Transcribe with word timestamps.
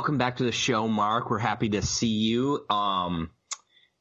Welcome 0.00 0.16
back 0.16 0.38
to 0.38 0.44
the 0.44 0.50
show, 0.50 0.88
Mark. 0.88 1.28
We're 1.28 1.36
happy 1.36 1.68
to 1.68 1.82
see 1.82 2.06
you. 2.06 2.64
Um, 2.70 3.32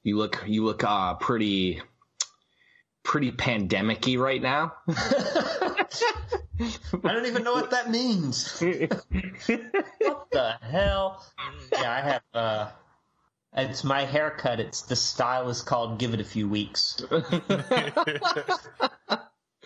you 0.02 0.16
look 0.16 0.46
you 0.48 0.64
look 0.64 0.82
uh 0.82 1.16
pretty 1.16 1.82
pretty 3.04 3.32
pandemic-y 3.32 4.16
right 4.16 4.42
now. 4.42 4.76
I 4.88 5.86
don't 7.04 7.26
even 7.26 7.44
know 7.44 7.52
what 7.52 7.72
that 7.72 7.92
means. 7.92 8.62
what 8.62 10.32
the 10.32 10.56
hell? 10.62 11.22
Yeah, 11.74 11.92
I 11.92 12.00
have. 12.00 12.22
uh 12.34 12.70
It's 13.58 13.84
my 13.84 14.06
haircut. 14.06 14.62
It's 14.62 14.84
the 14.84 14.96
style 14.96 15.50
is 15.50 15.62
called 15.62 16.00
"Give 16.00 16.14
It 16.14 16.22
a 16.22 16.24
Few 16.24 16.48
Weeks." 16.48 17.04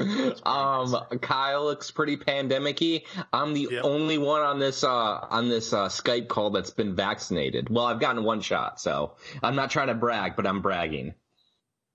um, 0.46 0.96
Kyle 1.22 1.66
looks 1.66 1.92
pretty 1.92 2.18
pandemic-y. 2.18 3.04
I'm 3.32 3.54
the 3.54 3.68
Yep. 3.72 3.84
only 3.84 4.18
one 4.18 4.42
on 4.42 4.59
this 4.59 4.84
uh 4.84 4.88
on 5.30 5.50
this 5.50 5.73
uh 5.73 5.88
Skype 5.90 6.28
call 6.28 6.50
that's 6.52 6.72
been 6.72 6.96
vaccinated. 6.96 7.70
Well, 7.70 7.86
I've 7.86 8.00
gotten 8.00 8.24
one 8.24 8.42
shot, 8.42 8.80
so 8.80 9.16
I'm 9.42 9.56
not 9.56 9.72
trying 9.72 9.88
to 9.88 9.94
brag, 9.96 10.36
but 10.36 10.46
I'm 10.48 10.62
bragging. 10.62 11.14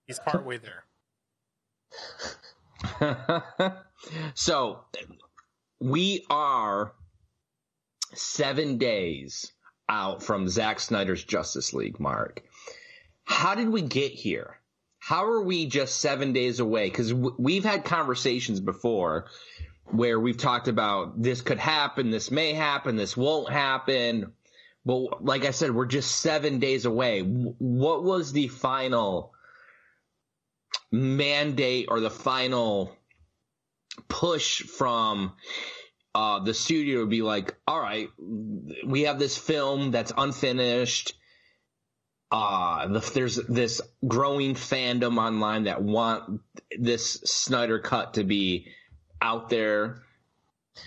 He's 0.06 0.18
partway 0.18 0.58
there. 0.58 0.84
so 4.34 4.80
we 5.80 6.24
are 6.30 6.92
seven 8.14 8.78
days 8.78 9.52
out 9.88 10.22
from 10.22 10.48
Zack 10.48 10.80
Snyder's 10.80 11.22
Justice 11.24 11.72
League, 11.74 11.98
Mark. 12.00 12.42
How 13.24 13.54
did 13.54 13.68
we 13.68 13.82
get 13.82 14.12
here? 14.12 14.57
How 15.08 15.24
are 15.24 15.40
we 15.40 15.64
just 15.64 16.02
seven 16.02 16.34
days 16.34 16.60
away? 16.60 16.90
Because 16.90 17.12
w- 17.12 17.34
we've 17.38 17.64
had 17.64 17.82
conversations 17.82 18.60
before 18.60 19.24
where 19.86 20.20
we've 20.20 20.36
talked 20.36 20.68
about 20.68 21.22
this 21.22 21.40
could 21.40 21.56
happen, 21.56 22.10
this 22.10 22.30
may 22.30 22.52
happen, 22.52 22.96
this 22.96 23.16
won't 23.16 23.50
happen. 23.50 24.34
But 24.84 25.24
like 25.24 25.46
I 25.46 25.52
said, 25.52 25.74
we're 25.74 25.86
just 25.86 26.16
seven 26.16 26.58
days 26.58 26.84
away. 26.84 27.22
What 27.22 28.04
was 28.04 28.32
the 28.32 28.48
final 28.48 29.32
mandate 30.92 31.86
or 31.88 32.00
the 32.00 32.10
final 32.10 32.94
push 34.08 34.60
from 34.60 35.32
uh, 36.14 36.40
the 36.40 36.52
studio 36.52 37.00
to 37.00 37.06
be 37.06 37.22
like, 37.22 37.54
all 37.66 37.80
right, 37.80 38.10
we 38.84 39.04
have 39.04 39.18
this 39.18 39.38
film 39.38 39.90
that's 39.90 40.12
unfinished. 40.14 41.14
Uh, 42.30 42.88
the, 42.88 43.10
there's 43.14 43.36
this 43.36 43.80
growing 44.06 44.54
fandom 44.54 45.18
online 45.18 45.64
that 45.64 45.82
want 45.82 46.40
this 46.78 47.14
Snyder 47.24 47.78
cut 47.78 48.14
to 48.14 48.24
be 48.24 48.66
out 49.20 49.48
there. 49.48 50.02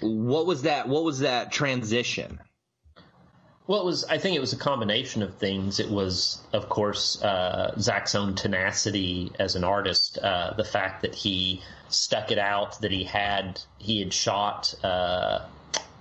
What 0.01 0.45
was 0.45 0.63
that? 0.63 0.87
What 0.87 1.03
was 1.03 1.19
that 1.19 1.51
transition? 1.51 2.39
Well, 3.67 3.81
it 3.81 3.85
was. 3.85 4.03
I 4.05 4.17
think 4.17 4.35
it 4.35 4.39
was 4.39 4.53
a 4.53 4.57
combination 4.57 5.23
of 5.23 5.35
things. 5.35 5.79
It 5.79 5.89
was, 5.89 6.41
of 6.53 6.69
course, 6.69 7.21
uh, 7.23 7.73
Zack's 7.79 8.15
own 8.15 8.35
tenacity 8.35 9.31
as 9.39 9.55
an 9.55 9.63
artist. 9.63 10.17
Uh, 10.17 10.53
the 10.55 10.63
fact 10.63 11.01
that 11.03 11.15
he 11.15 11.61
stuck 11.89 12.31
it 12.31 12.37
out, 12.37 12.81
that 12.81 12.91
he 12.91 13.03
had 13.03 13.61
he 13.77 13.99
had 13.99 14.13
shot. 14.13 14.75
Uh, 14.83 15.45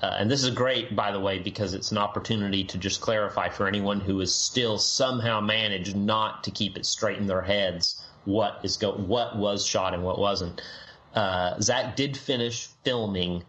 uh, 0.03 0.16
and 0.19 0.31
this 0.31 0.43
is 0.43 0.50
great, 0.50 0.97
by 0.97 1.12
the 1.12 1.21
way, 1.21 1.38
because 1.38 1.75
it's 1.75 1.91
an 1.91 1.99
opportunity 1.99 2.65
to 2.65 2.78
just 2.78 3.00
clarify 3.00 3.49
for 3.49 3.69
anyone 3.69 4.00
who 4.00 4.19
has 4.21 4.34
still 4.34 4.78
somehow 4.78 5.41
managed 5.41 5.97
not 5.97 6.44
to 6.44 6.50
keep 6.50 6.77
it 6.77 6.87
straight 6.87 7.19
in 7.19 7.27
their 7.27 7.43
heads 7.43 8.03
what 8.25 8.61
is 8.62 8.77
go 8.77 8.93
what 8.93 9.37
was 9.37 9.66
shot 9.66 9.94
and 9.94 10.03
what 10.03 10.19
wasn't. 10.19 10.62
Uh, 11.15 11.61
Zack 11.61 11.97
did 11.97 12.16
finish 12.16 12.69
filming 12.84 13.43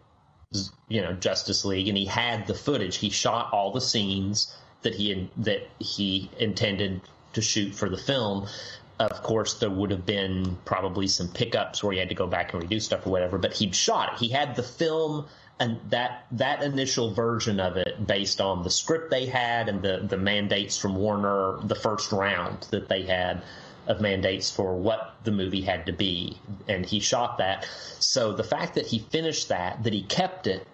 you 0.88 1.00
know 1.00 1.12
Justice 1.12 1.64
League, 1.64 1.88
and 1.88 1.96
he 1.96 2.06
had 2.06 2.46
the 2.46 2.54
footage. 2.54 2.96
He 2.96 3.10
shot 3.10 3.52
all 3.52 3.72
the 3.72 3.80
scenes 3.80 4.54
that 4.82 4.94
he 4.94 5.30
that 5.38 5.68
he 5.78 6.30
intended 6.38 7.00
to 7.34 7.42
shoot 7.42 7.74
for 7.74 7.88
the 7.88 7.96
film. 7.96 8.46
Of 8.98 9.22
course, 9.22 9.54
there 9.54 9.70
would 9.70 9.90
have 9.90 10.06
been 10.06 10.58
probably 10.64 11.08
some 11.08 11.28
pickups 11.28 11.82
where 11.82 11.92
he 11.92 11.98
had 11.98 12.10
to 12.10 12.14
go 12.14 12.26
back 12.26 12.52
and 12.52 12.62
redo 12.62 12.80
stuff 12.80 13.06
or 13.06 13.10
whatever. 13.10 13.38
But 13.38 13.54
he'd 13.54 13.74
shot 13.74 14.12
it. 14.12 14.18
He 14.18 14.28
had 14.28 14.54
the 14.54 14.62
film 14.62 15.26
and 15.62 15.78
that 15.90 16.26
that 16.32 16.60
initial 16.64 17.14
version 17.14 17.60
of 17.60 17.76
it, 17.76 18.04
based 18.04 18.40
on 18.40 18.64
the 18.64 18.70
script 18.70 19.12
they 19.12 19.26
had 19.26 19.68
and 19.68 19.80
the 19.80 20.04
the 20.08 20.16
mandates 20.16 20.76
from 20.76 20.96
Warner, 20.96 21.58
the 21.62 21.76
first 21.76 22.10
round 22.10 22.66
that 22.72 22.88
they 22.88 23.02
had 23.02 23.42
of 23.86 24.00
mandates 24.00 24.50
for 24.50 24.74
what 24.76 25.14
the 25.22 25.30
movie 25.30 25.60
had 25.60 25.86
to 25.86 25.92
be, 25.92 26.36
and 26.66 26.84
he 26.84 26.98
shot 26.98 27.38
that. 27.38 27.64
So 28.00 28.32
the 28.32 28.42
fact 28.42 28.74
that 28.74 28.86
he 28.86 28.98
finished 28.98 29.48
that, 29.50 29.84
that 29.84 29.92
he 29.92 30.02
kept 30.02 30.48
it, 30.48 30.66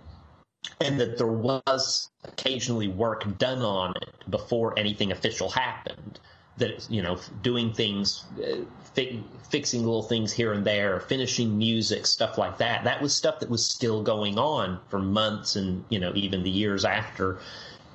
and 0.81 0.98
that 1.00 1.19
there 1.19 1.27
was 1.27 2.10
occasionally 2.25 2.88
work 2.88 3.37
done 3.37 3.60
on 3.60 3.94
it 4.00 4.31
before 4.31 4.78
anything 4.78 5.12
official 5.12 5.50
happened, 5.50 6.19
that 6.58 6.86
you 6.91 7.02
know, 7.02 7.19
doing 7.42 7.72
things, 7.72 8.24
uh, 8.42 8.64
fi- 8.94 9.22
fixing 9.48 9.80
little 9.80 10.02
things 10.02 10.32
here 10.32 10.52
and 10.52 10.64
there, 10.64 11.00
finishing 11.00 11.56
music, 11.58 12.06
stuff 12.06 12.38
like 12.38 12.58
that. 12.58 12.84
That 12.84 13.00
was 13.02 13.14
stuff 13.14 13.41
that 13.41 13.50
was 13.50 13.64
still 13.64 14.02
going 14.02 14.38
on 14.38 14.80
for 14.88 14.98
months, 14.98 15.56
and 15.56 15.84
you 15.88 15.98
know, 15.98 16.12
even 16.14 16.42
the 16.42 16.50
years 16.50 16.84
after 16.84 17.38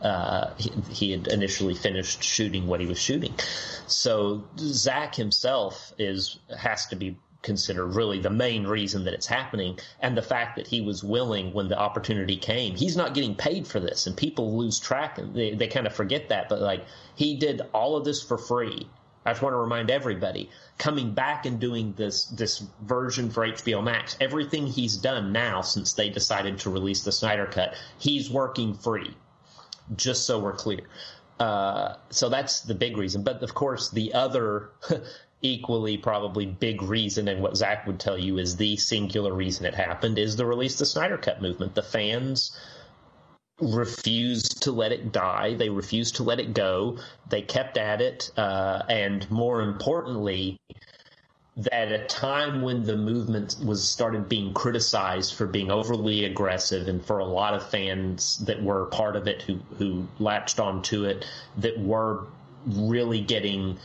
uh, 0.01 0.53
he, 0.57 0.71
he 0.89 1.11
had 1.11 1.27
initially 1.27 1.73
finished 1.73 2.23
shooting 2.23 2.67
what 2.67 2.79
he 2.81 2.85
was 2.85 2.99
shooting. 2.99 3.33
So 3.87 4.43
Zack 4.57 5.15
himself 5.15 5.93
is 5.97 6.39
has 6.57 6.87
to 6.87 6.95
be 6.95 7.17
considered 7.43 7.87
really 7.87 8.19
the 8.19 8.29
main 8.29 8.65
reason 8.65 9.03
that 9.03 9.13
it's 9.13 9.27
happening, 9.27 9.77
and 9.99 10.17
the 10.17 10.21
fact 10.21 10.55
that 10.55 10.65
he 10.65 10.81
was 10.81 11.03
willing 11.03 11.53
when 11.53 11.67
the 11.67 11.77
opportunity 11.77 12.37
came. 12.37 12.75
He's 12.75 12.97
not 12.97 13.13
getting 13.13 13.35
paid 13.35 13.67
for 13.67 13.79
this, 13.79 14.07
and 14.07 14.17
people 14.17 14.57
lose 14.57 14.79
track 14.79 15.19
and 15.19 15.35
they, 15.35 15.53
they 15.53 15.67
kind 15.67 15.85
of 15.85 15.93
forget 15.93 16.29
that. 16.29 16.49
But 16.49 16.61
like 16.61 16.85
he 17.15 17.35
did 17.35 17.61
all 17.73 17.95
of 17.95 18.05
this 18.05 18.23
for 18.23 18.37
free. 18.37 18.87
I 19.25 19.31
just 19.31 19.41
want 19.41 19.53
to 19.53 19.57
remind 19.57 19.89
everybody 19.89 20.49
coming 20.77 21.13
back 21.13 21.45
and 21.45 21.59
doing 21.59 21.93
this 21.93 22.25
this 22.25 22.63
version 22.81 23.29
for 23.29 23.47
HBO 23.47 23.83
Max. 23.83 24.17
Everything 24.19 24.67
he's 24.67 24.97
done 24.97 25.31
now 25.31 25.61
since 25.61 25.93
they 25.93 26.09
decided 26.09 26.59
to 26.59 26.69
release 26.69 27.03
the 27.03 27.11
Snyder 27.11 27.45
Cut, 27.45 27.75
he's 27.99 28.29
working 28.29 28.73
free 28.73 29.15
just 29.95 30.25
so 30.25 30.39
we're 30.39 30.53
clear. 30.53 30.81
Uh, 31.39 31.95
so 32.09 32.29
that's 32.29 32.61
the 32.61 32.75
big 32.75 32.97
reason. 32.97 33.23
But 33.23 33.43
of 33.43 33.53
course, 33.53 33.89
the 33.89 34.13
other 34.13 34.71
equally 35.43 35.97
probably 35.97 36.45
big 36.47 36.81
reason, 36.81 37.27
and 37.27 37.41
what 37.43 37.57
Zack 37.57 37.85
would 37.85 37.99
tell 37.99 38.17
you 38.17 38.39
is 38.39 38.55
the 38.55 38.77
singular 38.77 39.33
reason 39.33 39.65
it 39.65 39.75
happened, 39.75 40.17
is 40.17 40.35
the 40.35 40.45
release 40.45 40.73
of 40.73 40.79
the 40.79 40.85
Snyder 40.87 41.17
Cut 41.17 41.41
movement. 41.41 41.75
The 41.75 41.83
fans 41.83 42.57
refused 43.59 44.63
to 44.63 44.71
let 44.71 44.91
it 44.91 45.11
die. 45.11 45.53
They 45.53 45.69
refused 45.69 46.15
to 46.15 46.23
let 46.23 46.39
it 46.39 46.53
go. 46.53 46.97
They 47.29 47.41
kept 47.41 47.77
at 47.77 48.01
it. 48.01 48.31
Uh, 48.35 48.81
and 48.89 49.29
more 49.29 49.61
importantly, 49.61 50.57
at 51.71 51.91
a 51.91 52.05
time 52.05 52.61
when 52.61 52.83
the 52.83 52.97
movement 52.97 53.55
was 53.63 53.87
started 53.87 54.27
being 54.27 54.53
criticized 54.53 55.35
for 55.35 55.45
being 55.45 55.69
overly 55.69 56.25
aggressive 56.25 56.87
and 56.87 57.05
for 57.05 57.19
a 57.19 57.25
lot 57.25 57.53
of 57.53 57.69
fans 57.69 58.37
that 58.45 58.63
were 58.63 58.85
part 58.87 59.15
of 59.15 59.27
it 59.27 59.43
who 59.43 59.59
who 59.77 60.07
latched 60.17 60.59
onto 60.59 61.05
it 61.05 61.27
that 61.57 61.79
were 61.79 62.25
really 62.65 63.21
getting 63.21 63.77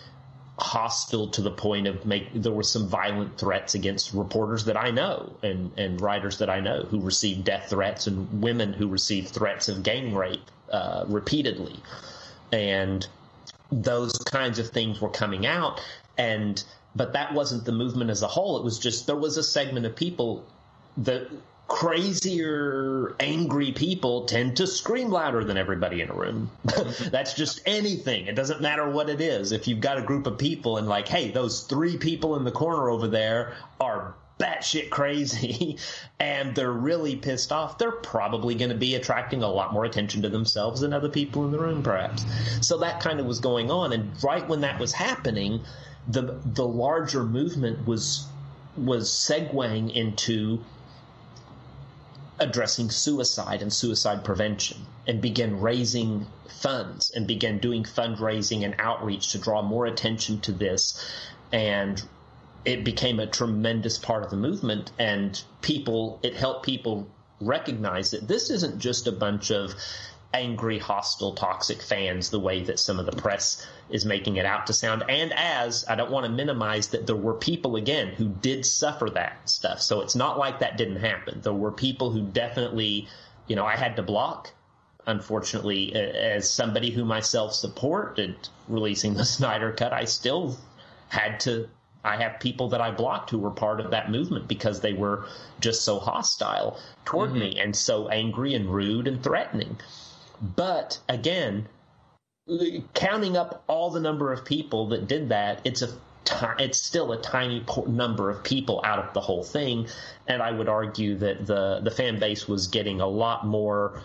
hostile 0.58 1.28
to 1.28 1.40
the 1.40 1.50
point 1.50 1.86
of 1.86 2.04
make 2.04 2.28
there 2.34 2.52
were 2.52 2.64
some 2.64 2.88
violent 2.88 3.38
threats 3.38 3.74
against 3.74 4.12
reporters 4.12 4.64
that 4.64 4.76
I 4.76 4.90
know 4.90 5.36
and 5.42 5.70
and 5.76 6.00
writers 6.00 6.38
that 6.38 6.50
I 6.50 6.60
know 6.60 6.82
who 6.82 7.00
received 7.00 7.44
death 7.44 7.70
threats 7.70 8.06
and 8.06 8.42
women 8.42 8.72
who 8.72 8.88
received 8.88 9.28
threats 9.28 9.68
of 9.68 9.82
gang 9.82 10.14
rape 10.14 10.50
uh, 10.70 11.04
repeatedly. 11.06 11.76
And 12.52 13.06
those 13.70 14.12
kinds 14.18 14.58
of 14.58 14.70
things 14.70 15.00
were 15.00 15.10
coming 15.10 15.46
out. 15.46 15.80
And 16.16 16.62
but 16.96 17.12
that 17.12 17.32
wasn't 17.34 17.64
the 17.64 17.72
movement 17.72 18.10
as 18.10 18.22
a 18.22 18.28
whole. 18.28 18.58
It 18.58 18.64
was 18.64 18.78
just 18.78 19.06
there 19.06 19.16
was 19.16 19.36
a 19.36 19.42
segment 19.42 19.86
of 19.86 19.94
people 19.94 20.44
that 20.96 21.28
crazier 21.68 23.14
angry 23.20 23.72
people 23.72 24.24
tend 24.24 24.56
to 24.56 24.66
scream 24.66 25.10
louder 25.10 25.44
than 25.44 25.58
everybody 25.58 26.00
in 26.00 26.08
a 26.08 26.14
room 26.14 26.50
that's 27.10 27.34
just 27.34 27.60
anything 27.66 28.26
it 28.26 28.34
doesn't 28.34 28.62
matter 28.62 28.90
what 28.90 29.10
it 29.10 29.20
is 29.20 29.52
if 29.52 29.68
you've 29.68 29.80
got 29.80 29.98
a 29.98 30.02
group 30.02 30.26
of 30.26 30.38
people 30.38 30.78
and 30.78 30.88
like 30.88 31.06
hey 31.06 31.30
those 31.30 31.64
three 31.64 31.98
people 31.98 32.36
in 32.36 32.44
the 32.44 32.50
corner 32.50 32.88
over 32.88 33.06
there 33.06 33.54
are 33.80 34.14
batshit 34.38 34.90
crazy 34.90 35.76
and 36.20 36.54
they're 36.54 36.72
really 36.72 37.16
pissed 37.16 37.52
off, 37.52 37.78
they're 37.78 37.90
probably 37.90 38.54
going 38.54 38.70
to 38.70 38.76
be 38.76 38.94
attracting 38.94 39.42
a 39.42 39.48
lot 39.48 39.72
more 39.72 39.84
attention 39.84 40.22
to 40.22 40.28
themselves 40.28 40.80
than 40.80 40.92
other 40.92 41.08
people 41.08 41.44
in 41.44 41.50
the 41.50 41.58
room, 41.58 41.82
perhaps. 41.82 42.24
So 42.60 42.78
that 42.78 43.00
kind 43.00 43.20
of 43.20 43.26
was 43.26 43.40
going 43.40 43.70
on. 43.70 43.92
And 43.92 44.10
right 44.22 44.46
when 44.48 44.60
that 44.62 44.78
was 44.78 44.92
happening, 44.92 45.60
the, 46.06 46.40
the 46.44 46.66
larger 46.66 47.24
movement 47.24 47.86
was, 47.86 48.26
was 48.76 49.10
segueing 49.10 49.92
into 49.94 50.64
addressing 52.38 52.90
suicide 52.90 53.62
and 53.62 53.72
suicide 53.72 54.24
prevention 54.24 54.78
and 55.06 55.20
began 55.20 55.60
raising 55.60 56.26
funds 56.60 57.10
and 57.10 57.26
began 57.26 57.58
doing 57.58 57.84
fundraising 57.84 58.64
and 58.64 58.74
outreach 58.78 59.32
to 59.32 59.38
draw 59.38 59.62
more 59.62 59.86
attention 59.86 60.40
to 60.40 60.52
this. 60.52 61.04
And 61.52 62.02
it 62.64 62.84
became 62.84 63.20
a 63.20 63.26
tremendous 63.26 63.98
part 63.98 64.24
of 64.24 64.30
the 64.30 64.36
movement 64.36 64.90
and 64.98 65.40
people 65.62 66.18
it 66.22 66.34
helped 66.34 66.66
people 66.66 67.08
recognize 67.40 68.10
that 68.10 68.26
this 68.26 68.50
isn't 68.50 68.78
just 68.78 69.06
a 69.06 69.12
bunch 69.12 69.50
of 69.50 69.74
angry, 70.34 70.78
hostile, 70.78 71.34
toxic 71.34 71.80
fans 71.80 72.30
the 72.30 72.40
way 72.40 72.62
that 72.64 72.78
some 72.78 72.98
of 72.98 73.06
the 73.06 73.12
press 73.12 73.66
is 73.90 74.04
making 74.04 74.36
it 74.36 74.46
out 74.46 74.66
to 74.66 74.72
sound. 74.72 75.04
And 75.08 75.32
as 75.32 75.84
I 75.88 75.94
don't 75.94 76.10
want 76.10 76.26
to 76.26 76.32
minimize 76.32 76.88
that 76.88 77.06
there 77.06 77.16
were 77.16 77.34
people 77.34 77.76
again 77.76 78.08
who 78.08 78.28
did 78.28 78.66
suffer 78.66 79.08
that 79.10 79.48
stuff. 79.48 79.80
So 79.80 80.00
it's 80.00 80.14
not 80.14 80.38
like 80.38 80.60
that 80.60 80.76
didn't 80.76 80.96
happen. 81.00 81.40
There 81.42 81.52
were 81.52 81.72
people 81.72 82.10
who 82.10 82.22
definitely, 82.22 83.08
you 83.46 83.56
know, 83.56 83.64
I 83.64 83.76
had 83.76 83.96
to 83.96 84.02
block. 84.02 84.52
Unfortunately, 85.06 85.94
as 85.94 86.50
somebody 86.50 86.90
who 86.90 87.02
myself 87.02 87.54
supported 87.54 88.36
releasing 88.68 89.14
the 89.14 89.24
Snyder 89.36 89.72
Cut, 89.72 89.92
I 89.92 90.04
still 90.04 90.58
had 91.08 91.40
to 91.40 91.68
I 92.04 92.16
have 92.16 92.38
people 92.40 92.68
that 92.68 92.80
I 92.80 92.90
blocked 92.90 93.30
who 93.30 93.38
were 93.38 93.50
part 93.50 93.80
of 93.80 93.90
that 93.90 94.10
movement 94.10 94.46
because 94.46 94.80
they 94.80 94.92
were 94.92 95.26
just 95.60 95.84
so 95.84 95.98
hostile 95.98 96.78
toward 97.04 97.30
mm-hmm. 97.30 97.40
me 97.40 97.60
and 97.60 97.74
so 97.74 98.08
angry 98.08 98.54
and 98.54 98.72
rude 98.72 99.08
and 99.08 99.22
threatening. 99.22 99.78
But 100.40 101.00
again, 101.08 101.68
counting 102.94 103.36
up 103.36 103.62
all 103.66 103.90
the 103.90 104.00
number 104.00 104.32
of 104.32 104.44
people 104.44 104.88
that 104.88 105.06
did 105.06 105.28
that, 105.30 105.60
it's 105.64 105.82
a 105.82 105.88
it's 106.58 106.78
still 106.78 107.12
a 107.12 107.20
tiny 107.22 107.64
number 107.86 108.28
of 108.28 108.44
people 108.44 108.82
out 108.84 108.98
of 108.98 109.14
the 109.14 109.20
whole 109.20 109.42
thing, 109.42 109.86
and 110.26 110.42
I 110.42 110.50
would 110.50 110.68
argue 110.68 111.16
that 111.16 111.46
the 111.46 111.80
the 111.80 111.90
fan 111.90 112.18
base 112.18 112.46
was 112.46 112.68
getting 112.68 113.00
a 113.00 113.06
lot 113.06 113.46
more 113.46 114.02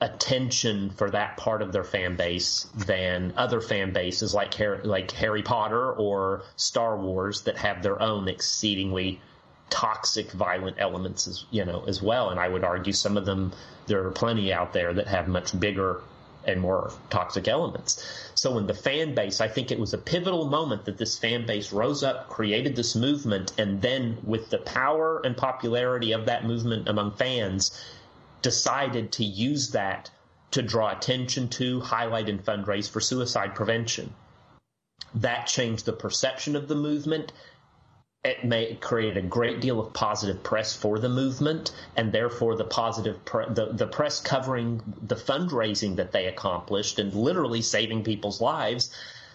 attention 0.00 0.90
for 0.90 1.10
that 1.10 1.38
part 1.38 1.62
of 1.62 1.72
their 1.72 1.84
fan 1.84 2.16
base 2.16 2.66
than 2.74 3.32
other 3.36 3.62
fan 3.62 3.92
bases 3.94 4.34
like 4.34 4.52
Harry, 4.54 4.82
like 4.82 5.10
Harry 5.12 5.42
Potter 5.42 5.92
or 5.92 6.42
Star 6.56 6.98
Wars 6.98 7.42
that 7.42 7.56
have 7.56 7.82
their 7.82 8.00
own 8.02 8.28
exceedingly 8.28 9.20
toxic, 9.70 10.30
violent 10.32 10.76
elements 10.78 11.26
as 11.26 11.44
you 11.50 11.64
know 11.64 11.84
as 11.86 12.02
well. 12.02 12.30
And 12.30 12.38
I 12.38 12.48
would 12.48 12.64
argue 12.64 12.92
some 12.92 13.16
of 13.16 13.24
them 13.24 13.52
there 13.86 14.04
are 14.06 14.10
plenty 14.10 14.52
out 14.52 14.72
there 14.72 14.92
that 14.92 15.06
have 15.06 15.28
much 15.28 15.58
bigger 15.58 16.02
and 16.46 16.60
more 16.60 16.92
toxic 17.10 17.48
elements. 17.48 18.04
So 18.34 18.58
in 18.58 18.66
the 18.66 18.74
fan 18.74 19.14
base, 19.14 19.40
I 19.40 19.48
think 19.48 19.70
it 19.70 19.78
was 19.78 19.92
a 19.92 19.98
pivotal 19.98 20.46
moment 20.46 20.84
that 20.84 20.98
this 20.98 21.18
fan 21.18 21.46
base 21.46 21.72
rose 21.72 22.02
up, 22.02 22.28
created 22.28 22.76
this 22.76 22.94
movement, 22.94 23.52
and 23.58 23.82
then 23.82 24.18
with 24.22 24.50
the 24.50 24.58
power 24.58 25.20
and 25.24 25.36
popularity 25.36 26.12
of 26.12 26.26
that 26.26 26.44
movement 26.44 26.88
among 26.88 27.12
fans, 27.12 27.78
decided 28.42 29.12
to 29.12 29.24
use 29.24 29.70
that 29.70 30.10
to 30.52 30.62
draw 30.62 30.90
attention 30.90 31.48
to, 31.48 31.80
highlight, 31.80 32.28
and 32.28 32.44
fundraise 32.44 32.88
for 32.88 33.00
suicide 33.00 33.54
prevention. 33.54 34.14
That 35.14 35.46
changed 35.46 35.84
the 35.84 35.92
perception 35.92 36.56
of 36.56 36.68
the 36.68 36.74
movement. 36.74 37.32
It 38.26 38.44
may 38.44 38.74
create 38.74 39.16
a 39.16 39.22
great 39.22 39.60
deal 39.60 39.78
of 39.78 39.92
positive 39.92 40.42
press 40.42 40.74
for 40.74 40.98
the 40.98 41.08
movement, 41.08 41.70
and 41.94 42.10
therefore 42.10 42.56
the 42.56 42.64
positive 42.64 43.24
pre- 43.24 43.48
the, 43.48 43.66
the 43.66 43.86
press 43.86 44.20
covering 44.20 44.82
the 45.00 45.14
fundraising 45.14 45.94
that 45.94 46.10
they 46.10 46.26
accomplished 46.26 46.98
and 46.98 47.14
literally 47.14 47.62
saving 47.62 48.02
people's 48.02 48.40
lives. 48.40 48.90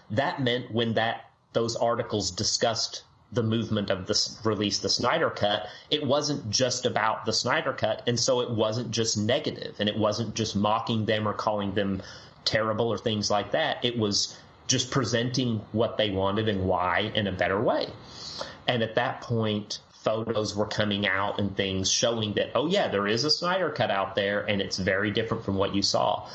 That 0.10 0.42
meant 0.42 0.72
when 0.72 0.96
that 0.96 1.30
those 1.54 1.78
articles 1.78 2.32
discussed 2.32 3.04
the 3.32 3.44
movement 3.44 3.90
of 3.90 4.08
the 4.08 4.38
release 4.44 4.80
the 4.80 4.90
Snyder 4.90 5.30
Cut, 5.30 5.70
it 5.90 6.06
wasn't 6.06 6.50
just 6.50 6.86
about 6.86 7.26
the 7.26 7.32
Snyder 7.32 7.72
Cut, 7.72 8.04
and 8.08 8.20
so 8.20 8.42
it 8.42 8.52
wasn't 8.52 8.92
just 8.92 9.18
negative, 9.18 9.78
and 9.80 9.88
it 9.88 9.98
wasn't 9.98 10.36
just 10.36 10.54
mocking 10.54 11.06
them 11.06 11.26
or 11.26 11.34
calling 11.34 11.74
them 11.76 12.02
terrible 12.44 12.90
or 12.90 12.98
things 12.98 13.32
like 13.32 13.52
that. 13.52 13.86
It 13.86 13.98
was 13.98 14.36
just 14.68 14.92
presenting 14.92 15.62
what 15.72 15.96
they 15.96 16.10
wanted 16.10 16.50
and 16.50 16.66
why 16.66 17.12
in 17.16 17.28
a 17.28 17.32
better 17.32 17.62
way. 17.62 17.88
And 18.68 18.84
at 18.84 18.96
that 18.96 19.22
point, 19.22 19.80
photos 20.04 20.56
were 20.56 20.66
coming 20.66 21.08
out 21.08 21.40
and 21.40 21.56
things 21.56 21.92
showing 21.92 22.34
that, 22.34 22.52
oh 22.56 22.68
yeah, 22.68 22.88
there 22.88 23.08
is 23.08 23.24
a 23.24 23.30
Snyder 23.30 23.70
Cut 23.70 23.92
out 23.92 24.16
there, 24.16 24.42
and 24.42 24.62
it's 24.62 24.78
very 24.78 25.12
different 25.12 25.44
from 25.44 25.56
what 25.56 25.76
you 25.76 25.82
saw. 25.82 26.28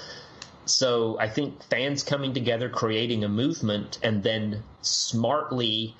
So 0.67 1.19
I 1.19 1.29
think 1.29 1.63
fans 1.65 2.03
coming 2.03 2.35
together, 2.35 2.69
creating 2.69 3.25
a 3.25 3.29
movement, 3.29 3.99
and 4.03 4.23
then 4.23 4.63
smartly 4.83 5.95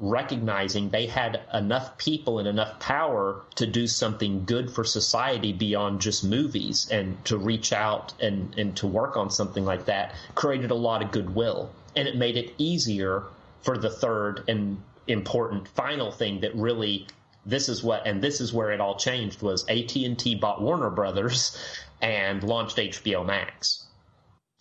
recognizing 0.00 0.90
they 0.90 1.06
had 1.06 1.40
enough 1.52 1.96
people 1.98 2.40
and 2.40 2.48
enough 2.48 2.80
power 2.80 3.42
to 3.54 3.66
do 3.66 3.86
something 3.86 4.44
good 4.44 4.70
for 4.70 4.82
society 4.82 5.52
beyond 5.52 6.00
just 6.00 6.24
movies 6.24 6.88
and 6.90 7.24
to 7.24 7.38
reach 7.38 7.72
out 7.72 8.12
and, 8.20 8.58
and 8.58 8.76
to 8.76 8.88
work 8.88 9.16
on 9.16 9.30
something 9.30 9.64
like 9.64 9.84
that 9.84 10.12
created 10.34 10.72
a 10.72 10.74
lot 10.74 11.00
of 11.00 11.12
goodwill. 11.12 11.70
And 11.94 12.08
it 12.08 12.16
made 12.16 12.36
it 12.36 12.54
easier 12.58 13.22
for 13.62 13.78
the 13.78 13.90
third 13.90 14.42
and 14.48 14.82
important 15.06 15.68
final 15.68 16.10
thing 16.10 16.40
that 16.40 16.54
really 16.54 17.06
this 17.46 17.68
is 17.68 17.82
what 17.82 18.06
and 18.06 18.22
this 18.22 18.40
is 18.40 18.52
where 18.52 18.72
it 18.72 18.80
all 18.80 18.96
changed 18.96 19.42
was 19.42 19.68
AT&T 19.68 20.36
bought 20.36 20.62
Warner 20.62 20.90
Brothers 20.90 21.58
and 22.00 22.42
launched 22.42 22.76
HBO 22.76 23.24
Max. 23.24 23.86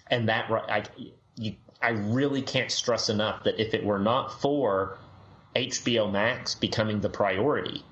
And 0.08 0.30
that 0.30 0.52
I 0.52 0.84
you, 1.36 1.56
I 1.82 1.90
really 1.90 2.42
can't 2.42 2.72
stress 2.72 3.10
enough 3.10 3.44
that 3.44 3.60
if 3.60 3.74
it 3.74 3.84
were 3.84 4.00
not 4.00 4.42
for 4.42 4.98
HBO 5.56 6.12
Max 6.12 6.56
becoming 6.56 7.02
the 7.02 7.10
priority. 7.10 7.84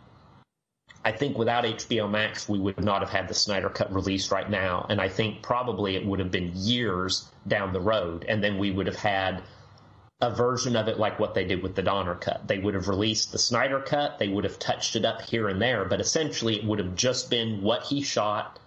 I 1.04 1.12
think 1.12 1.38
without 1.38 1.64
HBO 1.64 2.10
Max, 2.10 2.48
we 2.48 2.60
would 2.60 2.84
not 2.84 3.02
have 3.02 3.10
had 3.10 3.28
the 3.28 3.34
Snyder 3.34 3.70
Cut 3.70 3.94
released 3.94 4.32
right 4.32 4.50
now. 4.50 4.86
And 4.90 5.02
I 5.02 5.10
think 5.10 5.42
probably 5.42 5.96
it 5.96 6.06
would 6.06 6.20
have 6.20 6.32
been 6.32 6.52
years 6.54 7.30
down 7.48 7.74
the 7.74 7.82
road. 7.82 8.24
And 8.28 8.44
then 8.44 8.58
we 8.60 8.72
would 8.72 8.86
have 8.86 8.96
had 8.96 9.42
a 10.22 10.30
version 10.34 10.76
of 10.76 10.88
it 10.88 11.00
like 11.00 11.20
what 11.20 11.34
they 11.34 11.46
did 11.46 11.64
with 11.64 11.76
the 11.76 11.82
Donner 11.82 12.16
Cut. 12.16 12.48
They 12.48 12.60
would 12.60 12.74
have 12.74 12.88
released 12.88 13.32
the 13.32 13.40
Snyder 13.40 13.80
Cut, 13.80 14.20
they 14.20 14.28
would 14.28 14.44
have 14.44 14.60
touched 14.60 14.96
it 14.96 15.06
up 15.06 15.22
here 15.22 15.48
and 15.50 15.62
there, 15.62 15.86
but 15.86 16.00
essentially 16.00 16.58
it 16.58 16.66
would 16.66 16.80
have 16.80 16.96
just 16.96 17.30
been 17.30 17.62
what 17.62 17.84
he 17.84 18.02
shot 18.02 18.60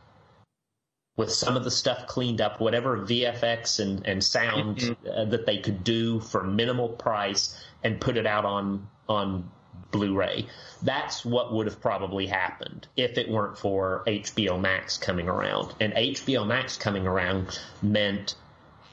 with 1.16 1.30
some 1.32 1.56
of 1.56 1.62
the 1.62 1.70
stuff 1.70 2.06
cleaned 2.06 2.40
up, 2.40 2.60
whatever 2.60 2.98
VFX 2.98 3.78
and, 3.78 4.06
and 4.06 4.22
sound 4.22 4.78
mm-hmm. 4.78 5.08
uh, 5.08 5.24
that 5.26 5.46
they 5.46 5.58
could 5.58 5.84
do 5.84 6.20
for 6.20 6.42
minimal 6.42 6.88
price 6.88 7.56
and 7.84 8.00
put 8.00 8.16
it 8.16 8.26
out 8.26 8.44
on 8.44 8.88
on 9.08 9.48
Blu-ray. 9.90 10.46
That's 10.82 11.24
what 11.24 11.52
would 11.52 11.66
have 11.66 11.80
probably 11.80 12.26
happened 12.26 12.88
if 12.96 13.16
it 13.16 13.28
weren't 13.28 13.56
for 13.56 14.02
HBO 14.06 14.60
Max 14.60 14.96
coming 14.96 15.28
around. 15.28 15.72
And 15.78 15.92
HBO 15.92 16.44
Max 16.44 16.76
coming 16.76 17.06
around 17.06 17.60
meant, 17.80 18.34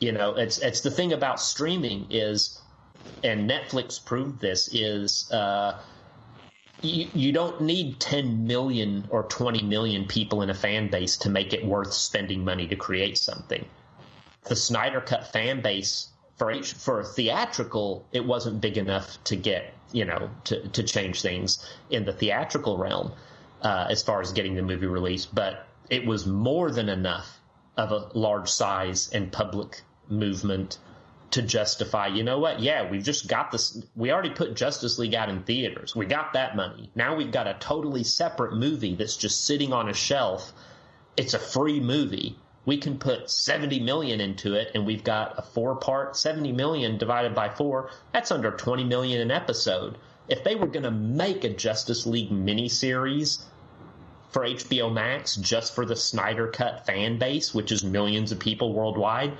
you 0.01 0.11
know, 0.11 0.35
it's 0.35 0.57
it's 0.57 0.81
the 0.81 0.91
thing 0.91 1.13
about 1.13 1.39
streaming 1.39 2.07
is, 2.09 2.59
and 3.23 3.49
Netflix 3.49 4.03
proved 4.03 4.41
this 4.41 4.67
is. 4.73 5.31
Uh, 5.31 5.79
you, 6.81 7.07
you 7.13 7.31
don't 7.31 7.61
need 7.61 7.99
10 7.99 8.47
million 8.47 9.07
or 9.11 9.21
20 9.21 9.61
million 9.61 10.05
people 10.05 10.41
in 10.41 10.49
a 10.49 10.53
fan 10.55 10.89
base 10.89 11.15
to 11.17 11.29
make 11.29 11.53
it 11.53 11.63
worth 11.63 11.93
spending 11.93 12.43
money 12.43 12.67
to 12.67 12.75
create 12.75 13.19
something. 13.19 13.63
The 14.45 14.55
Snyder 14.55 14.99
Cut 14.99 15.31
fan 15.31 15.61
base 15.61 16.07
for 16.37 16.51
each, 16.51 16.73
for 16.73 17.03
theatrical, 17.03 18.07
it 18.11 18.25
wasn't 18.25 18.61
big 18.61 18.79
enough 18.79 19.23
to 19.25 19.35
get 19.35 19.75
you 19.91 20.05
know 20.05 20.31
to 20.45 20.67
to 20.69 20.81
change 20.81 21.21
things 21.21 21.63
in 21.91 22.05
the 22.05 22.13
theatrical 22.13 22.79
realm 22.79 23.11
uh, 23.61 23.85
as 23.89 24.01
far 24.01 24.19
as 24.19 24.31
getting 24.31 24.55
the 24.55 24.63
movie 24.63 24.87
released, 24.87 25.35
but 25.35 25.67
it 25.91 26.07
was 26.07 26.25
more 26.25 26.71
than 26.71 26.89
enough 26.89 27.39
of 27.77 27.91
a 27.91 28.09
large 28.17 28.49
size 28.49 29.09
and 29.13 29.31
public 29.31 29.81
movement 30.11 30.77
to 31.31 31.41
justify, 31.41 32.07
you 32.07 32.23
know 32.23 32.39
what? 32.39 32.59
Yeah, 32.59 32.89
we've 32.89 33.03
just 33.03 33.27
got 33.27 33.51
this. 33.51 33.81
We 33.95 34.11
already 34.11 34.31
put 34.31 34.55
Justice 34.55 34.99
League 34.99 35.15
out 35.15 35.29
in 35.29 35.43
theaters. 35.43 35.95
We 35.95 36.05
got 36.05 36.33
that 36.33 36.55
money. 36.55 36.91
Now 36.93 37.15
we've 37.15 37.31
got 37.31 37.47
a 37.47 37.55
totally 37.59 38.03
separate 38.03 38.53
movie 38.53 38.95
that's 38.95 39.15
just 39.15 39.45
sitting 39.45 39.71
on 39.71 39.87
a 39.87 39.93
shelf. 39.93 40.51
It's 41.15 41.33
a 41.33 41.39
free 41.39 41.79
movie 41.79 42.37
we 42.65 42.77
can 42.77 42.97
put 42.99 43.29
70 43.29 43.79
million 43.79 44.21
into 44.21 44.53
it 44.53 44.71
and 44.75 44.85
we've 44.85 45.03
got 45.03 45.37
a 45.37 45.41
four 45.41 45.75
part 45.75 46.15
70 46.15 46.51
million 46.51 46.97
divided 46.97 47.33
by 47.33 47.49
four 47.49 47.89
that's 48.13 48.31
under 48.31 48.51
20 48.51 48.83
million 48.83 49.21
an 49.21 49.31
episode 49.31 49.97
if 50.27 50.43
they 50.43 50.55
were 50.55 50.67
going 50.67 50.83
to 50.83 50.91
make 50.91 51.43
a 51.43 51.49
justice 51.49 52.05
league 52.05 52.29
miniseries 52.29 53.43
for 54.29 54.43
hbo 54.43 54.93
max 54.93 55.35
just 55.35 55.73
for 55.73 55.85
the 55.85 55.95
snyder 55.95 56.47
cut 56.47 56.85
fan 56.85 57.17
base 57.17 57.53
which 57.53 57.71
is 57.71 57.83
millions 57.83 58.31
of 58.31 58.39
people 58.39 58.73
worldwide 58.73 59.35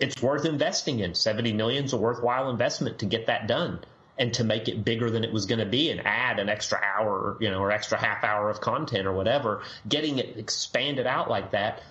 it's 0.00 0.20
worth 0.22 0.44
investing 0.44 1.00
in. 1.00 1.14
70 1.14 1.52
million 1.52 1.84
is 1.84 1.92
a 1.92 1.96
worthwhile 1.96 2.50
investment 2.50 2.98
to 3.00 3.06
get 3.06 3.26
that 3.26 3.46
done 3.46 3.80
and 4.18 4.34
to 4.34 4.44
make 4.44 4.68
it 4.68 4.84
bigger 4.84 5.10
than 5.10 5.24
it 5.24 5.32
was 5.32 5.46
going 5.46 5.60
to 5.60 5.66
be 5.66 5.90
and 5.90 6.06
add 6.06 6.38
an 6.38 6.48
extra 6.48 6.80
hour, 6.82 7.36
you 7.40 7.50
know, 7.50 7.60
or 7.60 7.70
extra 7.70 7.98
half 7.98 8.22
hour 8.24 8.50
of 8.50 8.60
content 8.60 9.06
or 9.06 9.12
whatever, 9.12 9.62
getting 9.88 10.18
it 10.18 10.36
expanded 10.36 11.06
out 11.06 11.30
like 11.30 11.52
that, 11.52 11.82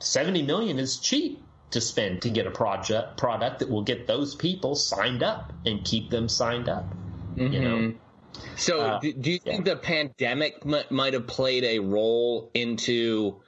70 0.00 0.42
million 0.42 0.78
is 0.78 0.98
cheap 0.98 1.42
to 1.70 1.80
spend 1.80 2.22
to 2.22 2.30
get 2.30 2.46
a 2.46 2.50
project 2.50 3.16
product 3.16 3.60
that 3.60 3.70
will 3.70 3.82
get 3.82 4.06
those 4.06 4.34
people 4.34 4.74
signed 4.74 5.22
up 5.22 5.52
and 5.64 5.84
keep 5.84 6.10
them 6.10 6.28
signed 6.28 6.68
up. 6.68 6.84
You 7.36 7.60
know, 7.60 7.94
So, 8.56 8.80
Uh, 8.80 9.00
do, 9.00 9.30
you 9.30 9.38
think 9.38 9.64
the 9.64 9.76
pandemic 9.76 10.62
m- 10.64 10.84
might 10.90 11.14
have 11.14 11.26
played 11.26 11.64
a 11.64 11.78
role 11.78 12.50
into 12.54 13.41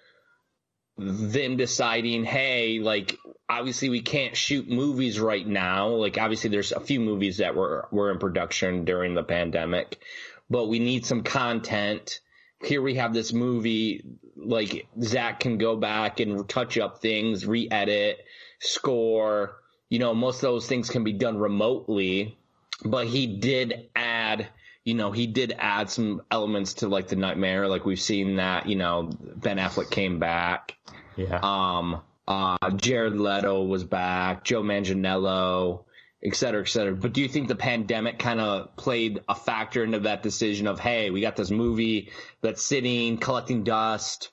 them 0.96 1.56
deciding, 1.56 2.24
hey, 2.24 2.78
like, 2.78 3.16
obviously 3.48 3.88
we 3.88 4.02
can't 4.02 4.36
shoot 4.36 4.68
movies 4.68 5.18
right 5.18 5.46
now. 5.46 5.88
Like, 5.88 6.18
obviously 6.18 6.50
there's 6.50 6.72
a 6.72 6.80
few 6.80 7.00
movies 7.00 7.38
that 7.38 7.54
were, 7.54 7.88
were 7.90 8.10
in 8.10 8.18
production 8.18 8.84
during 8.84 9.14
the 9.14 9.22
pandemic, 9.24 10.00
but 10.48 10.68
we 10.68 10.78
need 10.78 11.04
some 11.04 11.22
content. 11.22 12.20
Here 12.62 12.80
we 12.80 12.94
have 12.94 13.12
this 13.12 13.32
movie, 13.32 14.04
like, 14.36 14.86
Zack 15.02 15.40
can 15.40 15.58
go 15.58 15.76
back 15.76 16.20
and 16.20 16.48
touch 16.48 16.78
up 16.78 17.00
things, 17.00 17.46
re-edit, 17.46 18.24
score. 18.60 19.56
You 19.90 19.98
know, 19.98 20.14
most 20.14 20.36
of 20.36 20.42
those 20.42 20.66
things 20.66 20.90
can 20.90 21.04
be 21.04 21.12
done 21.12 21.36
remotely 21.36 22.38
but 22.82 23.06
he 23.06 23.26
did 23.26 23.88
add 23.94 24.48
you 24.84 24.94
know 24.94 25.10
he 25.10 25.26
did 25.26 25.54
add 25.58 25.90
some 25.90 26.22
elements 26.30 26.74
to 26.74 26.88
like 26.88 27.08
the 27.08 27.16
Knightmare. 27.16 27.68
Like 27.68 27.84
we've 27.84 28.00
seen 28.00 28.36
that 28.36 28.68
you 28.68 28.76
know 28.76 29.10
ben 29.36 29.56
affleck 29.56 29.90
came 29.90 30.18
back. 30.18 30.76
Yeah. 31.16 31.38
um 31.42 32.02
uh 32.26 32.70
jared 32.70 33.16
leto 33.16 33.62
was 33.62 33.84
back 33.84 34.42
joe 34.44 34.62
manganiello 34.62 35.84
et 36.24 36.34
cetera 36.34 36.62
et 36.62 36.68
cetera. 36.68 36.94
But 36.94 37.12
do 37.12 37.20
you 37.20 37.28
think 37.28 37.48
the 37.48 37.54
pandemic 37.54 38.18
kind 38.18 38.40
of 38.40 38.74
played 38.76 39.20
a 39.28 39.34
factor 39.34 39.84
into 39.84 40.00
that 40.00 40.22
decision 40.22 40.66
of 40.66 40.80
hey 40.80 41.10
we 41.10 41.20
got 41.20 41.36
this 41.36 41.50
movie 41.50 42.10
that's 42.40 42.64
sitting 42.64 43.18
collecting 43.18 43.62
dust 43.62 44.30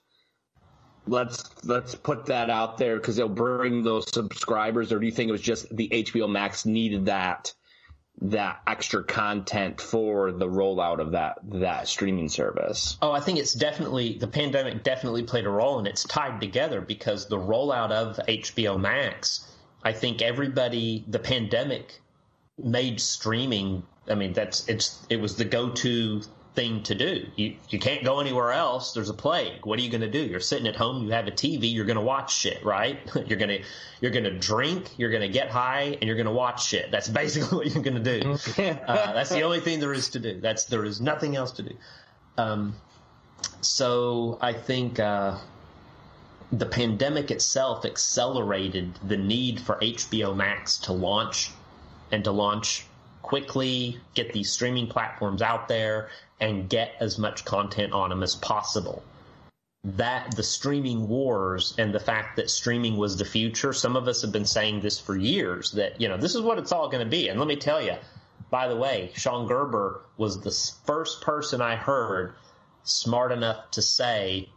let's 1.08 1.50
let's 1.65 1.96
put 1.96 2.27
that 2.27 2.50
out 2.50 2.77
there 2.77 2.96
because 2.96 3.17
it'll 3.17 3.29
bring 3.29 3.84
those 3.84 4.12
subscribers 4.12 4.91
or 4.91 5.00
do 5.00 5.05
you 5.05 5.12
think 5.12 5.29
it 5.29 5.31
was 5.31 5.41
just 5.41 5.75
the 5.75 5.89
hbo 5.89 6.29
max 6.29 6.65
needed 6.65 7.05
that 7.08 7.53
that 8.22 8.62
extra 8.68 9.03
content 9.03 9.82
for 9.82 10.32
the 10.32 10.48
rollout 10.48 11.00
of 11.00 11.12
that 11.12 11.39
that 11.44 11.88
streaming 11.88 12.30
service. 12.30 12.98
Oh, 13.01 13.12
I 13.12 13.20
think 13.20 13.39
it's 13.39 13.53
definitely 13.53 14.18
the 14.18 14.27
pandemic 14.27 14.84
definitely 14.84 15.24
played 15.24 15.46
a 15.46 15.50
role, 15.50 15.80
and 15.80 15.88
it's 15.88 16.03
tied 16.03 16.39
together 16.39 16.82
because 16.82 17.27
the 17.27 17.38
rollout 17.38 17.91
of 17.91 18.18
HBO 18.27 18.80
Max. 18.80 19.48
I 19.84 19.94
think 19.94 20.22
everybody, 20.22 21.03
the 21.08 21.20
pandemic, 21.20 22.00
made 22.58 23.01
streaming. 23.01 23.84
I 24.08 24.15
mean, 24.15 24.34
that's 24.34 24.68
it's 24.68 25.06
it 25.10 25.18
was 25.18 25.36
the 25.36 25.46
go-to 25.46 26.22
thing 26.53 26.84
to 26.84 26.96
do. 26.96 27.25
You 27.36 27.55
you 27.70 27.79
can't 27.79 28.03
go 28.03 28.20
anywhere 28.20 28.51
else. 28.51 28.93
There's 28.93 29.10
a 29.10 29.13
plague. 29.13 29.65
What 29.65 29.79
are 29.79 29.81
you 29.81 29.89
going 29.89 30.01
to 30.01 30.10
do? 30.10 30.20
You're 30.20 30.39
sitting 30.39 30.67
at 30.67 30.75
home. 30.75 31.03
You 31.03 31.12
have 31.12 31.27
a 31.27 31.31
TV. 31.31 31.74
You're 31.74 31.86
going 31.86 31.98
to 31.98 32.03
watch 32.03 32.36
shit, 32.36 32.63
right? 32.65 33.00
you're 33.27 33.39
gonna 33.39 33.60
you're 34.01 34.12
gonna 34.12 34.38
drink. 34.38 34.98
You're 34.98 35.12
gonna 35.12 35.29
get 35.29 35.50
high, 35.50 35.98
and 36.00 36.03
you're 36.03 36.17
gonna 36.17 36.34
watch 36.34 36.65
shit. 36.67 36.91
That's 36.91 37.08
basically 37.08 37.58
what 37.58 37.74
you're 37.74 37.84
gonna 37.84 38.00
do. 38.00 38.38
uh, 38.58 39.13
that's 39.13 39.29
the 39.29 39.41
only 39.43 39.62
thing 39.62 39.79
there 39.79 39.93
is 39.93 40.10
to 40.10 40.20
do. 40.20 40.39
That's 40.41 40.65
there 40.65 40.84
is 40.84 41.00
nothing 41.00 41.36
else 41.36 41.53
to 41.53 41.63
do. 41.63 41.75
Um, 42.38 42.75
so 43.62 44.38
I 44.41 44.53
think 44.53 45.00
uh, 45.00 45.38
the 46.51 46.65
pandemic 46.65 47.31
itself 47.31 47.86
accelerated 47.86 48.93
the 49.03 49.17
need 49.17 49.60
for 49.62 49.75
HBO 49.77 50.36
Max 50.36 50.77
to 50.79 50.93
launch 50.93 51.51
and 52.12 52.24
to 52.25 52.31
launch 52.31 52.86
quickly, 53.22 54.00
get 54.13 54.34
these 54.34 54.51
streaming 54.51 54.88
platforms 54.88 55.42
out 55.42 55.68
there, 55.68 56.10
and 56.40 56.70
get 56.70 56.94
as 57.00 57.18
much 57.18 57.46
content 57.46 57.94
on 57.94 58.10
them 58.10 58.24
as 58.24 58.36
possible. 58.36 59.04
That 59.84 60.36
the 60.36 60.44
streaming 60.44 61.08
wars 61.08 61.74
and 61.78 61.94
the 61.94 62.00
fact 62.00 62.36
that 62.36 62.50
streaming 62.50 62.98
was 62.98 63.18
the 63.18 63.25
future, 63.25 63.74
some 63.74 63.96
of 63.96 64.08
us 64.08 64.22
have 64.22 64.32
been 64.32 64.46
saying 64.46 64.82
this 64.82 65.00
for 65.00 65.16
years 65.16 65.72
that, 65.72 66.00
you 66.00 66.08
know, 66.08 66.18
this 66.18 66.36
is 66.36 66.42
what 66.42 66.60
it's 66.60 66.72
all 66.72 66.90
going 66.90 67.04
to 67.04 67.10
be. 67.10 67.30
And 67.30 67.40
let 67.40 67.48
me 67.48 67.56
tell 67.56 67.82
you, 67.82 67.96
by 68.50 68.68
the 68.68 68.75
way, 68.75 69.12
Sean 69.16 69.48
Gerber 69.48 70.01
was 70.18 70.42
the 70.42 70.51
first 70.86 71.22
person 71.22 71.62
I 71.62 71.75
heard 71.75 72.36
smart 72.84 73.32
enough 73.32 73.72
to 73.72 73.82
say, 73.82 74.50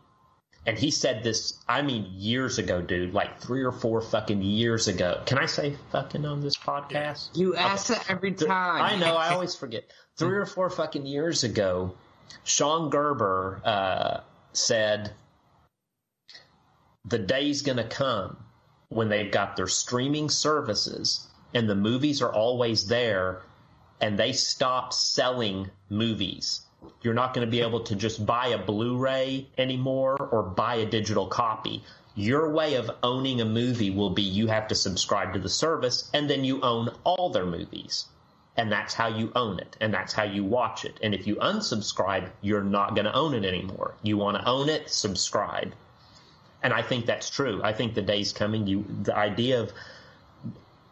and 0.66 0.78
he 0.78 0.90
said 0.90 1.22
this, 1.22 1.58
I 1.68 1.82
mean, 1.82 2.06
years 2.14 2.58
ago, 2.58 2.80
dude, 2.80 3.12
like 3.12 3.40
three 3.40 3.62
or 3.62 3.72
four 3.72 4.00
fucking 4.00 4.40
years 4.40 4.88
ago. 4.88 5.22
Can 5.26 5.38
I 5.38 5.46
say 5.46 5.76
fucking 5.92 6.24
on 6.24 6.40
this 6.40 6.56
podcast? 6.56 7.36
You 7.36 7.54
ask 7.54 7.88
that 7.88 8.10
every 8.10 8.32
time. 8.32 8.82
I 8.82 8.96
know, 8.96 9.14
I 9.14 9.28
always 9.34 9.54
forget. 9.54 9.84
Three 10.16 10.36
or 10.36 10.46
four 10.46 10.70
fucking 10.70 11.04
years 11.04 11.44
ago, 11.44 11.94
Sean 12.44 12.88
Gerber 12.88 13.60
uh, 13.64 14.20
said, 14.52 15.12
the 17.04 17.18
day's 17.18 17.62
going 17.62 17.76
to 17.78 17.84
come 17.84 18.38
when 18.88 19.08
they've 19.08 19.30
got 19.30 19.56
their 19.56 19.66
streaming 19.66 20.30
services 20.30 21.26
and 21.52 21.68
the 21.68 21.74
movies 21.74 22.22
are 22.22 22.32
always 22.32 22.86
there 22.86 23.42
and 24.00 24.18
they 24.18 24.32
stop 24.32 24.92
selling 24.92 25.70
movies. 25.88 26.62
You're 27.02 27.14
not 27.14 27.34
going 27.34 27.46
to 27.46 27.50
be 27.50 27.60
able 27.60 27.80
to 27.84 27.94
just 27.94 28.24
buy 28.24 28.48
a 28.48 28.58
Blu-ray 28.58 29.48
anymore 29.58 30.16
or 30.16 30.42
buy 30.42 30.76
a 30.76 30.86
digital 30.86 31.26
copy. 31.26 31.82
Your 32.14 32.50
way 32.50 32.74
of 32.74 32.90
owning 33.02 33.40
a 33.40 33.44
movie 33.44 33.90
will 33.90 34.10
be 34.10 34.22
you 34.22 34.46
have 34.46 34.68
to 34.68 34.74
subscribe 34.74 35.32
to 35.32 35.40
the 35.40 35.48
service 35.48 36.10
and 36.14 36.30
then 36.30 36.44
you 36.44 36.60
own 36.62 36.90
all 37.04 37.30
their 37.30 37.46
movies. 37.46 38.06
And 38.56 38.70
that's 38.70 38.94
how 38.94 39.08
you 39.08 39.32
own 39.34 39.58
it 39.58 39.76
and 39.80 39.92
that's 39.92 40.12
how 40.12 40.22
you 40.22 40.44
watch 40.44 40.84
it. 40.84 40.98
And 41.02 41.14
if 41.14 41.26
you 41.26 41.36
unsubscribe, 41.36 42.30
you're 42.40 42.62
not 42.62 42.94
going 42.94 43.06
to 43.06 43.14
own 43.14 43.34
it 43.34 43.44
anymore. 43.44 43.94
You 44.02 44.16
want 44.16 44.36
to 44.36 44.48
own 44.48 44.68
it, 44.68 44.90
subscribe. 44.90 45.74
And 46.62 46.72
I 46.72 46.82
think 46.82 47.06
that's 47.06 47.28
true. 47.28 47.60
I 47.62 47.72
think 47.72 47.94
the 47.94 48.02
day's 48.02 48.32
coming. 48.32 48.66
You, 48.66 48.84
the 49.02 49.14
idea 49.14 49.60
of 49.60 49.72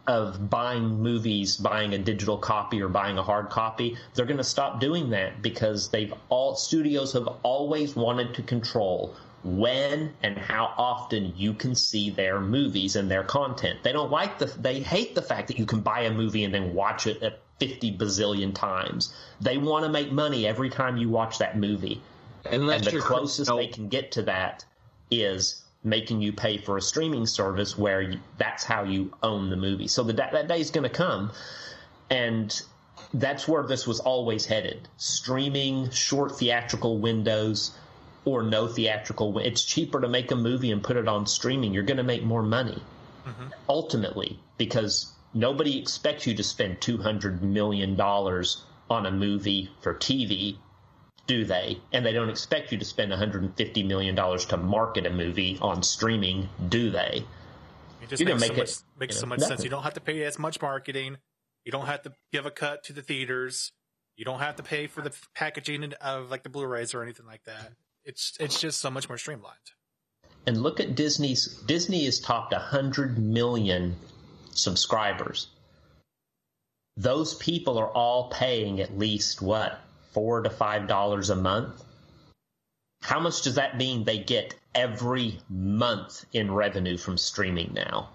of 0.07 0.51
buying 0.51 1.01
movies, 1.01 1.57
buying 1.57 1.95
a 1.95 1.99
digital 1.99 2.37
copy 2.37 2.83
or 2.83 2.89
buying 2.89 3.19
a 3.19 3.23
hard 3.23 3.51
copy, 3.51 3.97
they're 4.15 4.27
going 4.27 4.39
to 4.39 4.45
stop 4.45 4.81
doing 4.81 5.11
that 5.11 5.43
because 5.43 5.91
they've 5.91 6.13
all 6.29 6.57
studios 6.57 7.13
have 7.13 7.29
always 7.43 7.95
wanted 7.95 8.35
to 8.35 8.43
control 8.43 9.15
when 9.45 10.13
and 10.23 10.39
how 10.39 10.73
often 10.77 11.33
you 11.37 11.53
can 11.53 11.75
see 11.75 12.11
their 12.11 12.41
movies 12.41 12.97
and 12.97 13.11
their 13.11 13.25
content. 13.25 13.83
They 13.83 13.93
don't 13.93 14.11
like 14.11 14.39
the 14.39 14.47
they 14.47 14.81
hate 14.81 15.15
the 15.15 15.23
fact 15.23 15.49
that 15.49 15.59
you 15.59 15.67
can 15.67 15.81
buy 15.81 16.03
a 16.03 16.13
movie 16.13 16.45
and 16.45 16.55
then 16.55 16.75
watch 16.75 17.07
it 17.07 17.23
at 17.23 17.41
50 17.59 17.97
bazillion 17.97 18.55
times. 18.55 19.15
They 19.41 19.59
want 19.59 19.85
to 19.85 19.91
make 19.91 20.13
money 20.13 20.47
every 20.47 20.71
time 20.71 20.97
you 20.97 21.09
watch 21.09 21.39
that 21.39 21.57
movie. 21.57 22.01
Unless 22.51 22.87
and 22.87 22.97
the 22.97 23.01
closest 23.01 23.51
no, 23.51 23.57
they 23.57 23.69
can 23.69 23.89
get 23.89 24.13
to 24.13 24.23
that 24.23 24.65
is 25.11 25.62
making 25.85 26.21
you 26.21 26.33
pay 26.33 26.59
for 26.59 26.77
a 26.77 26.83
streaming 26.83 27.27
service 27.27 27.77
where 27.77 28.01
you, 28.03 28.21
that's 28.39 28.65
how 28.65 28.85
you 28.85 29.13
own 29.23 29.51
the 29.51 29.57
movie. 29.57 29.89
So 29.89 30.03
the, 30.05 30.13
that 30.13 30.49
day 30.49 30.61
is 30.61 30.71
going 30.71 30.89
to 30.89 30.95
come, 30.95 31.33
and 32.09 32.61
that's 33.13 33.49
where 33.49 33.65
this 33.65 33.87
was 33.87 34.01
always 34.01 34.47
headed. 34.47 34.89
Streaming, 34.97 35.91
short 35.91 36.39
theatrical 36.39 36.99
windows, 36.99 37.73
or 38.25 38.43
no 38.43 38.69
theatrical. 38.69 39.39
It's 39.39 39.65
cheaper 39.65 40.01
to 40.01 40.09
make 40.09 40.31
a 40.31 40.37
movie 40.37 40.71
and 40.71 40.83
put 40.83 40.97
it 40.97 41.09
on 41.09 41.27
streaming. 41.27 41.75
You're 41.75 41.83
going 41.83 41.97
to 41.97 42.05
make 42.05 42.23
more 42.23 42.43
money 42.43 42.81
mm-hmm. 43.27 43.49
ultimately 43.69 44.39
because 44.59 45.13
nobody 45.35 45.79
expects 45.79 46.27
you 46.27 46.35
to 46.35 46.43
spend 46.43 46.81
two 46.81 46.99
hundred 46.99 47.43
million 47.43 47.97
dollars 47.97 48.63
on 48.89 49.07
a 49.07 49.11
movie 49.11 49.71
for 49.81 49.95
TV 49.95 50.59
do 51.27 51.45
they? 51.45 51.81
And 51.93 52.05
they 52.05 52.13
don't 52.13 52.31
expect 52.31 52.73
you 52.73 52.79
to 52.79 52.85
spend 52.85 53.13
$150 53.13 53.87
million 53.87 54.17
to 54.17 54.57
market 54.57 55.07
a 55.07 55.11
movie 55.11 55.59
on 55.61 55.83
streaming, 55.83 56.49
do 56.69 56.91
they? 56.91 57.25
It 58.03 58.09
just 58.09 58.21
You're 58.21 58.35
makes 58.35 58.41
make 58.41 58.49
so 58.49 58.55
it, 58.55 58.59
much, 58.59 58.99
makes 58.99 59.15
you 59.15 59.21
so 59.21 59.27
know, 59.27 59.31
much 59.31 59.41
sense. 59.41 59.65
You 59.65 59.71
don't 59.71 59.85
have 59.85 59.95
to 59.95 60.01
pay 60.01 60.25
as 60.25 60.39
much 60.39 60.61
marketing. 60.61 61.19
You 61.65 61.73
don't 61.73 61.87
have 61.87 62.03
to 62.03 62.13
give 62.33 62.47
a 62.47 62.51
cut 62.51 62.85
to 62.85 62.93
the 62.93 63.03
theaters. 63.03 63.73
You 64.17 64.25
don't 64.25 64.41
have 64.41 64.57
to 64.57 64.63
pay 64.63 64.89
for 64.89 65.01
the 65.01 65.13
packaging 65.35 65.93
of 66.01 66.31
like 66.31 66.43
the 66.43 66.49
Blu-rays 66.49 66.95
or 66.95 67.03
anything 67.03 67.27
like 67.27 67.45
that. 67.45 67.73
It's 68.05 68.37
it's 68.41 68.61
just 68.61 68.81
so 68.81 68.91
much 68.91 69.09
more 69.09 69.17
streamlined. 69.17 69.57
And 70.47 70.61
look 70.61 70.81
at 70.81 70.97
Disney's. 70.97 71.47
Disney 71.67 72.05
has 72.05 72.19
topped 72.19 72.53
100 72.53 73.17
million 73.19 73.97
subscribers. 74.51 75.49
Those 76.97 77.35
people 77.35 77.79
are 77.79 77.89
all 77.89 78.29
paying 78.29 78.81
at 78.81 78.99
least 78.99 79.41
what? 79.41 79.81
Four 80.13 80.43
to 80.43 80.51
five 80.51 80.89
dollars 80.89 81.31
a 81.31 81.37
month? 81.37 81.83
How 83.03 83.19
much 83.19 83.43
does 83.43 83.57
that 83.57 83.77
mean 83.77 84.05
they 84.05 84.19
get 84.19 84.55
every 84.75 85.41
month 85.49 86.25
in 86.33 86.53
revenue 86.53 86.97
from 86.97 87.19
streaming 87.19 87.73
now? 87.75 88.11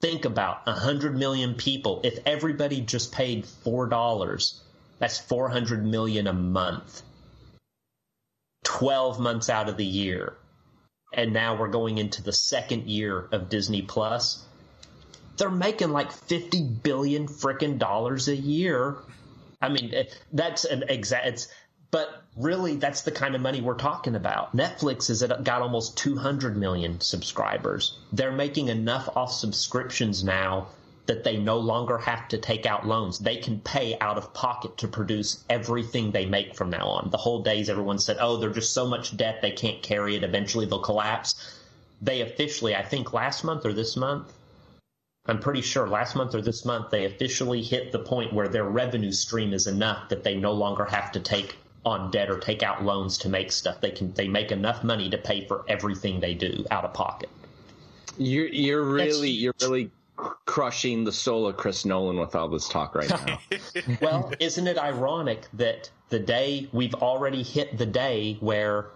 Think 0.00 0.24
about 0.24 0.66
100 0.66 1.16
million 1.16 1.54
people. 1.54 2.00
If 2.04 2.18
everybody 2.26 2.80
just 2.80 3.12
paid 3.12 3.44
$4, 3.64 4.60
that's 4.98 5.18
400 5.18 5.86
million 5.86 6.26
a 6.26 6.32
month. 6.32 7.02
12 8.64 9.20
months 9.20 9.48
out 9.48 9.68
of 9.68 9.76
the 9.76 9.86
year. 9.86 10.34
And 11.12 11.32
now 11.32 11.56
we're 11.56 11.68
going 11.68 11.98
into 11.98 12.22
the 12.22 12.32
second 12.32 12.88
year 12.88 13.28
of 13.30 13.48
Disney 13.48 13.82
Plus. 13.82 14.44
They're 15.36 15.50
making 15.50 15.90
like 15.90 16.12
50 16.12 16.62
billion 16.82 17.28
frickin' 17.28 17.78
dollars 17.78 18.28
a 18.28 18.36
year 18.36 18.96
I 19.64 19.68
mean, 19.70 20.06
that's 20.32 20.64
an 20.64 20.84
exact. 20.88 21.48
But 21.90 22.22
really 22.36 22.76
that's 22.76 23.02
the 23.02 23.12
kind 23.12 23.34
of 23.34 23.40
money 23.40 23.60
we're 23.60 23.74
talking 23.74 24.14
about. 24.14 24.54
Netflix 24.54 25.08
has 25.08 25.22
got 25.22 25.62
almost 25.62 25.96
200 25.96 26.56
million 26.56 27.00
subscribers. 27.00 27.96
They're 28.12 28.32
making 28.32 28.68
enough 28.68 29.08
off 29.16 29.32
subscriptions 29.32 30.24
now 30.24 30.68
that 31.06 31.22
they 31.22 31.36
no 31.36 31.58
longer 31.58 31.98
have 31.98 32.28
to 32.28 32.38
take 32.38 32.66
out 32.66 32.86
loans. 32.86 33.18
They 33.18 33.36
can 33.36 33.60
pay 33.60 33.96
out 34.00 34.18
of 34.18 34.34
pocket 34.34 34.78
to 34.78 34.88
produce 34.88 35.44
everything 35.48 36.10
they 36.10 36.26
make 36.26 36.56
from 36.56 36.70
now 36.70 36.86
on. 36.88 37.10
The 37.10 37.18
whole 37.18 37.42
days 37.42 37.68
everyone 37.68 37.98
said, 37.98 38.16
"Oh, 38.20 38.36
they're 38.38 38.50
just 38.50 38.74
so 38.74 38.86
much 38.86 39.16
debt 39.16 39.40
they 39.40 39.52
can't 39.52 39.82
carry 39.82 40.16
it. 40.16 40.24
Eventually 40.24 40.66
they'll 40.66 40.80
collapse." 40.80 41.36
They 42.02 42.22
officially, 42.22 42.74
I 42.74 42.82
think 42.82 43.12
last 43.12 43.44
month 43.44 43.64
or 43.64 43.72
this 43.72 43.96
month, 43.96 44.32
I'm 45.26 45.38
pretty 45.38 45.62
sure 45.62 45.88
last 45.88 46.16
month 46.16 46.34
or 46.34 46.42
this 46.42 46.64
month 46.64 46.90
they 46.90 47.06
officially 47.06 47.62
hit 47.62 47.92
the 47.92 47.98
point 47.98 48.32
where 48.32 48.48
their 48.48 48.64
revenue 48.64 49.12
stream 49.12 49.52
is 49.54 49.66
enough 49.66 50.10
that 50.10 50.22
they 50.22 50.34
no 50.34 50.52
longer 50.52 50.84
have 50.84 51.12
to 51.12 51.20
take 51.20 51.56
on 51.84 52.10
debt 52.10 52.30
or 52.30 52.38
take 52.38 52.62
out 52.62 52.84
loans 52.84 53.18
to 53.18 53.28
make 53.28 53.52
stuff. 53.52 53.80
They 53.80 53.90
can 53.90 54.12
they 54.12 54.28
make 54.28 54.52
enough 54.52 54.84
money 54.84 55.10
to 55.10 55.18
pay 55.18 55.46
for 55.46 55.64
everything 55.68 56.20
they 56.20 56.34
do 56.34 56.64
out 56.70 56.84
of 56.84 56.92
pocket. 56.92 57.30
You're 58.18 58.48
you're 58.48 58.84
really 58.84 59.30
huge. 59.30 59.42
you're 59.42 59.54
really 59.70 59.90
crushing 60.16 61.04
the 61.04 61.12
soul 61.12 61.48
of 61.48 61.56
Chris 61.56 61.84
Nolan 61.84 62.20
with 62.20 62.34
all 62.34 62.48
this 62.48 62.68
talk 62.68 62.94
right 62.94 63.08
now. 63.08 63.38
Well, 64.00 64.32
isn't 64.38 64.66
it 64.66 64.78
ironic 64.78 65.48
that 65.54 65.90
the 66.10 66.18
day 66.20 66.68
we've 66.72 66.94
already 66.94 67.42
hit 67.42 67.76
the 67.76 67.86
day 67.86 68.36
where 68.40 68.90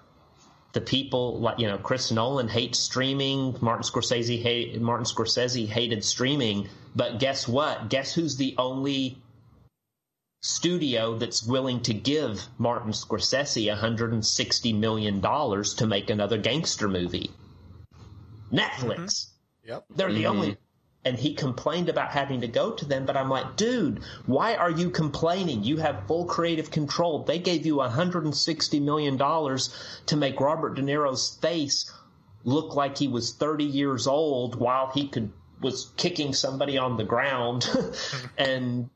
the 0.73 0.81
people 0.81 1.41
like 1.41 1.59
you 1.59 1.67
know 1.67 1.79
Chris 1.79 2.11
Nolan 2.11 2.49
hates 2.49 2.79
streaming, 2.79 3.57
Martin 3.61 3.85
Scorsese 3.85 4.41
hate, 4.41 4.81
Martin 4.81 5.07
Scorsese 5.07 5.67
hated 5.67 6.05
streaming, 6.05 6.69
but 6.95 7.19
guess 7.19 7.49
what? 7.49 7.89
Guess 7.89 8.15
who's 8.15 8.37
the 8.37 8.55
only 8.59 9.19
studio 10.41 11.17
that's 11.17 11.43
willing 11.43 11.81
to 11.83 11.95
give 11.95 12.47
Martin 12.59 12.93
Scorsese 12.93 13.67
160 13.69 14.73
million 14.73 15.21
dollars 15.21 15.75
to 15.75 15.87
make 15.87 16.11
another 16.11 16.39
gangster 16.39 16.89
movie? 16.89 17.31
Netflix. 18.53 19.27
Yep. 19.65 19.85
They're 19.95 20.13
the 20.13 20.25
Mhm. 20.25 20.31
only. 20.31 20.57
And 21.09 21.19
he 21.19 21.33
complained 21.33 21.89
about 21.89 22.11
having 22.11 22.43
to 22.43 22.49
go 22.49 22.71
to 22.71 22.85
them, 22.85 23.07
but 23.07 23.17
I'm 23.17 23.31
like, 23.31 23.57
dude, 23.57 24.03
why 24.27 24.57
are 24.57 24.71
you 24.71 24.91
complaining? 24.91 25.65
You 25.65 25.79
have 25.79 26.07
full 26.07 26.27
creative 26.27 26.71
control. 26.71 27.23
They 27.23 27.39
gave 27.39 27.65
you 27.65 27.77
160 27.77 28.81
million 28.81 29.17
dollars 29.17 29.75
to 30.05 30.17
make 30.19 30.39
Robert 30.39 30.75
De 30.75 30.83
Niro's 30.83 31.31
face 31.41 31.91
look 32.45 32.77
like 32.77 32.99
he 32.99 33.09
was 33.09 33.33
30 33.33 33.65
years 33.65 34.07
old 34.07 34.57
while 34.57 34.91
he 34.93 35.09
could 35.09 35.33
was 35.63 35.91
kicking 35.97 36.35
somebody 36.35 36.77
on 36.77 36.99
the 36.99 37.05
ground, 37.05 37.67
and 38.37 38.91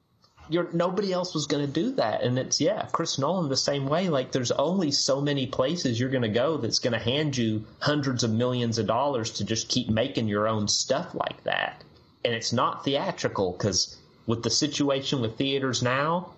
you're 0.50 0.69
nobody 0.75 1.14
else 1.14 1.33
was 1.33 1.47
going 1.47 1.64
to 1.64 1.73
do 1.73 1.92
that. 1.92 2.23
And 2.23 2.38
it's 2.38 2.61
yeah, 2.61 2.88
Chris 2.92 3.19
Nolan 3.19 3.49
the 3.49 3.57
same 3.57 3.87
way. 3.87 4.11
Like 4.11 4.33
there's 4.33 4.52
only 4.52 4.90
so 4.90 5.23
many 5.23 5.47
places 5.47 5.99
you're 5.99 6.11
going 6.11 6.23
to 6.23 6.28
go 6.28 6.59
that's 6.59 6.78
going 6.78 6.92
to 6.92 6.99
hand 6.99 7.38
you 7.38 7.64
hundreds 7.78 8.23
of 8.23 8.31
millions 8.31 8.76
of 8.76 8.87
dollars 8.87 9.31
to 9.31 9.45
just 9.45 9.71
keep 9.71 9.88
making 9.88 10.28
your 10.28 10.47
own 10.47 10.69
stuff 10.69 11.14
like 11.14 11.42
that. 11.45 11.83
And 12.25 12.35
it's 12.35 12.52
not 12.52 12.85
theatrical 12.85 13.52
because 13.52 13.97
with 14.26 14.43
the 14.43 14.50
situation 14.50 15.21
with 15.21 15.37
theaters 15.37 15.83
now, 15.83 16.33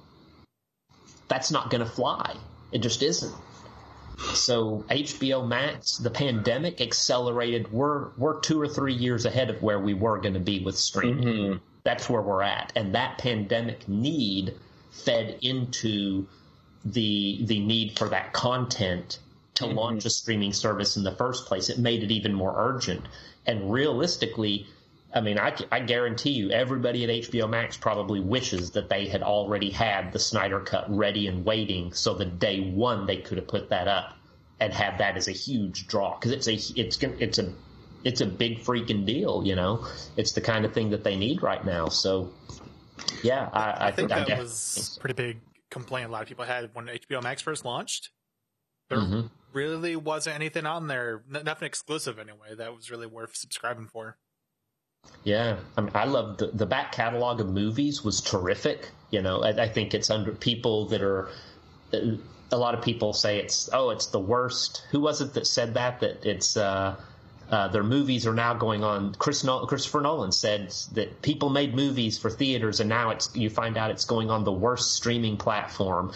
that's 1.28 1.50
not 1.50 1.70
going 1.70 1.84
to 1.84 1.90
fly. 1.90 2.36
It 2.72 2.78
just 2.78 3.02
isn't. 3.02 3.34
So 4.32 4.84
HBO 4.88 5.46
Max, 5.46 5.96
the 5.98 6.10
pandemic 6.10 6.80
accelerated. 6.80 7.72
We're 7.72 8.10
we're 8.16 8.40
two 8.40 8.60
or 8.60 8.68
three 8.68 8.94
years 8.94 9.24
ahead 9.26 9.50
of 9.50 9.62
where 9.62 9.78
we 9.80 9.92
were 9.94 10.18
going 10.18 10.34
to 10.34 10.40
be 10.40 10.60
with 10.60 10.76
streaming 10.78 11.24
Mhm. 11.26 11.60
that's 11.82 12.08
where 12.08 12.22
we're 12.22 12.42
at 12.42 12.72
and 12.76 12.94
that 12.94 13.18
pandemic 13.18 13.86
need 13.88 14.54
fed 14.90 15.38
into 15.42 16.26
the 16.84 17.40
the 17.44 17.58
need 17.58 17.98
for 17.98 18.08
that 18.08 18.32
content 18.32 19.18
to 19.54 19.66
launch 19.66 20.04
a 20.04 20.10
streaming 20.10 20.52
service 20.52 20.96
in 20.96 21.02
the 21.02 21.12
first 21.12 21.46
place 21.46 21.68
it 21.68 21.78
made 21.78 22.02
it 22.02 22.10
even 22.10 22.32
more 22.32 22.54
urgent 22.56 23.04
and 23.46 23.70
realistically 23.72 24.66
i 25.14 25.20
mean 25.20 25.38
I, 25.38 25.54
I 25.72 25.80
guarantee 25.80 26.30
you 26.30 26.50
everybody 26.50 27.04
at 27.04 27.10
hbo 27.10 27.48
max 27.48 27.76
probably 27.76 28.20
wishes 28.20 28.70
that 28.72 28.88
they 28.88 29.06
had 29.06 29.22
already 29.22 29.70
had 29.70 30.12
the 30.12 30.18
snyder 30.18 30.60
cut 30.60 30.84
ready 30.94 31.28
and 31.28 31.44
waiting 31.44 31.92
so 31.92 32.14
the 32.14 32.24
day 32.26 32.70
one 32.72 33.06
they 33.06 33.18
could 33.18 33.38
have 33.38 33.48
put 33.48 33.70
that 33.70 33.88
up 33.88 34.16
and 34.60 34.72
had 34.72 34.98
that 34.98 35.16
as 35.16 35.28
a 35.28 35.32
huge 35.32 35.86
draw 35.86 36.14
because 36.18 36.30
it's 36.32 36.46
a 36.48 36.80
it's 36.80 37.02
it's 37.02 37.38
a 37.38 37.52
it's 38.04 38.20
a 38.20 38.26
big 38.26 38.58
freaking 38.60 39.06
deal, 39.06 39.42
you 39.46 39.56
know. 39.56 39.86
It's 40.18 40.32
the 40.32 40.42
kind 40.42 40.66
of 40.66 40.74
thing 40.74 40.90
that 40.90 41.02
they 41.04 41.16
need 41.16 41.42
right 41.42 41.64
now. 41.64 41.88
So, 41.88 42.30
yeah, 43.22 43.48
I, 43.50 43.70
I, 43.70 43.86
I 43.86 43.92
think 43.92 44.12
I 44.12 44.16
that 44.18 44.28
definitely- 44.28 44.44
was 44.44 44.98
pretty 45.00 45.14
big 45.14 45.40
complaint 45.70 46.10
a 46.10 46.12
lot 46.12 46.20
of 46.20 46.28
people 46.28 46.44
had 46.44 46.68
when 46.74 46.84
HBO 46.86 47.22
Max 47.22 47.40
first 47.40 47.64
launched. 47.64 48.10
There 48.90 48.98
Mhm. 48.98 49.30
really 49.54 49.96
wasn't 49.96 50.36
anything 50.36 50.66
on 50.66 50.86
there, 50.86 51.22
nothing 51.28 51.64
exclusive 51.66 52.18
anyway, 52.18 52.54
that 52.54 52.76
was 52.76 52.90
really 52.90 53.06
worth 53.06 53.34
subscribing 53.36 53.86
for. 53.86 54.18
Yeah, 55.24 55.56
I 55.76 55.80
mean, 55.80 55.90
I 55.94 56.04
love 56.04 56.36
the, 56.36 56.48
the 56.48 56.66
back 56.66 56.92
catalog 56.92 57.40
of 57.40 57.48
movies 57.48 58.04
was 58.04 58.20
terrific. 58.20 58.90
You 59.10 59.22
know, 59.22 59.42
I, 59.42 59.62
I 59.62 59.68
think 59.68 59.94
it's 59.94 60.10
under 60.10 60.32
people 60.32 60.86
that 60.86 61.02
are. 61.02 61.28
A 62.52 62.58
lot 62.58 62.74
of 62.74 62.82
people 62.82 63.12
say 63.12 63.38
it's 63.38 63.70
oh, 63.72 63.90
it's 63.90 64.06
the 64.06 64.20
worst. 64.20 64.84
Who 64.90 65.00
was 65.00 65.20
it 65.20 65.32
that 65.34 65.46
said 65.46 65.74
that? 65.74 66.00
That 66.00 66.26
it's 66.26 66.56
uh, 66.56 66.96
uh, 67.50 67.68
their 67.68 67.82
movies 67.82 68.26
are 68.26 68.34
now 68.34 68.54
going 68.54 68.84
on. 68.84 69.14
Chris 69.14 69.44
Nol- 69.44 69.66
Christopher 69.66 70.00
Nolan 70.00 70.32
said 70.32 70.70
that 70.92 71.22
people 71.22 71.48
made 71.48 71.74
movies 71.74 72.18
for 72.18 72.30
theaters, 72.30 72.80
and 72.80 72.88
now 72.88 73.10
it's 73.10 73.34
you 73.34 73.48
find 73.48 73.76
out 73.76 73.90
it's 73.90 74.04
going 74.04 74.30
on 74.30 74.44
the 74.44 74.52
worst 74.52 74.92
streaming 74.94 75.36
platform. 75.36 76.12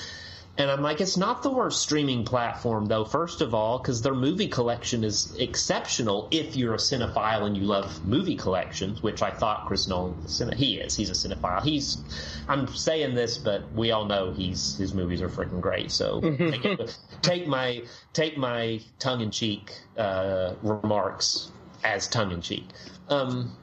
And 0.58 0.68
I'm 0.72 0.82
like, 0.82 1.00
it's 1.00 1.16
not 1.16 1.44
the 1.44 1.50
worst 1.50 1.80
streaming 1.80 2.24
platform, 2.24 2.86
though, 2.86 3.04
first 3.04 3.42
of 3.42 3.54
all, 3.54 3.78
because 3.78 4.02
their 4.02 4.14
movie 4.14 4.48
collection 4.48 5.04
is 5.04 5.32
exceptional 5.38 6.26
if 6.32 6.56
you're 6.56 6.74
a 6.74 6.78
cinephile 6.78 7.44
and 7.46 7.56
you 7.56 7.62
love 7.62 8.04
movie 8.04 8.34
collections, 8.34 9.00
which 9.00 9.22
I 9.22 9.30
thought 9.30 9.66
Chris 9.66 9.86
Nolan, 9.86 10.20
was 10.20 10.42
he 10.56 10.78
is. 10.78 10.96
He's 10.96 11.10
a 11.10 11.12
cinephile. 11.12 11.62
He's, 11.62 12.02
I'm 12.48 12.66
saying 12.66 13.14
this, 13.14 13.38
but 13.38 13.72
we 13.72 13.92
all 13.92 14.04
know 14.06 14.32
he's, 14.32 14.76
his 14.76 14.92
movies 14.94 15.22
are 15.22 15.28
freaking 15.28 15.60
great. 15.60 15.92
So 15.92 16.20
take, 16.38 16.64
it- 16.64 16.98
take 17.22 17.46
my, 17.46 17.84
take 18.12 18.36
my 18.36 18.80
tongue 18.98 19.20
in 19.20 19.30
cheek, 19.30 19.70
uh, 19.96 20.54
remarks 20.62 21.52
as 21.84 22.08
tongue 22.08 22.32
in 22.32 22.40
cheek. 22.42 22.66
Um, 23.08 23.56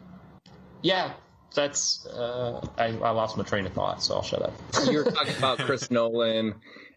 yeah, 0.82 1.12
that's, 1.54 2.06
uh, 2.06 2.66
I, 2.78 2.86
I 2.86 3.10
lost 3.12 3.36
my 3.36 3.44
train 3.44 3.66
of 3.66 3.74
thought, 3.74 4.02
so 4.02 4.16
I'll 4.16 4.24
shut 4.24 4.42
up. 4.44 4.54
you 4.90 5.00
were 5.00 5.12
talking 5.12 5.36
about 5.38 5.58
Chris 5.60 5.92
Nolan 5.92 6.56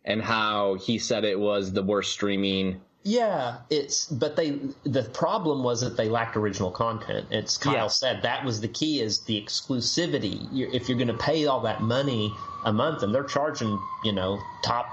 and 0.09 0.23
how 0.23 0.75
he 0.75 0.99
said 0.99 1.25
it 1.25 1.39
was 1.39 1.73
the 1.73 1.83
worst 1.83 2.13
streaming. 2.13 2.81
Yeah, 3.05 3.59
it's 3.71 4.07
but 4.07 4.37
they 4.37 4.59
the 4.85 5.05
problem 5.05 5.63
was 5.63 5.83
that 5.83 5.97
they 5.97 6.09
lacked 6.09 6.37
original 6.37 6.71
content. 6.71 7.27
It's 7.31 7.57
Kyle 7.57 7.75
Yeah. 7.75 7.87
said 7.87 8.23
that 8.23 8.45
was 8.45 8.61
the 8.61 8.69
key 8.69 9.01
is 9.01 9.21
the 9.21 9.41
exclusivity. 9.41 10.49
you 10.51 10.69
if 10.73 10.89
you're 10.89 10.99
going 10.99 11.09
to 11.09 11.15
pay 11.15 11.47
all 11.47 11.61
that 11.61 11.83
money 11.83 12.35
a 12.65 12.73
month 12.73 13.03
and 13.03 13.15
they're 13.15 13.23
charging 13.23 13.79
you 14.03 14.13
know 14.13 14.41
top 14.65 14.91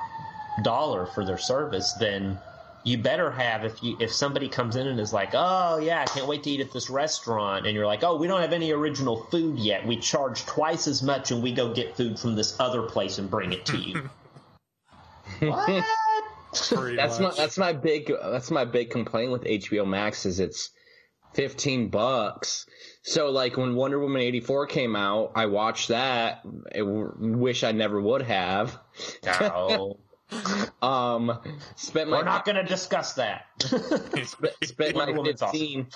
dollar 0.61 1.05
for 1.07 1.25
their 1.25 1.37
service, 1.37 1.93
then 1.93 2.37
you 2.83 2.97
better 2.97 3.31
have 3.31 3.65
if 3.65 3.81
you 3.81 3.97
if 3.99 4.13
somebody 4.13 4.49
comes 4.49 4.75
in 4.75 4.85
and 4.87 4.99
is 4.99 5.13
like, 5.13 5.31
oh 5.33 5.77
yeah, 5.77 6.01
I 6.01 6.05
can't 6.05 6.27
wait 6.27 6.43
to 6.43 6.49
eat 6.49 6.59
at 6.59 6.71
this 6.71 6.89
restaurant, 6.89 7.65
and 7.65 7.73
you're 7.73 7.87
like, 7.87 8.03
oh 8.03 8.17
we 8.17 8.27
don't 8.27 8.41
have 8.41 8.53
any 8.53 8.71
original 8.71 9.23
food 9.31 9.57
yet. 9.59 9.87
We 9.87 9.97
charge 9.97 10.45
twice 10.45 10.87
as 10.87 11.01
much 11.01 11.31
and 11.31 11.41
we 11.41 11.53
go 11.53 11.73
get 11.73 11.95
food 11.95 12.19
from 12.19 12.35
this 12.35 12.59
other 12.59 12.83
place 12.83 13.17
and 13.17 13.31
bring 13.31 13.53
it 13.53 13.65
to 13.67 13.77
you. 13.77 14.09
what? 15.39 15.85
Pretty 16.69 16.95
That's 16.95 17.19
my 17.19 17.31
that's 17.35 17.57
my 17.57 17.73
big 17.73 18.09
that's 18.23 18.49
my 18.49 18.63
big 18.63 18.89
complaint 18.89 19.31
with 19.31 19.43
HBO 19.43 19.85
Max 19.85 20.25
is 20.25 20.39
it's 20.39 20.69
fifteen 21.33 21.89
bucks. 21.89 22.65
So 23.03 23.29
like 23.29 23.57
when 23.57 23.75
Wonder 23.75 23.99
Woman 23.99 24.21
eighty 24.21 24.39
four 24.39 24.65
came 24.65 24.95
out, 24.95 25.33
I 25.35 25.47
watched 25.47 25.89
that. 25.89 26.43
I 26.73 26.77
w- 26.77 27.11
wish 27.17 27.65
I 27.65 27.73
never 27.73 27.99
would 27.99 28.21
have. 28.21 28.79
No. 29.41 29.99
Um, 30.81 31.39
spent 31.75 32.09
my 32.09 32.17
We're 32.17 32.23
not 32.23 32.45
going 32.45 32.55
to 32.55 32.63
discuss 32.63 33.13
that. 33.13 33.45
spent, 33.59 34.53
spent 34.63 34.95
my 34.95 35.01
Wonder 35.05 35.13
Woman's 35.13 35.41
awesome. 35.41 35.51
fifteen. 35.59 35.87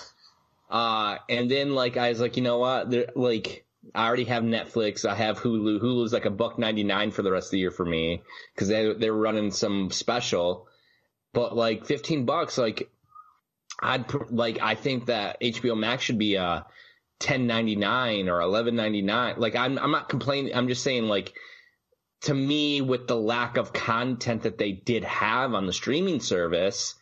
Uh, 0.70 1.16
and 1.28 1.50
then 1.50 1.74
like 1.74 1.96
I 1.96 2.10
was 2.10 2.20
like, 2.20 2.36
you 2.36 2.42
know 2.44 2.58
what? 2.58 2.90
There, 2.90 3.06
like 3.16 3.64
I 3.94 4.06
already 4.06 4.24
have 4.24 4.42
Netflix. 4.42 5.08
I 5.08 5.14
have 5.14 5.38
Hulu. 5.40 5.80
Hulu's 5.80 6.12
like 6.12 6.26
a 6.26 6.30
buck 6.30 6.58
ninety 6.58 6.84
nine 6.84 7.10
for 7.10 7.22
the 7.22 7.32
rest 7.32 7.48
of 7.48 7.52
the 7.52 7.58
year 7.58 7.70
for 7.70 7.84
me 7.84 8.22
because 8.54 8.68
they 8.68 8.92
they're 8.92 9.12
running 9.12 9.50
some 9.50 9.90
special. 9.90 10.68
But 11.32 11.56
like 11.56 11.86
fifteen 11.86 12.26
bucks, 12.26 12.58
like 12.58 12.90
I'd 13.82 14.12
like 14.30 14.58
I 14.60 14.74
think 14.74 15.06
that 15.06 15.40
HBO 15.40 15.78
Max 15.78 16.02
should 16.02 16.18
be 16.18 16.36
uh 16.36 16.62
ten 17.18 17.46
ninety 17.46 17.76
nine 17.76 18.28
or 18.28 18.40
eleven 18.40 18.76
ninety 18.76 19.02
nine. 19.02 19.36
Like 19.38 19.56
I'm 19.56 19.78
I'm 19.78 19.92
not 19.92 20.08
complaining. 20.08 20.54
I'm 20.54 20.68
just 20.68 20.82
saying 20.82 21.04
like 21.04 21.32
to 22.22 22.34
me 22.34 22.82
with 22.82 23.08
the 23.08 23.16
lack 23.16 23.56
of 23.56 23.72
content 23.72 24.42
that 24.42 24.58
they 24.58 24.72
did 24.72 25.04
have 25.04 25.54
on 25.54 25.66
the 25.66 25.72
streaming 25.72 26.20
service 26.20 26.94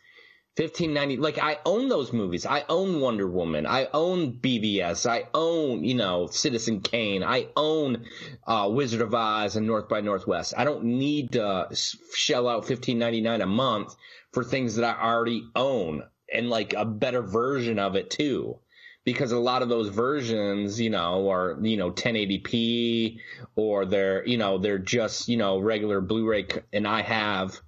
fifteen 0.55 0.93
ninety. 0.93 1.17
Like 1.17 1.37
I 1.37 1.57
own 1.65 1.89
those 1.89 2.11
movies. 2.11 2.45
I 2.45 2.65
own 2.69 2.99
Wonder 2.99 3.27
Woman. 3.27 3.65
I 3.65 3.87
own 3.93 4.33
BvS 4.33 5.09
I 5.09 5.27
own 5.33 5.83
you 5.83 5.95
know 5.95 6.27
Citizen 6.27 6.81
Kane. 6.81 7.23
I 7.23 7.47
own 7.55 8.05
uh, 8.45 8.69
Wizard 8.71 9.01
of 9.01 9.13
Oz 9.13 9.55
and 9.55 9.67
North 9.67 9.87
by 9.87 10.01
Northwest. 10.01 10.53
I 10.57 10.65
don't 10.65 10.83
need 10.83 11.31
to 11.33 11.67
shell 12.13 12.47
out 12.47 12.65
fifteen 12.65 12.99
ninety 12.99 13.21
nine 13.21 13.41
a 13.41 13.47
month 13.47 13.95
for 14.33 14.43
things 14.43 14.75
that 14.75 14.85
I 14.85 15.01
already 15.01 15.43
own 15.55 16.03
and 16.31 16.49
like 16.49 16.73
a 16.73 16.85
better 16.85 17.21
version 17.21 17.79
of 17.79 17.95
it 17.95 18.09
too. 18.09 18.59
Because 19.05 19.31
a 19.31 19.39
lot 19.39 19.61
of 19.61 19.69
those 19.69 19.89
versions, 19.89 20.79
you 20.79 20.89
know, 20.89 21.31
are 21.31 21.57
you 21.61 21.77
know 21.77 21.91
1080p 21.91 23.17
or 23.55 23.85
they're 23.85 24.27
you 24.27 24.37
know 24.37 24.57
they're 24.57 24.77
just 24.77 25.29
you 25.29 25.37
know 25.37 25.57
regular 25.59 26.01
Blu-ray, 26.01 26.47
and 26.73 26.87
I 26.87 27.01
have 27.01 27.59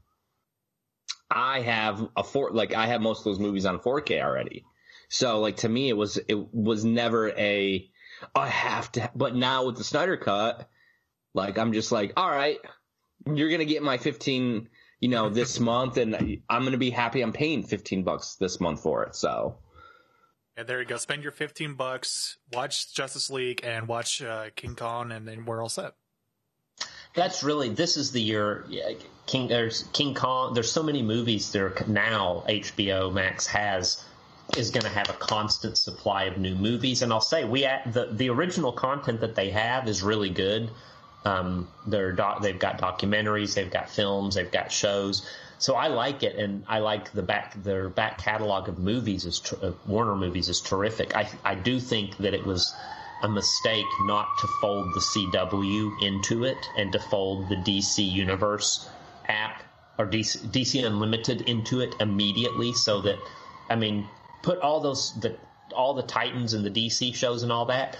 I 1.31 1.61
have 1.61 2.09
a 2.15 2.23
four 2.23 2.51
like 2.51 2.73
I 2.73 2.87
have 2.87 3.01
most 3.01 3.19
of 3.19 3.23
those 3.25 3.39
movies 3.39 3.65
on 3.65 3.79
4K 3.79 4.21
already. 4.21 4.65
So 5.09 5.39
like 5.39 5.57
to 5.57 5.69
me 5.69 5.89
it 5.89 5.97
was 5.97 6.17
it 6.17 6.53
was 6.53 6.83
never 6.83 7.29
a 7.29 7.89
I 8.35 8.47
have 8.47 8.91
to 8.93 9.09
but 9.15 9.35
now 9.35 9.65
with 9.65 9.77
the 9.77 9.83
Snyder 9.83 10.17
cut 10.17 10.69
like 11.33 11.57
I'm 11.57 11.73
just 11.73 11.91
like 11.91 12.13
all 12.17 12.29
right 12.29 12.59
you're 13.25 13.49
going 13.49 13.59
to 13.59 13.65
get 13.65 13.83
my 13.83 13.97
15 13.97 14.69
you 14.99 15.09
know 15.09 15.29
this 15.29 15.59
month 15.71 15.97
and 15.97 16.15
I'm 16.49 16.61
going 16.61 16.73
to 16.73 16.77
be 16.77 16.89
happy 16.89 17.21
I'm 17.21 17.33
paying 17.33 17.63
15 17.63 18.03
bucks 18.03 18.35
this 18.35 18.59
month 18.59 18.83
for 18.83 19.03
it. 19.03 19.15
So 19.15 19.57
And 20.57 20.67
there 20.67 20.81
you 20.81 20.87
go. 20.87 20.97
Spend 20.97 21.23
your 21.23 21.31
15 21.31 21.75
bucks, 21.75 22.37
watch 22.51 22.93
Justice 22.93 23.29
League, 23.29 23.61
and 23.63 23.87
watch 23.87 24.21
uh, 24.21 24.49
King 24.55 24.75
Kong, 24.75 25.11
and 25.11 25.27
then 25.27 25.45
we're 25.45 25.61
all 25.61 25.69
set. 25.69 25.93
That's 27.13 27.43
really 27.43 27.69
this 27.69 27.97
is 27.97 28.11
the 28.11 28.21
year. 28.21 28.65
King 29.25 29.47
there's 29.47 29.83
King 29.93 30.13
Kong. 30.13 30.53
There's 30.53 30.71
so 30.71 30.83
many 30.83 31.01
movies 31.01 31.51
there 31.51 31.73
now. 31.87 32.43
HBO 32.47 33.11
Max 33.13 33.47
has 33.47 34.03
is 34.57 34.71
going 34.71 34.83
to 34.83 34.89
have 34.89 35.09
a 35.09 35.13
constant 35.13 35.77
supply 35.77 36.23
of 36.23 36.37
new 36.37 36.55
movies, 36.55 37.01
and 37.01 37.11
I'll 37.11 37.21
say 37.21 37.43
we 37.43 37.61
the 37.61 38.09
the 38.11 38.29
original 38.29 38.71
content 38.71 39.21
that 39.21 39.35
they 39.35 39.49
have 39.49 39.87
is 39.87 40.01
really 40.01 40.29
good. 40.29 40.69
Um, 41.23 41.67
they're 41.85 42.13
doc, 42.13 42.41
they've 42.41 42.57
got 42.57 42.79
documentaries, 42.81 43.53
they've 43.53 43.69
got 43.69 43.89
films, 43.89 44.35
they've 44.35 44.51
got 44.51 44.71
shows. 44.71 45.27
So 45.59 45.75
I 45.75 45.87
like 45.87 46.23
it, 46.23 46.35
and 46.37 46.63
I 46.67 46.79
like 46.79 47.11
the 47.11 47.21
back 47.21 47.61
their 47.61 47.89
back 47.89 48.17
catalog 48.17 48.67
of 48.67 48.79
movies 48.79 49.25
is 49.25 49.53
Warner 49.85 50.15
movies 50.15 50.49
is 50.49 50.59
terrific. 50.61 51.15
I 51.15 51.29
I 51.43 51.55
do 51.55 51.79
think 51.79 52.17
that 52.17 52.33
it 52.33 52.45
was 52.45 52.73
a 53.23 53.29
mistake 53.29 53.85
not 54.01 54.27
to 54.39 54.47
fold 54.59 54.93
the 54.93 54.99
CW 54.99 56.01
into 56.01 56.43
it 56.43 56.57
and 56.77 56.91
to 56.91 56.99
fold 56.99 57.49
the 57.49 57.55
DC 57.55 58.09
Universe 58.09 58.89
app 59.27 59.63
or 59.97 60.07
DC, 60.07 60.37
DC 60.51 60.85
Unlimited 60.85 61.41
into 61.41 61.81
it 61.81 61.93
immediately, 61.99 62.73
so 62.73 63.01
that 63.01 63.19
I 63.69 63.75
mean, 63.75 64.07
put 64.41 64.59
all 64.59 64.79
those 64.79 65.19
the 65.19 65.35
all 65.75 65.93
the 65.93 66.03
Titans 66.03 66.53
and 66.53 66.65
the 66.65 66.71
DC 66.71 67.15
shows 67.15 67.43
and 67.43 67.51
all 67.51 67.65
that 67.65 67.97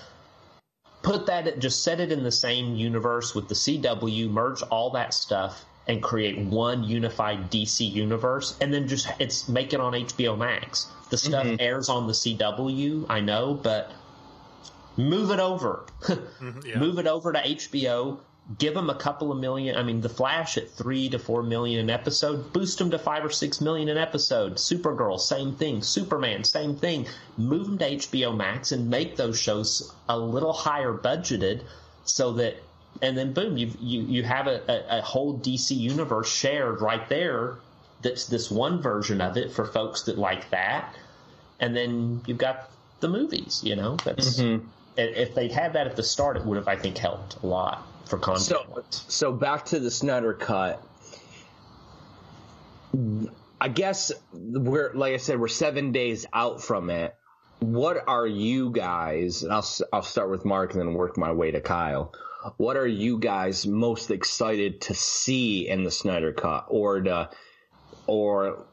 put 1.02 1.26
that 1.28 1.60
just 1.60 1.84
set 1.84 2.00
it 2.00 2.12
in 2.12 2.24
the 2.24 2.32
same 2.32 2.76
universe 2.76 3.34
with 3.34 3.48
the 3.48 3.56
CW, 3.56 4.30
merge 4.30 4.62
all 4.64 4.92
that 4.92 5.14
stuff 5.14 5.66
and 5.88 6.02
create 6.02 6.38
one 6.38 6.84
unified 6.84 7.50
DC 7.50 7.92
universe 7.92 8.56
and 8.62 8.74
then 8.74 8.88
just 8.88 9.10
it's 9.20 9.50
make 9.50 9.74
it 9.74 9.80
on 9.80 9.94
HBO 9.94 10.38
Max. 10.38 10.88
The 11.10 11.18
stuff 11.18 11.46
mm-hmm. 11.46 11.56
airs 11.60 11.90
on 11.90 12.08
the 12.08 12.14
CW, 12.14 13.08
I 13.10 13.20
know, 13.20 13.54
but 13.54 13.92
move 14.98 15.32
it 15.32 15.40
over. 15.40 15.86
Mm-hmm, 16.02 16.60
yeah. 16.66 16.80
Move 16.80 17.00
it 17.00 17.08
over 17.08 17.34
to 17.34 17.40
HBO. 17.40 18.20
Give 18.58 18.74
them 18.74 18.90
a 18.90 18.96
couple 18.96 19.32
of 19.32 19.38
million. 19.38 19.78
I 19.78 19.84
mean, 19.84 20.02
The 20.02 20.10
Flash 20.10 20.58
at 20.58 20.70
three 20.72 21.10
to 21.10 21.20
four 21.20 21.44
million 21.44 21.80
an 21.80 21.90
episode. 21.90 22.52
Boost 22.52 22.80
them 22.80 22.92
to 22.92 23.00
five 23.00 23.24
or 23.24 23.30
six 23.30 23.62
million 23.62 23.88
an 23.88 23.98
episode. 23.98 24.56
Supergirl, 24.56 25.20
same 25.20 25.56
thing. 25.56 25.82
Superman, 25.84 26.44
same 26.44 26.76
thing. 26.76 27.08
Move 27.38 27.68
them 27.68 27.78
to 27.78 27.90
HBO 27.92 28.36
Max 28.36 28.72
and 28.72 28.90
make 28.90 29.16
those 29.16 29.40
shows 29.40 29.94
a 30.10 30.18
little 30.18 30.54
higher 30.54 30.92
budgeted, 30.92 31.62
so 32.04 32.34
that, 32.34 32.56
and 33.02 33.18
then 33.18 33.32
boom, 33.32 33.58
you 33.58 33.72
you 33.80 34.02
you 34.02 34.24
have 34.24 34.48
a, 34.48 34.62
a, 34.68 34.98
a 34.98 35.02
whole 35.02 35.40
DC 35.40 35.78
universe 35.78 36.30
shared 36.34 36.82
right 36.82 37.08
there. 37.08 37.58
That's 38.02 38.26
this 38.26 38.50
one 38.52 38.82
version 38.82 39.22
of 39.22 39.38
it 39.38 39.52
for 39.52 39.66
folks 39.66 40.02
that 40.04 40.18
like 40.18 40.50
that, 40.50 40.94
and 41.60 41.76
then 41.78 42.22
you've 42.26 42.40
got 42.40 42.70
the 43.00 43.08
movies. 43.08 43.62
You 43.64 43.76
know, 43.76 43.96
that's 44.04 44.40
i- 44.40 44.60
if 44.98 45.36
they'd 45.36 45.52
had 45.52 45.74
that 45.74 45.88
at 45.88 45.96
the 45.96 46.04
start, 46.04 46.38
it 46.38 46.46
would 46.46 46.58
have, 46.58 46.68
I 46.68 46.76
think, 46.76 46.98
helped 46.98 47.38
a 47.44 47.46
lot 47.46 47.88
for 48.08 48.18
content. 48.18 48.46
So, 48.46 48.84
so 49.08 49.32
back 49.34 49.66
to 49.66 49.80
the 49.80 49.92
Snyder 49.92 50.34
cut. 50.34 50.84
I 53.62 53.68
guess 53.70 54.12
we're 54.34 54.92
like 54.94 55.14
I 55.14 55.18
said, 55.18 55.40
we're 55.40 55.48
seven 55.48 55.92
days 55.92 56.26
out 56.34 56.62
from 56.62 56.90
it. 56.90 57.16
What 57.60 58.08
are 58.08 58.28
you 58.28 58.72
guys? 58.72 59.44
And 59.44 59.54
I'll 59.54 59.68
I'll 59.94 60.02
start 60.02 60.30
with 60.30 60.46
Mark 60.46 60.74
and 60.74 60.82
then 60.82 60.94
work 60.94 61.18
my 61.18 61.32
way 61.32 61.52
to 61.52 61.62
Kyle. 61.62 62.14
What 62.58 62.76
are 62.76 62.88
you 62.88 63.20
guys 63.20 63.68
most 63.68 64.10
excited 64.10 64.82
to 64.82 64.96
see 64.96 65.70
in 65.70 65.84
the 65.84 65.92
Snyder 65.92 66.34
cut, 66.34 66.66
or 66.70 67.02
to, 67.02 67.30
or 68.08 68.66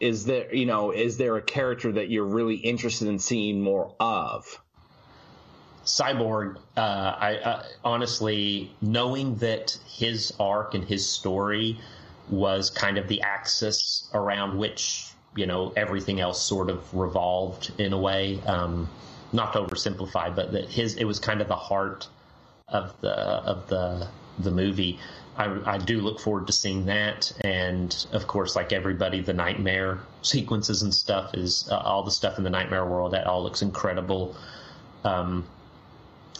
is 0.00 0.24
there 0.24 0.52
you 0.54 0.64
know 0.64 0.92
is 0.92 1.18
there 1.18 1.36
a 1.36 1.42
character 1.42 1.92
that 1.92 2.08
you're 2.08 2.24
really 2.24 2.56
interested 2.56 3.08
in 3.08 3.18
seeing 3.18 3.60
more 3.60 3.94
of? 4.00 4.61
Cyborg, 5.84 6.56
uh, 6.76 6.80
I, 6.80 7.40
I 7.44 7.64
honestly 7.84 8.72
knowing 8.80 9.36
that 9.36 9.76
his 9.86 10.32
arc 10.38 10.74
and 10.74 10.84
his 10.84 11.08
story 11.08 11.78
was 12.30 12.70
kind 12.70 12.98
of 12.98 13.08
the 13.08 13.20
axis 13.22 14.08
around 14.14 14.58
which 14.58 15.12
you 15.34 15.46
know 15.46 15.72
everything 15.76 16.20
else 16.20 16.40
sort 16.42 16.70
of 16.70 16.94
revolved 16.94 17.72
in 17.78 17.92
a 17.92 17.98
way. 17.98 18.40
Um, 18.46 18.88
not 19.32 19.54
to 19.54 19.60
oversimplify, 19.60 20.34
but 20.34 20.52
that 20.52 20.68
his 20.68 20.96
it 20.96 21.04
was 21.04 21.18
kind 21.18 21.40
of 21.40 21.48
the 21.48 21.56
heart 21.56 22.08
of 22.68 22.98
the 23.00 23.12
of 23.12 23.68
the 23.68 24.08
the 24.38 24.50
movie. 24.50 24.98
I, 25.36 25.74
I 25.74 25.78
do 25.78 26.00
look 26.02 26.20
forward 26.20 26.46
to 26.48 26.52
seeing 26.52 26.86
that, 26.86 27.32
and 27.40 28.06
of 28.12 28.26
course, 28.26 28.54
like 28.54 28.72
everybody, 28.72 29.20
the 29.20 29.32
Knightmare 29.32 30.00
sequences 30.20 30.82
and 30.82 30.94
stuff 30.94 31.34
is 31.34 31.68
uh, 31.70 31.78
all 31.78 32.02
the 32.02 32.10
stuff 32.10 32.36
in 32.36 32.44
the 32.44 32.50
Knightmare 32.50 32.84
world. 32.84 33.14
That 33.14 33.26
all 33.26 33.42
looks 33.42 33.62
incredible. 33.62 34.36
Um, 35.04 35.46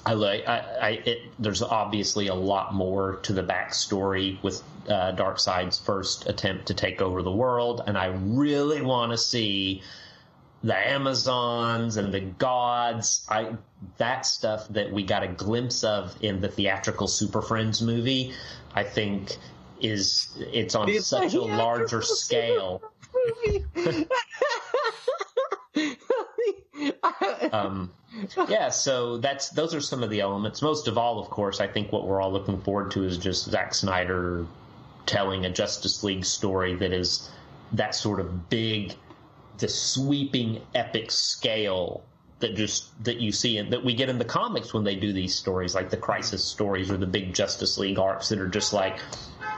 I 0.05 0.15
like. 0.15 0.49
I, 0.49 0.59
I 0.59 0.89
it, 1.05 1.19
there's 1.39 1.63
obviously 1.63 2.27
a 2.29 2.35
lot 2.35 2.75
more 2.75 3.17
to 3.23 3.33
the 3.33 3.43
backstory 3.43 4.43
with 4.43 4.63
uh, 4.89 5.13
Darkseid's 5.13 5.79
first 5.79 6.29
attempt 6.29 6.67
to 6.67 6.75
take 6.75 7.01
over 7.01 7.23
the 7.23 7.31
world, 7.31 7.83
and 7.87 7.97
I 7.97 8.07
really 8.07 8.83
want 8.83 9.13
to 9.13 9.19
see 9.19 9.83
the 10.65 10.77
Amazons 10.77 11.97
and 11.97 12.13
the 12.13 12.21
gods. 12.21 13.27
I 13.29 13.57
that 13.99 14.27
stuff 14.27 14.69
that 14.71 14.93
we 14.93 15.05
got 15.05 15.23
a 15.23 15.29
glimpse 15.29 15.85
of 15.85 16.17
in 16.21 16.41
the 16.41 16.49
theatrical 16.49 17.07
Super 17.07 17.43
Friends 17.43 17.81
movie. 17.81 18.35
I 18.75 18.83
think 18.85 19.37
is 19.81 20.37
it's 20.37 20.75
on 20.75 20.89
It's 20.89 21.07
such 21.07 21.35
a 21.35 21.43
larger 21.43 22.03
scale. 22.03 22.83
movie. 23.47 23.67
Um, 27.53 27.91
yeah, 28.49 28.71
so 28.71 29.19
that's 29.19 29.51
those 29.51 29.75
are 29.75 29.81
some 29.81 30.03
of 30.03 30.11
the 30.11 30.21
elements. 30.21 30.63
Most 30.63 30.89
of 30.89 30.99
all, 30.99 31.19
of 31.19 31.31
course, 31.31 31.61
I 31.61 31.67
think 31.67 31.93
what 31.93 32.07
we're 32.07 32.21
all 32.21 32.33
looking 32.33 32.61
forward 32.61 32.91
to 32.93 33.05
is 33.05 33.19
just 33.19 33.51
Zack 33.51 33.75
Snyder 33.75 34.47
telling 35.07 35.45
a 35.45 35.51
Justice 35.51 36.03
League 36.03 36.25
story 36.25 36.75
that 36.77 36.93
is 36.93 37.31
that 37.73 37.95
sort 37.95 38.21
of 38.21 38.49
big, 38.49 38.95
the 39.59 39.69
sweeping, 39.69 40.63
epic 40.75 41.11
scale 41.11 42.03
that 42.41 42.57
just 42.57 43.05
that 43.05 43.21
you 43.21 43.33
see 43.33 43.59
and 43.59 43.73
that 43.73 43.85
we 43.85 43.95
get 43.95 44.09
in 44.09 44.19
the 44.19 44.25
comics 44.25 44.75
when 44.75 44.85
they 44.85 44.97
do 44.97 45.13
these 45.13 45.35
stories, 45.35 45.75
like 45.75 45.91
the 45.91 45.97
Crisis 45.97 46.45
stories 46.45 46.91
or 46.91 46.97
the 46.97 47.07
big 47.07 47.35
Justice 47.35 47.79
League 47.79 47.99
arcs 47.99 48.29
that 48.31 48.39
are 48.41 48.49
just 48.49 48.73
like 48.73 48.99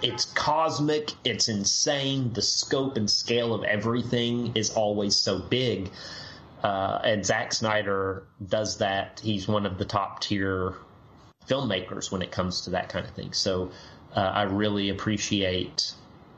it's 0.02 0.26
cosmic, 0.26 1.12
it's 1.24 1.48
insane. 1.48 2.33
The 2.33 2.42
scope 2.42 2.96
and 2.96 3.11
scale 3.11 3.54
of 3.54 3.64
everything 3.64 4.52
is 4.54 4.70
always 4.70 5.16
so 5.16 5.38
big. 5.38 5.90
Uh, 6.64 6.98
and 7.05 7.27
Zack 7.27 7.53
Snyder 7.53 8.27
does 8.48 8.79
that. 8.79 9.20
He's 9.22 9.46
one 9.46 9.66
of 9.66 9.77
the 9.77 9.85
top 9.85 10.22
tier 10.22 10.74
filmmakers 11.46 12.11
when 12.11 12.22
it 12.22 12.33
comes 12.33 12.62
to 12.62 12.70
that 12.70 12.88
kind 12.88 13.05
of 13.05 13.12
thing. 13.12 13.35
So 13.35 13.70
uh, 14.16 14.20
I 14.20 14.44
really 14.44 14.88
appreciate 14.88 15.92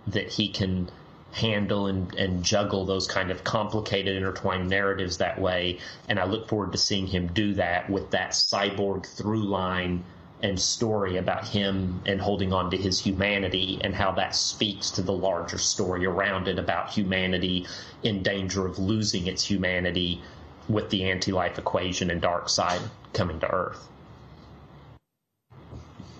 that 0.09 0.29
he 0.29 0.49
can 0.49 0.91
handle 1.31 1.87
and, 1.87 2.13
and 2.17 2.43
juggle 2.43 2.87
those 2.87 3.07
kind 3.07 3.31
of 3.31 3.45
complicated 3.45 4.17
intertwined 4.17 4.69
narratives 4.69 5.19
that 5.19 5.41
way. 5.41 5.79
And 6.09 6.19
I 6.19 6.25
look 6.25 6.49
forward 6.49 6.73
to 6.73 6.79
seeing 6.79 7.07
him 7.07 7.29
do 7.29 7.55
that 7.55 7.89
with 7.89 8.11
that 8.11 8.31
cyborg 8.31 9.07
through 9.07 9.45
line 9.45 10.03
and 10.43 10.61
story 10.61 11.17
about 11.17 11.49
him 11.49 12.01
and 12.07 12.21
holding 12.21 12.53
on 12.53 12.71
to 12.71 12.77
his 12.77 13.01
humanity 13.01 13.79
and 13.83 13.95
how 13.95 14.13
that 14.13 14.35
speaks 14.35 14.91
to 14.91 15.03
the 15.03 15.13
larger 15.13 15.59
story 15.59 16.05
around 16.05 16.47
it 16.47 16.59
about 16.59 16.91
humanity 16.91 17.67
in 18.03 18.23
danger 18.23 18.67
of 18.67 18.79
losing 18.79 19.27
its 19.27 19.43
humanity 19.45 20.21
with 20.69 20.91
the 20.91 21.05
anti-life 21.05 21.59
equation 21.59 22.11
and 22.11 22.21
Darkseid 22.21 22.81
coming 23.13 23.41
to 23.41 23.51
earth. 23.51 23.89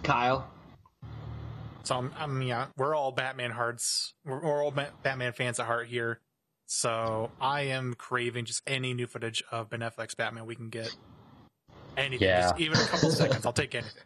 Kyle. 0.03 0.49
So 1.83 1.97
I'm, 1.97 2.13
I 2.19 2.27
mean, 2.27 2.49
yeah, 2.49 2.67
we're 2.77 2.95
all 2.95 3.13
Batman 3.13 3.51
hearts. 3.51 4.15
We're, 4.25 4.41
we're 4.41 4.65
all 4.65 4.73
Batman 5.03 5.33
fans 5.33 5.61
at 5.61 5.67
heart 5.67 5.89
here. 5.89 6.21
So 6.67 7.31
I 7.41 7.63
am 7.63 7.95
craving 7.95 8.47
just 8.47 8.63
any 8.67 8.95
new 8.95 9.07
footage 9.07 9.43
of 9.53 9.71
Ben 9.71 9.81
Affleck's 9.81 10.15
Batman 10.15 10.47
we 10.47 10.57
can 10.57 10.69
get. 10.69 10.97
Anything, 11.97 12.29
Yeah. 12.29 12.43
just 12.51 12.61
even 12.61 12.79
a 12.79 12.85
couple 12.87 13.11
seconds. 13.11 13.47
I'll 13.47 13.53
take 13.53 13.75
anything. 13.75 13.93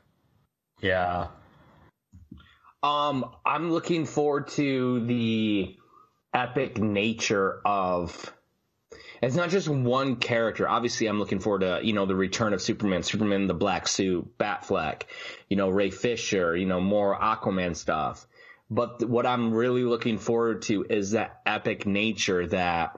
Yeah. 0.83 1.27
Um, 2.83 3.35
I'm 3.45 3.71
looking 3.71 4.07
forward 4.07 4.49
to 4.53 5.05
the 5.05 5.77
epic 6.33 6.79
nature 6.79 7.61
of. 7.65 8.33
It's 9.23 9.35
not 9.35 9.51
just 9.51 9.69
one 9.69 10.17
character. 10.17 10.67
Obviously, 10.67 11.07
I'm 11.07 11.19
looking 11.19 11.41
forward 11.41 11.61
to 11.61 11.81
you 11.83 11.93
know 11.93 12.07
the 12.07 12.15
return 12.15 12.55
of 12.55 12.63
Superman, 12.63 13.03
Superman 13.03 13.43
in 13.43 13.47
the 13.49 13.53
black 13.55 13.87
suit, 13.87 14.39
Batfleck, 14.39 15.03
you 15.51 15.59
know 15.59 15.69
Ray 15.69 15.91
Fisher, 15.91 16.57
you 16.57 16.65
know 16.65 16.81
more 16.81 17.15
Aquaman 17.19 17.77
stuff. 17.77 18.27
But 18.71 19.05
what 19.07 19.27
I'm 19.27 19.53
really 19.53 19.85
looking 19.85 20.17
forward 20.17 20.63
to 20.63 20.87
is 20.89 21.11
that 21.11 21.43
epic 21.45 21.85
nature 21.87 22.47
that 22.47 22.97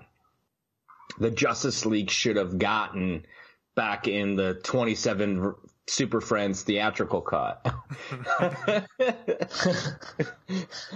the 1.18 1.32
Justice 1.32 1.84
League 1.84 2.10
should 2.10 2.36
have 2.36 2.56
gotten 2.58 3.26
back 3.74 4.08
in 4.08 4.36
the 4.36 4.54
27 4.54 5.54
Super 5.88 6.20
Friends 6.20 6.62
theatrical 6.62 7.20
cut. 7.20 7.66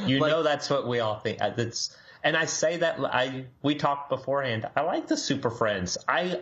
You 0.07 0.21
Like- 0.21 0.31
know 0.31 0.43
that's 0.43 0.69
what 0.71 0.87
we 0.87 1.01
all 1.01 1.19
think. 1.19 1.41
Uh, 1.41 1.51
That's 1.51 1.97
and 2.23 2.37
I 2.37 2.45
say 2.45 2.77
that 2.79 2.99
I 3.01 3.47
we 3.63 3.75
talked 3.75 4.11
beforehand. 4.11 4.69
I 4.77 4.83
like 4.83 5.07
the 5.09 5.17
Super 5.17 5.51
Friends. 5.51 5.97
I 6.09 6.41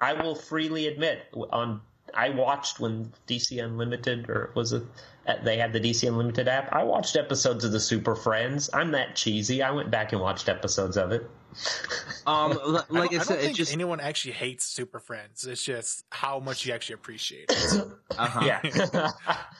I 0.00 0.14
will 0.14 0.34
freely 0.34 0.86
admit 0.86 1.20
on 1.50 1.80
I 2.16 2.30
watched 2.30 2.80
when 2.80 3.12
DC 3.26 3.62
Unlimited 3.62 4.28
or 4.30 4.50
was 4.54 4.72
it 4.72 4.82
uh, 5.26 5.34
they 5.42 5.56
had 5.56 5.72
the 5.72 5.80
DC 5.80 6.06
Unlimited 6.06 6.48
app. 6.48 6.68
I 6.72 6.82
watched 6.84 7.16
episodes 7.16 7.64
of 7.64 7.72
the 7.72 7.80
Super 7.80 8.14
Friends. 8.14 8.68
I'm 8.72 8.90
that 8.92 9.16
cheesy. 9.16 9.62
I 9.62 9.70
went 9.70 9.90
back 9.90 10.12
and 10.12 10.20
watched 10.20 10.48
episodes 10.48 10.96
of 10.96 11.12
it. 11.12 11.28
Um, 12.26 12.52
li- 12.52 12.56
I 12.56 12.60
like 12.64 12.84
don't, 12.88 12.94
I 12.94 13.20
I 13.20 13.22
said, 13.22 13.28
don't 13.28 13.36
it's 13.36 13.44
think 13.44 13.56
just 13.56 13.72
anyone 13.74 14.00
actually 14.00 14.32
hates 14.32 14.64
Super 14.64 14.98
Friends. 14.98 15.46
It's 15.46 15.62
just 15.62 16.04
how 16.10 16.40
much 16.40 16.64
you 16.64 16.72
actually 16.72 16.94
appreciate 16.94 17.50
it. 17.50 17.86
uh-huh. 18.18 18.40
Yeah. 18.46 19.10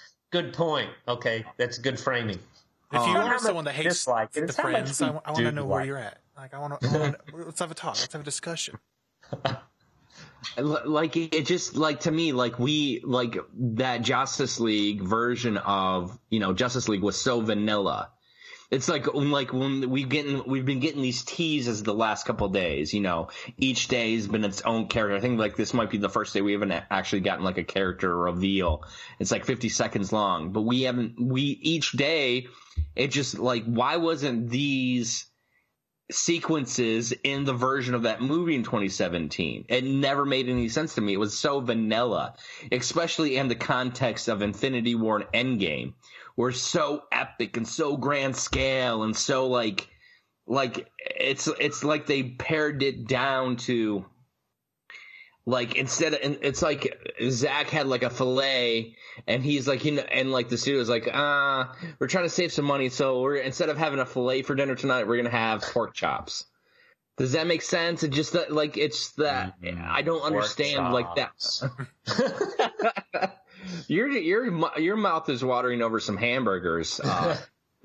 good 0.30 0.54
point. 0.54 0.88
Okay, 1.06 1.44
that's 1.58 1.76
good 1.76 2.00
framing. 2.00 2.38
If 2.90 2.92
you 2.92 2.98
Um, 3.00 3.16
are 3.16 3.38
someone 3.38 3.64
that 3.66 3.74
hates 3.74 3.96
dislike 3.96 4.32
the 4.32 4.44
it's 4.44 4.56
how 4.56 4.62
much 4.70 4.72
Friends, 4.72 5.02
I, 5.02 5.10
we 5.10 5.12
want 5.12 5.36
to 5.36 5.52
know 5.52 5.66
where 5.66 5.80
like 5.80 5.86
you're 5.86 5.98
at. 5.98 6.18
Like, 6.36 6.54
I 6.54 6.58
want 6.58 6.80
to. 6.80 7.18
Let's 7.34 7.60
have 7.60 7.70
a 7.70 7.74
talk. 7.74 7.96
Let's 8.00 8.12
have 8.14 8.22
a 8.22 8.24
discussion. 8.24 8.78
Like 10.56 11.16
it 11.16 11.46
just 11.46 11.76
like 11.76 12.00
to 12.00 12.10
me 12.10 12.32
like 12.32 12.58
we 12.58 13.00
like 13.04 13.36
that 13.58 14.02
Justice 14.02 14.60
League 14.60 15.02
version 15.02 15.56
of 15.56 16.18
you 16.30 16.40
know 16.40 16.52
Justice 16.52 16.88
League 16.88 17.02
was 17.02 17.20
so 17.20 17.40
vanilla. 17.40 18.10
It's 18.70 18.88
like 18.88 19.12
when 19.12 19.30
like 19.30 19.52
when 19.52 19.88
we've 19.90 20.08
getting 20.08 20.42
we've 20.46 20.64
been 20.64 20.80
getting 20.80 21.02
these 21.02 21.22
teases 21.22 21.82
the 21.82 21.94
last 21.94 22.26
couple 22.26 22.48
days. 22.48 22.92
You 22.92 23.00
know, 23.00 23.28
each 23.58 23.88
day 23.88 24.14
has 24.16 24.26
been 24.26 24.44
its 24.44 24.62
own 24.62 24.88
character. 24.88 25.16
I 25.16 25.20
think 25.20 25.38
like 25.38 25.56
this 25.56 25.74
might 25.74 25.90
be 25.90 25.98
the 25.98 26.08
first 26.08 26.34
day 26.34 26.40
we 26.40 26.52
haven't 26.52 26.72
actually 26.90 27.20
gotten 27.20 27.44
like 27.44 27.58
a 27.58 27.64
character 27.64 28.16
reveal. 28.16 28.82
It's 29.20 29.30
like 29.30 29.44
50 29.44 29.68
seconds 29.68 30.12
long, 30.12 30.52
but 30.52 30.62
we 30.62 30.82
haven't. 30.82 31.20
We 31.20 31.42
each 31.42 31.92
day 31.92 32.48
it 32.96 33.08
just 33.08 33.38
like 33.38 33.64
why 33.64 33.98
wasn't 33.98 34.48
these 34.48 35.26
sequences 36.10 37.12
in 37.24 37.44
the 37.44 37.52
version 37.52 37.94
of 37.94 38.02
that 38.02 38.20
movie 38.20 38.54
in 38.54 38.62
2017. 38.62 39.66
It 39.68 39.84
never 39.84 40.24
made 40.24 40.48
any 40.48 40.68
sense 40.68 40.94
to 40.94 41.00
me. 41.00 41.14
It 41.14 41.20
was 41.20 41.38
so 41.38 41.60
vanilla, 41.60 42.34
especially 42.70 43.36
in 43.36 43.48
the 43.48 43.54
context 43.54 44.28
of 44.28 44.42
Infinity 44.42 44.94
War 44.94 45.24
and 45.32 45.60
Endgame. 45.60 45.94
Were 46.36 46.52
so 46.52 47.04
epic 47.12 47.56
and 47.56 47.66
so 47.66 47.96
grand 47.96 48.34
scale 48.36 49.04
and 49.04 49.16
so 49.16 49.46
like 49.46 49.88
like 50.46 50.90
it's 50.98 51.48
it's 51.60 51.84
like 51.84 52.06
they 52.06 52.24
pared 52.24 52.82
it 52.82 53.06
down 53.06 53.56
to 53.56 54.04
like 55.46 55.76
instead 55.76 56.14
of 56.14 56.20
and 56.22 56.38
it's 56.42 56.62
like 56.62 56.96
Zack 57.28 57.68
had 57.68 57.86
like 57.86 58.02
a 58.02 58.10
fillet 58.10 58.96
and 59.26 59.44
he's 59.44 59.68
like 59.68 59.84
you 59.84 59.92
know 59.92 60.02
and 60.02 60.32
like 60.32 60.48
the 60.48 60.56
studio's 60.56 60.88
like 60.88 61.06
uh 61.12 61.66
we're 61.98 62.08
trying 62.08 62.24
to 62.24 62.30
save 62.30 62.52
some 62.52 62.64
money 62.64 62.88
so 62.88 63.20
we're 63.20 63.36
instead 63.36 63.68
of 63.68 63.76
having 63.76 63.98
a 63.98 64.06
fillet 64.06 64.42
for 64.42 64.54
dinner 64.54 64.74
tonight 64.74 65.06
we're 65.06 65.16
gonna 65.18 65.30
have 65.30 65.62
pork 65.62 65.94
chops. 65.94 66.46
Does 67.16 67.32
that 67.32 67.46
make 67.46 67.62
sense? 67.62 68.02
It 68.02 68.08
just 68.08 68.32
that 68.32 68.52
like 68.52 68.76
it's 68.76 69.12
that 69.12 69.54
i 69.62 70.02
don't 70.02 70.22
understand 70.22 70.92
like 70.92 71.14
that. 71.14 71.32
your 73.88 74.08
your 74.08 74.70
your 74.78 74.96
mouth 74.96 75.28
is 75.28 75.44
watering 75.44 75.82
over 75.82 76.00
some 76.00 76.16
hamburgers 76.16 77.00
uh, 77.00 77.36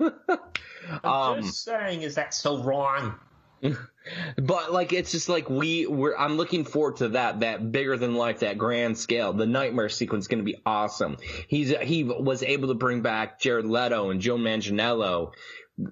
I'm 1.04 1.36
um 1.36 1.42
just 1.42 1.64
saying, 1.64 2.02
is 2.02 2.14
that 2.16 2.34
so 2.34 2.62
wrong? 2.62 3.14
but 4.36 4.72
like 4.72 4.92
it's 4.92 5.12
just 5.12 5.28
like 5.28 5.50
we 5.50 5.86
we're 5.86 6.16
I'm 6.16 6.36
looking 6.36 6.64
forward 6.64 6.96
to 6.96 7.08
that 7.10 7.40
that 7.40 7.72
bigger 7.72 7.96
than 7.96 8.14
life 8.14 8.40
that 8.40 8.58
grand 8.58 8.98
scale. 8.98 9.32
The 9.32 9.46
Knightmare 9.46 9.88
sequence 9.88 10.24
is 10.24 10.28
going 10.28 10.38
to 10.38 10.44
be 10.44 10.60
awesome. 10.64 11.16
He's 11.48 11.76
he 11.76 12.04
was 12.04 12.42
able 12.42 12.68
to 12.68 12.74
bring 12.74 13.02
back 13.02 13.40
Jared 13.40 13.66
Leto 13.66 14.10
and 14.10 14.20
Joe 14.20 14.36
Manganiello. 14.36 15.32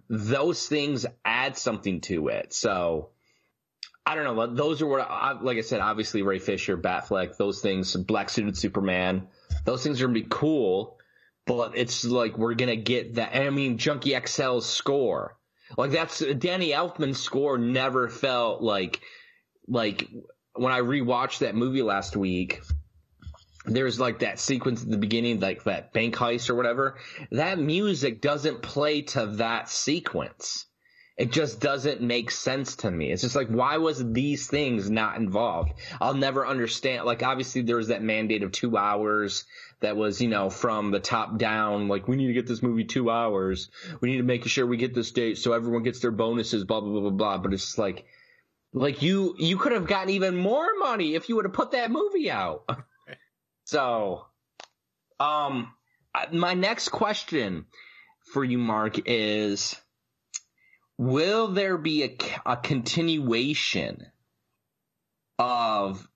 Those 0.08 0.66
things 0.66 1.06
add 1.24 1.56
something 1.56 2.00
to 2.02 2.28
it. 2.28 2.52
So 2.52 3.10
I 4.04 4.14
don't 4.14 4.24
know. 4.24 4.54
Those 4.54 4.80
are 4.80 4.86
what 4.86 5.00
I, 5.00 5.38
like 5.40 5.58
I 5.58 5.62
said 5.62 5.80
obviously 5.80 6.22
Ray 6.22 6.38
Fisher 6.38 6.78
Batfleck 6.78 7.36
those 7.36 7.60
things 7.60 7.94
black 7.94 8.30
suited 8.30 8.56
Superman 8.56 9.28
those 9.64 9.82
things 9.82 10.00
are 10.00 10.06
to 10.08 10.12
be 10.12 10.26
cool 10.28 10.96
but 11.46 11.76
it's 11.76 12.04
like 12.04 12.38
we're 12.38 12.54
to 12.54 12.76
get 12.76 13.14
that 13.14 13.36
I 13.36 13.50
mean 13.50 13.78
Junkie 13.78 14.12
XL's 14.12 14.66
score 14.66 15.37
like 15.76 15.90
that's 15.90 16.20
Danny 16.20 16.70
Elfman's 16.70 17.20
score 17.20 17.58
never 17.58 18.08
felt 18.08 18.62
like 18.62 19.00
like 19.66 20.08
when 20.54 20.72
I 20.72 20.80
rewatched 20.80 21.38
that 21.38 21.54
movie 21.54 21.82
last 21.82 22.16
week. 22.16 22.60
There's 23.64 24.00
like 24.00 24.20
that 24.20 24.38
sequence 24.38 24.82
at 24.82 24.88
the 24.88 24.96
beginning, 24.96 25.40
like 25.40 25.64
that 25.64 25.92
bank 25.92 26.14
heist 26.14 26.48
or 26.48 26.54
whatever. 26.54 26.96
That 27.32 27.58
music 27.58 28.22
doesn't 28.22 28.62
play 28.62 29.02
to 29.02 29.26
that 29.36 29.68
sequence. 29.68 30.64
It 31.18 31.32
just 31.32 31.58
doesn't 31.58 32.00
make 32.00 32.30
sense 32.30 32.76
to 32.76 32.90
me. 32.90 33.10
It's 33.10 33.22
just 33.22 33.34
like, 33.34 33.48
why 33.48 33.78
was 33.78 34.12
these 34.12 34.46
things 34.46 34.88
not 34.88 35.16
involved? 35.16 35.72
I'll 36.00 36.14
never 36.14 36.46
understand. 36.46 37.04
Like, 37.06 37.24
obviously 37.24 37.62
there 37.62 37.76
was 37.76 37.88
that 37.88 38.02
mandate 38.02 38.44
of 38.44 38.52
two 38.52 38.76
hours 38.76 39.44
that 39.80 39.96
was, 39.96 40.20
you 40.20 40.28
know, 40.28 40.48
from 40.48 40.92
the 40.92 41.00
top 41.00 41.36
down. 41.36 41.88
Like, 41.88 42.06
we 42.06 42.14
need 42.14 42.28
to 42.28 42.34
get 42.34 42.46
this 42.46 42.62
movie 42.62 42.84
two 42.84 43.10
hours. 43.10 43.68
We 44.00 44.12
need 44.12 44.18
to 44.18 44.22
make 44.22 44.46
sure 44.46 44.64
we 44.64 44.76
get 44.76 44.94
this 44.94 45.10
date 45.10 45.38
so 45.38 45.54
everyone 45.54 45.82
gets 45.82 45.98
their 45.98 46.12
bonuses, 46.12 46.62
blah, 46.62 46.80
blah, 46.80 46.92
blah, 46.92 47.00
blah, 47.00 47.10
blah. 47.10 47.38
But 47.38 47.52
it's 47.52 47.76
like, 47.76 48.06
like 48.72 49.02
you, 49.02 49.34
you 49.38 49.56
could 49.58 49.72
have 49.72 49.88
gotten 49.88 50.10
even 50.10 50.36
more 50.36 50.68
money 50.78 51.16
if 51.16 51.28
you 51.28 51.34
would 51.34 51.46
have 51.46 51.54
put 51.54 51.72
that 51.72 51.90
movie 51.90 52.30
out. 52.30 52.68
so, 53.64 54.24
um, 55.18 55.72
my 56.30 56.54
next 56.54 56.90
question 56.90 57.66
for 58.32 58.44
you, 58.44 58.58
Mark, 58.58 59.00
is, 59.06 59.74
will 60.98 61.48
there 61.48 61.78
be 61.78 62.02
a, 62.02 62.16
a 62.44 62.56
continuation 62.56 64.06
of 65.38 66.06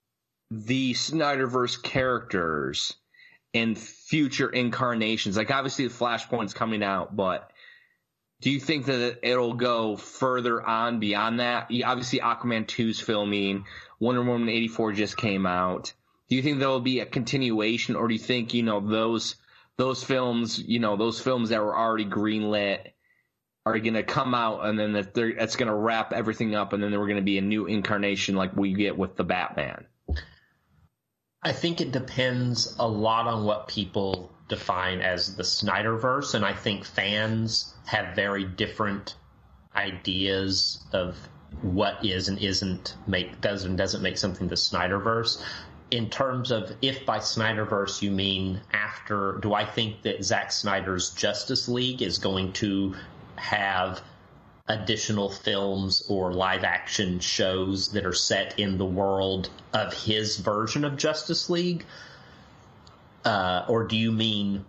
the 0.51 0.93
Snyderverse 0.93 1.81
characters 1.81 2.95
in 3.53 3.77
future 3.77 4.49
incarnations? 4.49 5.37
Like 5.37 5.53
obviously 5.53 5.87
the 5.87 5.95
Flashpoint's 5.95 6.53
coming 6.53 6.83
out, 6.83 7.15
but 7.15 7.51
do 8.41 8.51
you 8.51 8.59
think 8.59 8.87
that 8.87 9.21
it'll 9.23 9.55
go 9.55 9.97
further 9.97 10.61
on 10.61 10.99
beyond 10.99 11.39
that? 11.39 11.71
Obviously 11.85 12.19
Aquaman 12.19 12.67
2's 12.67 13.01
filming, 13.01 13.67
Wonder 14.01 14.25
Woman 14.25 14.49
84 14.49 14.95
just 14.95 15.17
came 15.17 15.47
out. 15.47 15.93
Do 16.29 16.35
you 16.35 16.43
think 16.43 16.59
there'll 16.59 16.81
be 16.81 16.99
a 16.99 17.07
continuation 17.07 17.95
or 17.95 18.09
do 18.09 18.15
you 18.15 18.21
think, 18.21 18.53
you 18.53 18.65
know, 18.65 18.81
those 18.81 19.37
those 19.79 20.05
films, 20.05 20.59
you 20.59 20.81
know, 20.81 20.97
those 20.97 21.21
films 21.21 21.49
that 21.49 21.63
were 21.63 21.77
already 21.77 22.05
greenlit 22.05 22.92
are 23.65 23.79
going 23.79 23.95
to 23.95 24.03
come 24.03 24.35
out 24.35 24.65
and 24.67 24.79
then 24.79 24.93
that 24.93 25.15
that's 25.15 25.57
going 25.57 25.69
to 25.69 25.75
wrap 25.75 26.13
everything 26.13 26.55
up 26.55 26.73
and 26.73 26.83
then 26.83 26.91
we're 26.93 27.07
going 27.07 27.17
to 27.17 27.23
be 27.23 27.39
a 27.39 27.43
new 27.43 27.67
incarnation 27.67 28.35
like 28.35 28.57
we 28.57 28.73
get 28.73 28.99
with 28.99 29.17
the 29.17 29.25
Batman. 29.25 29.87
I 31.43 31.53
think 31.53 31.81
it 31.81 31.93
depends 31.93 32.77
a 32.79 32.87
lot 32.87 33.27
on 33.27 33.45
what 33.45 33.67
people 33.69 34.31
define 34.49 35.01
as 35.01 35.35
the 35.35 35.43
Snyderverse, 35.43 36.35
and 36.35 36.45
I 36.45 36.53
think 36.53 36.85
fans 36.85 37.75
have 37.87 38.15
very 38.15 38.45
different 38.45 39.17
ideas 39.75 40.85
of 40.93 41.17
what 41.63 42.05
is 42.05 42.29
and 42.29 42.39
isn't 42.39 42.97
make 43.07 43.41
does 43.41 43.65
and 43.65 43.77
doesn't 43.77 44.03
make 44.03 44.19
something 44.19 44.47
the 44.49 44.55
Snyderverse. 44.55 45.43
In 45.91 46.11
terms 46.11 46.51
of 46.51 46.73
if 46.81 47.05
by 47.05 47.19
Snyderverse 47.19 48.03
you 48.03 48.11
mean 48.11 48.61
after, 48.73 49.39
do 49.43 49.53
I 49.53 49.65
think 49.65 50.03
that 50.03 50.25
Zack 50.25 50.53
Snyder's 50.53 51.11
Justice 51.11 51.69
League 51.69 52.03
is 52.03 52.19
going 52.19 52.53
to 52.55 52.95
have 53.43 54.01
additional 54.69 55.29
films 55.29 56.05
or 56.09 56.33
live 56.33 56.65
action 56.65 57.19
shows 57.21 57.93
that 57.93 58.07
are 58.07 58.13
set 58.13 58.59
in 58.59 58.79
the 58.79 58.87
world 58.87 59.51
of 59.73 59.93
his 59.93 60.39
version 60.39 60.85
of 60.85 60.97
Justice 60.97 61.51
League? 61.51 61.85
Uh, 63.25 63.65
or 63.69 63.85
do 63.85 63.97
you 63.97 64.13
mean 64.13 64.65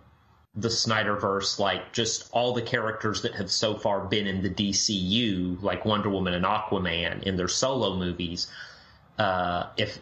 the 0.56 0.68
Snyderverse, 0.68 1.58
like 1.58 1.92
just 1.92 2.28
all 2.32 2.54
the 2.54 2.62
characters 2.62 3.22
that 3.22 3.34
have 3.34 3.50
so 3.50 3.76
far 3.76 4.00
been 4.06 4.26
in 4.26 4.42
the 4.42 4.50
DCU, 4.50 5.60
like 5.62 5.84
Wonder 5.84 6.10
Woman 6.10 6.34
and 6.34 6.44
Aquaman 6.44 7.24
in 7.24 7.36
their 7.36 7.48
solo 7.48 7.96
movies. 7.96 8.46
Uh, 9.18 9.66
if 9.76 9.98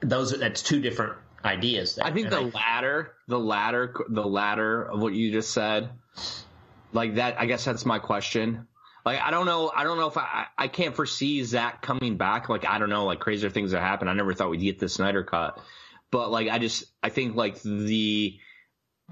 those, 0.00 0.36
that's 0.36 0.62
two 0.62 0.80
different 0.80 1.12
ideas. 1.44 1.94
There. 1.94 2.04
I 2.04 2.12
think 2.12 2.32
And 2.32 2.34
the 2.34 2.56
latter, 2.56 3.14
the 3.28 3.38
latter, 3.38 3.94
the 4.08 4.24
latter 4.24 4.82
of 4.82 5.00
what 5.00 5.12
you 5.12 5.30
just 5.30 5.52
said, 5.52 5.90
like 6.92 7.16
that. 7.16 7.40
I 7.40 7.46
guess 7.46 7.64
that's 7.64 7.86
my 7.86 7.98
question. 7.98 8.66
Like 9.04 9.20
I 9.20 9.30
don't 9.30 9.46
know. 9.46 9.72
I 9.74 9.84
don't 9.84 9.98
know 9.98 10.08
if 10.08 10.18
I 10.18 10.46
I 10.56 10.68
can't 10.68 10.94
foresee 10.94 11.42
Zack 11.44 11.82
coming 11.82 12.16
back. 12.16 12.48
Like 12.48 12.66
I 12.66 12.78
don't 12.78 12.90
know. 12.90 13.06
Like 13.06 13.20
crazier 13.20 13.50
things 13.50 13.72
that 13.72 13.80
happen. 13.80 14.08
I 14.08 14.12
never 14.12 14.34
thought 14.34 14.50
we'd 14.50 14.60
get 14.60 14.78
the 14.78 14.88
Snyder 14.88 15.24
cut, 15.24 15.58
but 16.10 16.30
like 16.30 16.48
I 16.48 16.58
just 16.58 16.84
I 17.02 17.08
think 17.08 17.34
like 17.34 17.60
the 17.62 18.38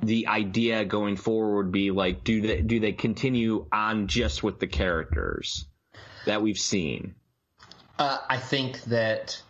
the 0.02 0.28
idea 0.28 0.84
going 0.84 1.16
forward 1.16 1.64
would 1.64 1.72
be 1.72 1.90
like 1.90 2.22
do 2.22 2.40
they 2.42 2.60
do 2.60 2.80
they 2.80 2.92
continue 2.92 3.66
on 3.72 4.06
just 4.06 4.42
with 4.42 4.60
the 4.60 4.66
characters 4.66 5.66
that 6.26 6.42
we've 6.42 6.58
seen? 6.58 7.14
Uh, 7.98 8.18
I 8.28 8.36
think 8.36 8.82
that 8.84 9.42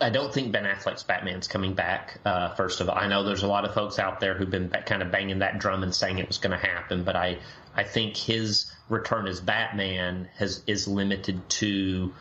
I 0.00 0.08
don't 0.08 0.32
think 0.32 0.50
Ben 0.50 0.64
Affleck's 0.64 1.02
Batman's 1.02 1.46
coming 1.46 1.74
back. 1.74 2.20
Uh, 2.24 2.54
first 2.54 2.80
of 2.80 2.88
all, 2.88 2.96
I 2.96 3.06
know 3.06 3.22
there's 3.22 3.42
a 3.42 3.46
lot 3.48 3.66
of 3.66 3.74
folks 3.74 3.98
out 3.98 4.18
there 4.18 4.34
who've 4.34 4.50
been 4.50 4.70
kind 4.86 5.02
of 5.02 5.10
banging 5.10 5.40
that 5.40 5.58
drum 5.58 5.82
and 5.82 5.94
saying 5.94 6.18
it 6.18 6.26
was 6.26 6.38
going 6.38 6.58
to 6.58 6.66
happen, 6.66 7.04
but 7.04 7.16
I 7.16 7.38
I 7.74 7.84
think 7.84 8.16
his 8.16 8.72
return 8.88 9.26
as 9.26 9.40
Batman 9.40 10.28
has 10.36 10.62
is 10.66 10.88
limited 10.88 11.48
to 11.50 12.12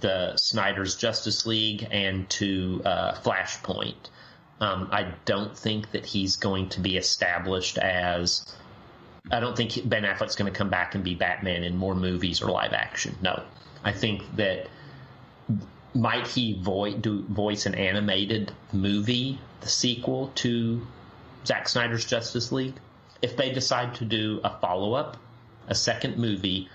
the 0.00 0.36
Snyder's 0.36 0.96
Justice 0.96 1.46
League 1.46 1.86
and 1.90 2.28
to 2.30 2.82
uh, 2.84 3.14
Flashpoint. 3.14 3.94
Um, 4.60 4.88
I 4.92 5.14
don't 5.24 5.56
think 5.56 5.92
that 5.92 6.04
he's 6.04 6.36
going 6.36 6.70
to 6.70 6.80
be 6.80 6.96
established 6.96 7.78
as. 7.78 8.44
I 9.30 9.38
don't 9.38 9.56
think 9.56 9.88
Ben 9.88 10.02
Affleck's 10.02 10.34
going 10.34 10.52
to 10.52 10.56
come 10.56 10.70
back 10.70 10.96
and 10.96 11.04
be 11.04 11.14
Batman 11.14 11.62
in 11.62 11.76
more 11.76 11.94
movies 11.94 12.42
or 12.42 12.50
live 12.50 12.72
action. 12.72 13.16
No, 13.22 13.44
I 13.84 13.92
think 13.92 14.22
that 14.36 14.66
might 15.94 16.26
he 16.26 16.54
vo- 16.60 16.90
do, 16.96 17.22
voice 17.24 17.66
an 17.66 17.74
animated 17.74 18.52
movie, 18.72 19.38
the 19.60 19.68
sequel 19.68 20.32
to 20.36 20.86
Zack 21.46 21.68
Snyder's 21.68 22.04
Justice 22.04 22.52
League? 22.52 22.74
If 23.20 23.36
they 23.36 23.52
decide 23.52 23.94
to 23.96 24.04
do 24.04 24.40
a 24.42 24.50
follow 24.60 24.94
up, 24.94 25.16
a 25.68 25.74
second 25.74 26.16
movie, 26.18 26.68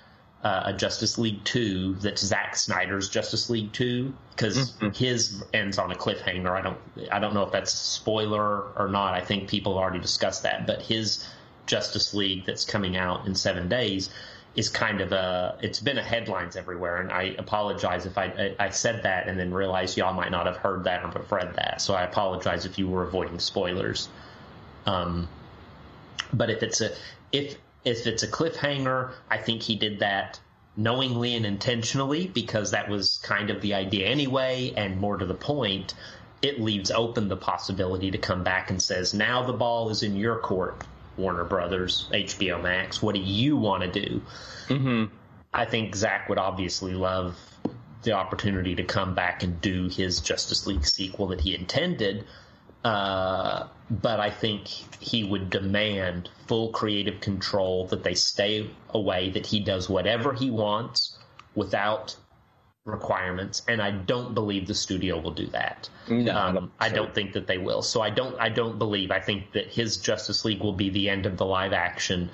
uh, 0.43 0.63
a 0.65 0.73
Justice 0.73 1.17
League 1.17 1.43
2 1.43 1.95
that's 1.95 2.23
Zack 2.23 2.56
Snyder's 2.56 3.10
Justice 3.10 3.49
League 3.49 3.71
2 3.73 4.13
because 4.32 4.75
his 4.95 5.43
ends 5.53 5.77
on 5.77 5.91
a 5.91 5.95
cliffhanger. 5.95 6.51
I 6.51 6.62
don't 6.62 6.77
I 7.12 7.19
don't 7.19 7.34
know 7.34 7.43
if 7.43 7.51
that's 7.51 7.73
a 7.73 7.77
spoiler 7.77 8.71
or 8.77 8.88
not. 8.88 9.13
I 9.13 9.21
think 9.21 9.49
people 9.49 9.73
have 9.73 9.82
already 9.82 9.99
discussed 9.99 10.43
that, 10.43 10.67
but 10.67 10.82
his 10.82 11.27
Justice 11.65 12.13
League 12.13 12.45
that's 12.45 12.63
coming 12.63 12.95
out 12.95 13.25
in 13.25 13.36
7 13.36 13.67
days 13.67 14.10
is 14.58 14.70
kind 14.70 15.02
of 15.02 15.12
a 15.12 15.56
it's 15.62 15.80
been 15.80 16.00
a 16.00 16.04
headlines 16.04 16.56
everywhere 16.56 16.98
and 16.98 17.12
I 17.12 17.36
apologize 17.38 18.08
if 18.08 18.17
I 18.17 18.56
I, 18.60 18.70
said 18.70 19.04
that 19.04 19.28
and 19.28 19.39
then 19.39 19.54
realized 19.54 19.96
y'all 19.96 20.13
might 20.13 20.32
not 20.32 20.48
have 20.48 20.58
heard 20.58 20.86
that 20.86 21.04
or 21.06 21.22
read 21.30 21.54
that. 21.56 21.80
So 21.80 21.93
I 21.93 22.02
apologize 22.02 22.65
if 22.65 22.80
you 22.80 22.88
were 22.88 23.04
avoiding 23.04 23.38
spoilers. 23.38 24.10
Um 24.88 25.30
but 26.34 26.50
if 26.50 26.63
it's 26.63 26.82
a 26.82 26.89
if 27.32 27.56
if 27.86 28.08
it's 28.08 28.24
a 28.24 28.28
cliffhanger, 28.28 29.12
I 29.30 29.38
think 29.38 29.62
he 29.62 29.76
did 29.76 30.00
that 30.00 30.39
knowingly 30.76 31.36
and 31.36 31.46
intentionally 31.46 32.28
because 32.28 32.72
that 32.72 32.89
was 32.89 33.20
kind 33.24 33.52
of 33.52 33.62
the 33.62 33.76
idea 33.76 34.08
anyway. 34.08 34.74
And 34.76 35.00
more 35.00 35.17
to 35.17 35.26
the 35.26 35.36
point, 35.36 35.93
it 36.41 36.60
leaves 36.60 36.89
open 36.89 37.28
the 37.28 37.38
possibility 37.38 38.10
to 38.10 38.17
come 38.17 38.43
back 38.43 38.72
and 38.72 38.82
says, 38.82 39.13
"Now 39.13 39.43
the 39.43 39.54
ball 39.54 39.89
is 39.89 40.02
in 40.02 40.15
your 40.15 40.39
court, 40.39 40.84
Warner 41.17 41.43
Brothers, 41.43 42.08
HBO 42.13 42.62
Max. 42.62 43.01
What 43.01 43.15
do 43.15 43.21
you 43.21 43.58
want 43.58 43.84
to 43.84 44.01
do?" 44.01 44.21
Mm-hmm. 44.67 45.13
I 45.53 45.65
think 45.65 45.95
Zack 45.95 46.30
would 46.30 46.38
obviously 46.38 46.93
love 46.93 47.36
the 48.03 48.12
opportunity 48.12 48.75
to 48.75 48.84
come 48.84 49.15
back 49.15 49.43
and 49.43 49.60
do 49.60 49.89
his 49.89 50.21
Justice 50.21 50.67
League 50.67 50.86
sequel 50.86 51.27
that 51.27 51.41
he 51.41 51.56
intended. 51.56 52.25
Uh, 52.84 53.67
but 53.89 54.19
I 54.19 54.30
think 54.30 54.67
he 54.99 55.23
would 55.23 55.49
demand 55.49 56.30
full 56.47 56.69
creative 56.69 57.19
control, 57.19 57.88
that 57.88 58.03
they 58.03 58.13
stay 58.13 58.69
away, 58.89 59.32
that 59.32 59.45
he 59.45 59.60
does 59.60 59.89
whatever 59.89 60.34
he 60.34 60.51
wants 60.51 61.17
without 61.56 62.15
requirements. 62.88 63.62
And 63.67 63.82
I 63.82 63.91
don't 63.91 64.34
believe 64.34 64.65
the 64.65 64.73
studio 64.73 65.19
will 65.19 65.32
do 65.32 65.47
that. 65.47 65.89
No, 66.10 66.36
um, 66.36 66.71
I 66.80 66.89
don't 66.89 67.13
think 67.13 67.34
that 67.34 67.45
they 67.45 67.58
will. 67.58 67.82
So 67.82 68.02
I 68.02 68.10
don't. 68.10 68.39
I 68.39 68.50
don't 68.50 68.80
believe. 68.80 69.12
I 69.12 69.19
think 69.19 69.52
that 69.52 69.67
his 69.67 69.97
Justice 69.97 70.45
League 70.45 70.62
will 70.62 70.73
be 70.73 70.89
the 70.89 71.10
end 71.10 71.26
of 71.26 71.38
the 71.38 71.45
live 71.45 71.73
action, 71.73 72.32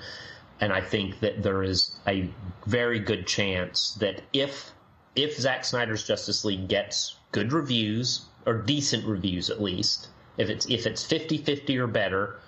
and 0.60 0.72
I 0.72 0.80
think 0.80 1.20
that 1.20 1.42
there 1.42 1.62
is 1.62 1.96
a 2.06 2.30
very 2.66 3.00
good 3.00 3.26
chance 3.26 3.94
that 4.00 4.22
if 4.32 4.72
if 5.16 5.36
Zack 5.36 5.64
Snyder's 5.64 6.04
Justice 6.04 6.44
League 6.44 6.68
gets 6.68 7.16
good 7.32 7.52
reviews 7.52 8.22
or 8.46 8.54
decent 8.54 9.04
reviews 9.04 9.50
at 9.50 9.60
least, 9.60 10.08
if 10.38 10.48
it's 10.48 10.66
if 10.66 10.86
it's 10.86 11.04
50-50 11.04 11.78
or 11.78 11.86
better 11.86 12.40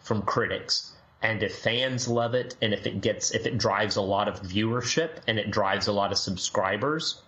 from 0.00 0.22
critics, 0.22 0.92
and 1.22 1.42
if 1.42 1.58
fans 1.58 2.08
love 2.08 2.34
it, 2.34 2.56
and 2.60 2.74
if 2.74 2.86
it 2.86 3.00
gets 3.00 3.30
if 3.30 3.46
it 3.46 3.56
drives 3.56 3.96
a 3.96 4.02
lot 4.02 4.26
of 4.26 4.42
viewership 4.42 5.18
and 5.28 5.38
it 5.38 5.50
drives 5.52 5.86
a 5.86 5.92
lot 5.92 6.10
of 6.10 6.18
subscribers, 6.18 7.22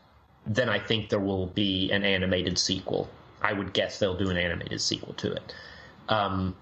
then 0.47 0.69
I 0.69 0.79
think 0.79 1.09
there 1.09 1.21
will 1.21 1.47
be 1.47 1.91
an 1.91 2.05
animated 2.05 2.59
sequel. 2.59 3.09
I 3.43 3.53
would 3.53 3.73
guess 3.73 3.99
they'll 3.99 4.17
do 4.17 4.31
an 4.31 4.37
animated 4.37 4.81
sequel 4.81 5.15
to 5.15 5.33
it. 5.33 5.55
Um, 6.09 6.57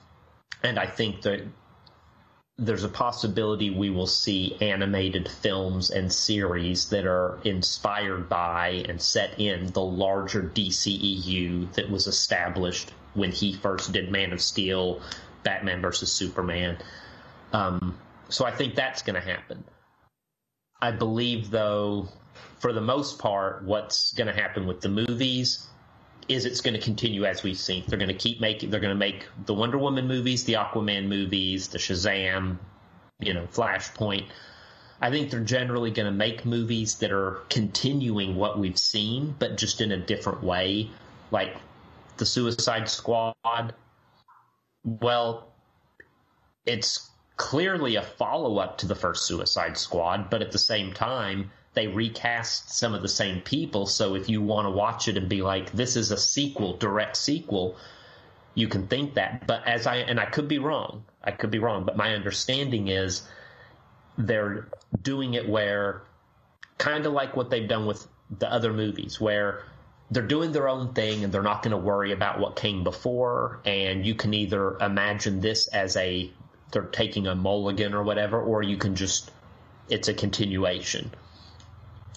and 0.63 0.79
I 0.79 0.87
think 0.87 1.23
that 1.23 1.43
there's 2.59 2.85
a 2.85 2.89
possibility 2.89 3.71
we 3.71 3.91
will 3.91 4.07
see 4.07 4.57
animated 4.61 5.29
films 5.29 5.91
and 5.91 6.13
series 6.13 6.91
that 6.91 7.07
are 7.07 7.39
inspired 7.45 8.29
by 8.29 8.85
and 8.89 9.01
set 9.01 9.41
in 9.41 9.67
the 9.73 9.83
larger 9.83 10.43
DCEU 10.43 11.73
that 11.75 11.91
was 11.91 12.07
established 12.07 12.93
when 13.15 13.33
he 13.33 13.53
first 13.53 13.93
did 13.93 14.13
Man 14.13 14.33
of 14.33 14.41
Steel, 14.41 15.01
Batman 15.43 15.81
versus 15.81 16.13
Superman. 16.13 16.79
Um, 17.53 17.99
so 18.29 18.45
I 18.45 18.51
think 18.51 18.75
that's 18.75 19.03
going 19.03 19.21
to 19.21 19.27
happen. 19.27 19.65
I 20.81 20.91
believe, 20.91 21.51
though, 21.51 22.09
for 22.63 22.73
the 22.73 22.81
most 22.81 23.19
part, 23.19 23.65
what's 23.65 24.13
going 24.13 24.29
to 24.29 24.41
happen 24.41 24.69
with 24.69 24.81
the 24.81 24.89
movies 24.89 25.67
is 26.29 26.45
it's 26.47 26.61
going 26.61 26.75
to 26.75 26.81
continue 26.81 27.25
as 27.25 27.43
we've 27.43 27.59
seen. 27.59 27.83
They're 27.89 27.99
going 27.99 28.07
to 28.09 28.15
keep 28.15 28.41
making. 28.41 28.71
They're 28.71 28.79
going 28.79 28.95
to 28.95 28.99
make 28.99 29.27
the 29.47 29.53
Wonder 29.53 29.79
Woman 29.79 30.07
movies, 30.07 30.45
the 30.45 30.53
Aquaman 30.53 31.09
movies, 31.09 31.67
the 31.69 31.79
Shazam, 31.79 32.59
you 33.19 33.35
know, 33.35 33.49
Flashpoint. 33.53 34.27
I 35.01 35.11
think 35.11 35.31
they're 35.31 35.41
generally 35.41 35.91
going 35.91 36.07
to 36.07 36.17
make 36.17 36.47
movies 36.47 36.95
that 36.99 37.11
are 37.11 37.41
continuing 37.51 38.37
what 38.37 38.61
we've 38.61 38.79
seen, 38.79 39.35
but 39.41 39.59
just 39.59 39.81
in 39.81 39.91
a 39.91 39.97
different 39.97 40.45
way. 40.45 40.89
Like 41.33 41.57
the 42.17 42.27
Suicide 42.27 42.89
Squad. 42.89 43.75
Well, 44.85 45.49
it's 46.65 47.11
clearly 47.37 47.97
a 47.97 48.03
follow 48.03 48.59
up 48.59 48.79
to 48.79 48.87
the 48.87 48.95
first 48.95 49.27
Suicide 49.27 49.77
Squad, 49.77 50.31
but 50.31 50.43
at 50.43 50.53
the 50.53 50.59
same 50.59 50.93
time, 50.93 51.51
they 51.75 51.87
recast 51.87 52.71
some 52.71 52.95
of 52.95 53.03
the 53.03 53.09
same 53.09 53.41
people. 53.41 53.87
So 53.87 54.15
if 54.15 54.29
you 54.29 54.43
want 54.43 54.67
to 54.67 54.71
watch 54.71 55.09
it 55.09 55.17
and 55.17 55.29
be 55.29 55.43
like, 55.43 55.73
this 55.73 55.97
is 55.97 56.11
a 56.11 56.19
sequel, 56.19 56.77
direct 56.77 57.17
sequel, 57.17 57.77
you 58.55 58.69
can 58.69 58.87
think 58.87 59.15
that. 59.15 59.47
But 59.47 59.67
as 59.67 59.87
I, 59.87 59.97
and 59.97 60.21
I 60.21 60.27
could 60.27 60.49
be 60.49 60.59
wrong, 60.59 61.05
I 61.25 61.31
could 61.31 61.51
be 61.51 61.59
wrong, 61.59 61.85
but 61.85 61.97
my 61.97 62.15
understanding 62.15 62.89
is 62.89 63.23
they're 64.19 64.69
doing 65.01 65.35
it 65.35 65.49
where, 65.49 66.03
kind 66.77 67.07
of 67.07 67.15
like 67.15 67.37
what 67.37 67.49
they've 67.49 67.69
done 67.69 67.87
with 67.87 68.07
the 68.39 68.53
other 68.53 68.73
movies, 68.73 69.19
where 69.19 69.63
they're 70.11 70.23
doing 70.27 70.53
their 70.53 70.69
own 70.69 70.93
thing 70.93 71.25
and 71.25 71.33
they're 71.33 71.43
not 71.43 71.63
going 71.63 71.71
to 71.71 71.79
worry 71.79 72.13
about 72.13 72.39
what 72.39 72.57
came 72.57 72.85
before. 72.85 73.61
And 73.65 74.05
you 74.05 74.15
can 74.15 74.35
either 74.35 74.77
imagine 74.79 75.41
this 75.41 75.69
as 75.69 75.97
a, 75.97 76.31
they're 76.71 76.83
taking 76.83 77.27
a 77.27 77.35
mulligan 77.35 77.95
or 77.95 78.03
whatever, 78.03 78.43
or 78.43 78.63
you 78.63 78.77
can 78.77 78.95
just, 78.95 79.31
it's 79.89 80.09
a 80.09 80.15
continuation 80.15 81.11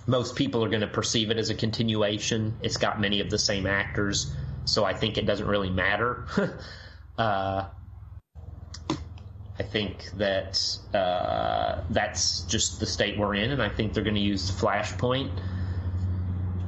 most 0.07 0.35
people 0.35 0.63
are 0.63 0.69
going 0.69 0.81
to 0.81 0.87
perceive 0.87 1.31
it 1.31 1.37
as 1.37 1.49
a 1.49 1.55
continuation. 1.55 2.57
It's 2.61 2.77
got 2.77 2.99
many 2.99 3.21
of 3.21 3.29
the 3.29 3.39
same 3.39 3.65
actors, 3.65 4.33
so 4.65 4.83
I 4.83 4.93
think 4.93 5.17
it 5.17 5.25
doesn't 5.25 5.47
really 5.47 5.69
matter. 5.69 6.25
uh, 7.17 7.65
I 9.57 9.63
think 9.63 10.11
that 10.17 10.61
uh, 10.93 11.81
that's 11.89 12.41
just 12.41 12.79
the 12.79 12.85
state 12.85 13.17
we're 13.17 13.35
in, 13.35 13.51
and 13.51 13.63
I 13.63 13.69
think 13.69 13.93
they're 13.93 14.03
going 14.03 14.15
to 14.15 14.21
use 14.21 14.51
Flashpoint 14.51 15.31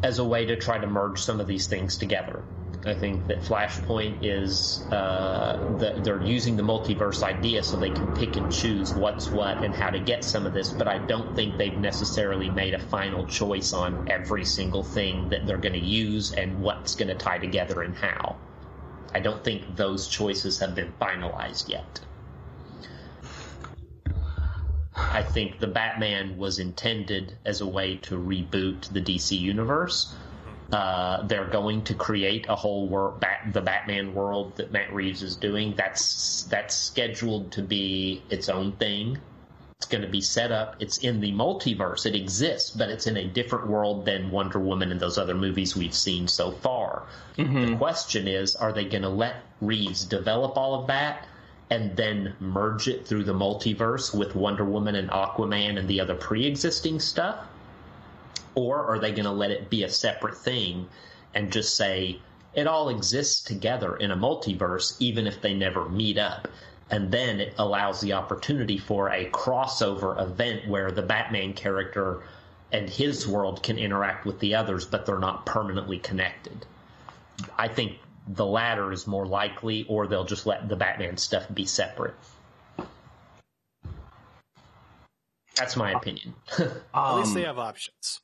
as 0.04 0.20
a 0.20 0.26
way 0.26 0.46
to 0.46 0.56
try 0.56 0.78
to 0.78 0.88
merge 0.88 1.20
some 1.20 1.40
of 1.40 1.48
these 1.48 1.68
things 1.68 1.98
together. 1.98 2.44
I 2.90 2.94
think 2.94 3.28
that 3.28 3.42
Flashpoint 3.42 4.20
is 4.22 4.82
uh, 4.92 5.58
the, 5.78 6.02
they're 6.04 6.22
using 6.22 6.56
the 6.56 6.64
multiverse 6.64 7.24
idea 7.24 7.64
so 7.64 7.78
they 7.78 7.90
can 7.90 8.08
pick 8.14 8.38
and 8.38 8.52
choose 8.52 8.94
what's 8.94 9.32
what 9.32 9.64
and 9.64 9.74
how 9.74 9.90
to 9.90 10.00
get 10.00 10.24
some 10.24 10.46
of 10.46 10.54
this, 10.54 10.72
but 10.72 10.88
I 10.88 10.98
don't 10.98 11.36
think 11.36 11.58
they've 11.58 11.78
necessarily 11.78 12.50
made 12.50 12.74
a 12.74 12.80
final 12.80 13.26
choice 13.26 13.74
on 13.74 14.10
every 14.10 14.46
single 14.46 14.84
thing 14.84 15.30
that 15.30 15.46
they're 15.46 15.58
going 15.58 15.74
to 15.74 15.80
use 15.80 16.34
and 16.34 16.62
what's 16.62 16.96
going 16.96 17.10
to 17.10 17.16
tie 17.16 17.38
together 17.38 17.82
and 17.82 17.96
how. 17.96 18.38
I 19.14 19.20
don't 19.20 19.44
think 19.44 19.76
those 19.76 20.08
choices 20.08 20.60
have 20.60 20.76
been 20.76 20.94
finalized 21.02 21.70
yet. 21.70 22.02
I 24.96 25.22
think 25.22 25.60
the 25.60 25.68
Batman 25.68 26.38
was 26.38 26.60
intended 26.60 27.38
as 27.46 27.62
a 27.62 27.68
way 27.68 27.98
to 27.98 28.18
reboot 28.18 28.92
the 28.92 29.02
DC 29.02 29.40
universe. 29.40 30.16
Uh, 30.72 31.26
they're 31.28 31.50
going 31.50 31.82
to 31.86 31.94
create 31.94 32.46
a 32.50 32.56
whole 32.56 32.90
world, 32.90 33.20
Bat, 33.22 33.54
the 33.54 33.62
Batman 33.62 34.14
world 34.14 34.58
that 34.58 34.72
Matt 34.72 34.94
Reeves 34.94 35.24
is 35.24 35.38
doing. 35.38 35.74
That's 35.78 36.44
that's 36.44 36.76
scheduled 36.76 37.54
to 37.54 37.62
be 37.62 38.22
its 38.30 38.50
own 38.50 38.74
thing. 38.74 39.18
It's 39.78 39.88
going 39.88 40.02
to 40.02 40.10
be 40.10 40.22
set 40.22 40.52
up. 40.52 40.76
It's 40.80 40.98
in 40.98 41.22
the 41.22 41.32
multiverse. 41.32 42.06
It 42.06 42.16
exists, 42.16 42.72
but 42.72 42.90
it's 42.90 43.08
in 43.08 43.16
a 43.16 43.26
different 43.26 43.68
world 43.68 44.06
than 44.06 44.32
Wonder 44.32 44.60
Woman 44.60 44.92
and 44.92 45.00
those 45.00 45.18
other 45.18 45.36
movies 45.36 45.76
we've 45.76 45.94
seen 45.94 46.28
so 46.28 46.52
far. 46.52 47.04
The 47.72 47.78
question 47.78 48.28
is, 48.28 48.56
are 48.56 48.74
they 48.74 48.86
going 48.86 49.04
to 49.04 49.10
let 49.10 49.36
Reeves 49.62 50.04
develop 50.04 50.58
all 50.58 50.82
of 50.82 50.88
that 50.88 51.28
and 51.70 51.96
then 51.96 52.36
merge 52.40 52.88
it 52.88 53.08
through 53.08 53.24
the 53.24 53.34
multiverse 53.34 54.18
with 54.18 54.36
Wonder 54.36 54.66
Woman 54.66 54.96
and 54.96 55.10
Aquaman 55.12 55.78
and 55.78 55.88
the 55.88 56.02
other 56.02 56.16
pre-existing 56.16 57.00
stuff? 57.00 57.38
Or 58.58 58.84
are 58.88 58.98
they 58.98 59.12
going 59.12 59.26
to 59.26 59.32
let 59.32 59.52
it 59.52 59.70
be 59.70 59.84
a 59.84 59.90
separate 59.90 60.36
thing 60.36 60.90
and 61.36 61.52
just 61.52 61.76
say 61.76 62.20
it 62.56 62.66
all 62.66 62.90
exists 62.90 63.44
together 63.44 63.96
in 63.96 64.10
a 64.10 64.18
multiverse, 64.18 64.96
even 65.00 65.28
if 65.28 65.42
they 65.42 65.54
never 65.54 65.88
meet 65.88 66.18
up? 66.18 66.48
And 66.90 67.12
then 67.12 67.40
it 67.40 67.54
allows 67.60 68.02
the 68.02 68.14
opportunity 68.14 68.80
for 68.80 69.10
a 69.10 69.30
crossover 69.30 70.20
event 70.20 70.68
where 70.68 70.90
the 70.90 71.04
Batman 71.04 71.54
character 71.54 72.24
and 72.72 72.90
his 72.90 73.28
world 73.28 73.62
can 73.62 73.78
interact 73.78 74.26
with 74.26 74.40
the 74.40 74.56
others, 74.56 74.86
but 74.86 75.06
they're 75.06 75.20
not 75.20 75.46
permanently 75.46 76.00
connected. 76.00 76.66
I 77.60 77.68
think 77.68 78.00
the 78.28 78.46
latter 78.46 78.92
is 78.92 79.06
more 79.06 79.28
likely, 79.28 79.86
or 79.88 80.08
they'll 80.08 80.26
just 80.26 80.48
let 80.48 80.68
the 80.68 80.76
Batman 80.76 81.18
stuff 81.18 81.46
be 81.54 81.68
separate. 81.68 82.16
That's 85.56 85.76
my 85.76 85.92
opinion. 85.92 86.34
At 86.58 87.16
least 87.18 87.28
Um, 87.28 87.34
they 87.36 87.44
have 87.44 87.60
options. 87.60 88.22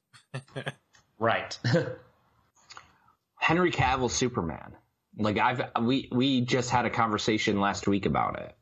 Right. 1.20 1.58
Henry 3.36 3.72
Cavill 3.72 4.10
Superman. 4.10 4.76
Like 5.18 5.38
I've 5.38 5.62
we 5.82 6.10
we 6.12 6.42
just 6.42 6.70
had 6.70 6.86
a 6.86 6.90
conversation 6.90 7.60
last 7.60 7.88
week 7.88 8.06
about 8.06 8.40
it. 8.40 8.56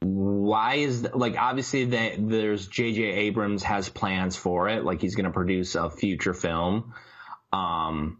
Why 0.00 0.74
is 0.74 1.06
like 1.14 1.36
obviously 1.38 1.86
that 1.86 2.16
there's 2.18 2.66
J.J. 2.66 3.02
Abrams 3.02 3.62
has 3.62 3.88
plans 3.88 4.36
for 4.36 4.68
it. 4.68 4.84
Like 4.84 5.00
he's 5.00 5.14
going 5.14 5.24
to 5.24 5.30
produce 5.30 5.74
a 5.74 5.90
future 5.90 6.34
film. 6.34 6.92
Um, 7.52 8.18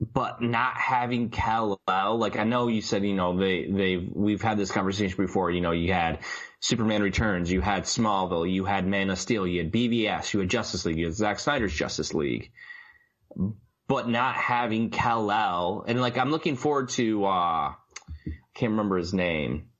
but 0.00 0.40
not 0.40 0.76
having 0.76 1.30
Kal-El, 1.30 2.18
like 2.18 2.38
I 2.38 2.44
know 2.44 2.68
you 2.68 2.82
said, 2.82 3.04
you 3.04 3.14
know, 3.14 3.36
they 3.36 3.66
they 3.70 3.96
we've 3.96 4.42
had 4.42 4.58
this 4.58 4.70
conversation 4.70 5.16
before. 5.16 5.50
You 5.50 5.60
know, 5.60 5.72
you 5.72 5.92
had 5.92 6.20
Superman 6.60 7.02
Returns, 7.02 7.50
you 7.50 7.60
had 7.60 7.84
Smallville, 7.84 8.50
you 8.50 8.64
had 8.64 8.86
Man 8.86 9.10
of 9.10 9.18
Steel, 9.18 9.46
you 9.46 9.62
had 9.62 9.72
BVS, 9.72 10.32
you 10.32 10.40
had 10.40 10.48
Justice 10.48 10.84
League, 10.84 10.98
you 10.98 11.06
had 11.06 11.14
Zack 11.14 11.40
Snyder's 11.40 11.74
Justice 11.74 12.14
League 12.14 12.50
but 13.88 14.08
not 14.08 14.36
having 14.36 14.90
Kal-El, 14.90 15.84
and 15.88 16.00
like 16.00 16.18
I'm 16.18 16.30
looking 16.30 16.56
forward 16.56 16.90
to 16.90 17.24
uh 17.24 17.28
I 17.28 17.74
can't 18.54 18.72
remember 18.72 18.98
his 18.98 19.14
name. 19.14 19.70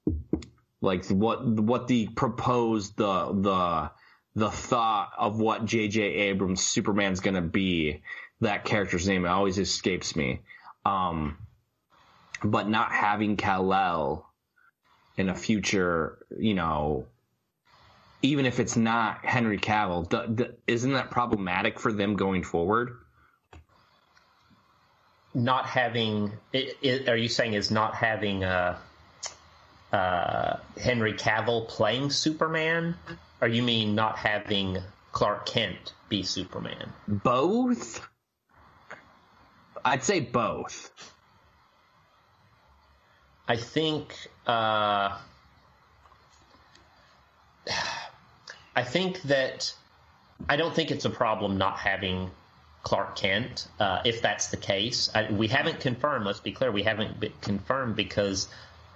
Like 0.80 1.06
what 1.06 1.46
what 1.46 1.86
the 1.86 2.08
proposed 2.08 2.96
the 2.96 3.32
the 3.32 3.90
the 4.34 4.50
thought 4.50 5.10
of 5.18 5.38
what 5.38 5.64
J.J. 5.64 6.00
Abrams 6.02 6.62
Superman's 6.62 7.20
gonna 7.20 7.42
be. 7.42 8.02
That 8.40 8.64
character's 8.64 9.08
name 9.08 9.24
it 9.24 9.28
always 9.28 9.58
escapes 9.58 10.14
me. 10.14 10.40
Um, 10.84 11.38
but 12.42 12.68
not 12.68 12.92
having 12.92 13.36
Kal-El 13.36 14.24
in 15.16 15.28
a 15.28 15.34
future, 15.34 16.18
you 16.38 16.54
know, 16.54 17.06
even 18.22 18.46
if 18.46 18.60
it's 18.60 18.76
not 18.76 19.24
Henry 19.24 19.58
Cavill, 19.58 20.08
th- 20.08 20.36
th- 20.36 20.58
isn't 20.66 20.92
that 20.92 21.10
problematic 21.10 21.80
for 21.80 21.92
them 21.92 22.14
going 22.16 22.44
forward? 22.44 22.96
not 25.34 25.66
having 25.66 26.32
it, 26.52 26.76
it, 26.82 27.08
are 27.08 27.16
you 27.16 27.28
saying 27.28 27.54
is 27.54 27.70
not 27.70 27.94
having 27.94 28.44
uh, 28.44 28.78
uh, 29.92 30.56
Henry 30.80 31.14
Cavill 31.14 31.68
playing 31.68 32.10
Superman, 32.10 32.96
or 33.40 33.48
you 33.48 33.62
mean 33.62 33.94
not 33.94 34.18
having 34.18 34.78
Clark 35.12 35.46
Kent 35.46 35.94
be 36.08 36.22
Superman? 36.22 36.92
Both? 37.06 38.06
I'd 39.88 40.02
say 40.02 40.20
both. 40.20 40.90
I 43.46 43.56
think 43.56 44.14
uh, 44.46 45.16
I 48.76 48.84
think 48.84 49.22
that 49.22 49.72
I 50.48 50.56
don't 50.56 50.74
think 50.74 50.90
it's 50.90 51.06
a 51.06 51.10
problem 51.10 51.58
not 51.58 51.78
having 51.78 52.30
Clark 52.82 53.16
Kent. 53.16 53.66
Uh, 53.80 54.02
if 54.04 54.22
that's 54.22 54.48
the 54.48 54.56
case, 54.56 55.10
I, 55.14 55.30
we 55.32 55.48
haven't 55.48 55.80
confirmed. 55.80 56.26
Let's 56.26 56.40
be 56.40 56.52
clear, 56.52 56.70
we 56.70 56.82
haven't 56.82 57.40
confirmed 57.40 57.96
because 57.96 58.48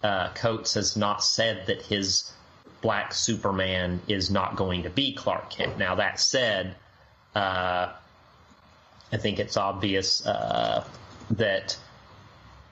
uh, 0.02 0.28
Coates 0.34 0.74
has 0.74 0.96
not 0.96 1.24
said 1.24 1.66
that 1.66 1.82
his 1.82 2.32
Black 2.80 3.14
Superman 3.14 4.00
is 4.08 4.30
not 4.30 4.56
going 4.56 4.82
to 4.82 4.90
be 4.90 5.14
Clark 5.14 5.50
Kent. 5.50 5.78
Now 5.78 5.96
that 5.96 6.20
said, 6.20 6.76
uh, 7.34 7.92
I 9.12 9.18
think 9.18 9.38
it's 9.38 9.56
obvious 9.56 10.24
uh, 10.26 10.84
that 11.32 11.76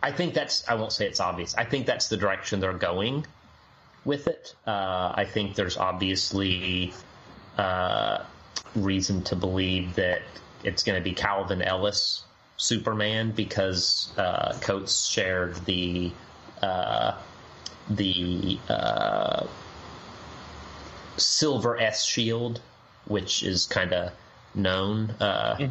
I 0.02 0.12
think 0.12 0.34
that's 0.34 0.66
I 0.68 0.74
won't 0.74 0.92
say 0.92 1.06
it's 1.06 1.20
obvious. 1.20 1.54
I 1.54 1.64
think 1.64 1.86
that's 1.86 2.08
the 2.08 2.16
direction 2.16 2.60
they're 2.60 2.72
going 2.72 3.26
with 4.04 4.26
it. 4.26 4.54
Uh, 4.66 5.12
I 5.14 5.26
think 5.26 5.54
there's 5.54 5.76
obviously 5.76 6.94
uh, 7.58 8.24
reason 8.74 9.22
to 9.24 9.36
believe 9.36 9.94
that 9.96 10.22
it's 10.64 10.82
going 10.82 10.98
to 10.98 11.04
be 11.04 11.14
Calvin 11.14 11.62
Ellis 11.62 12.24
Superman 12.56 13.32
because 13.32 14.12
uh, 14.16 14.58
Coates 14.60 15.06
shared 15.06 15.56
the 15.66 16.12
uh, 16.62 17.18
the 17.90 18.58
uh, 18.68 19.46
silver 21.16 21.78
S 21.78 22.04
shield, 22.04 22.60
which 23.06 23.42
is 23.42 23.66
kind 23.66 23.92
of 23.92 24.12
known. 24.54 25.10
Uh, 25.20 25.68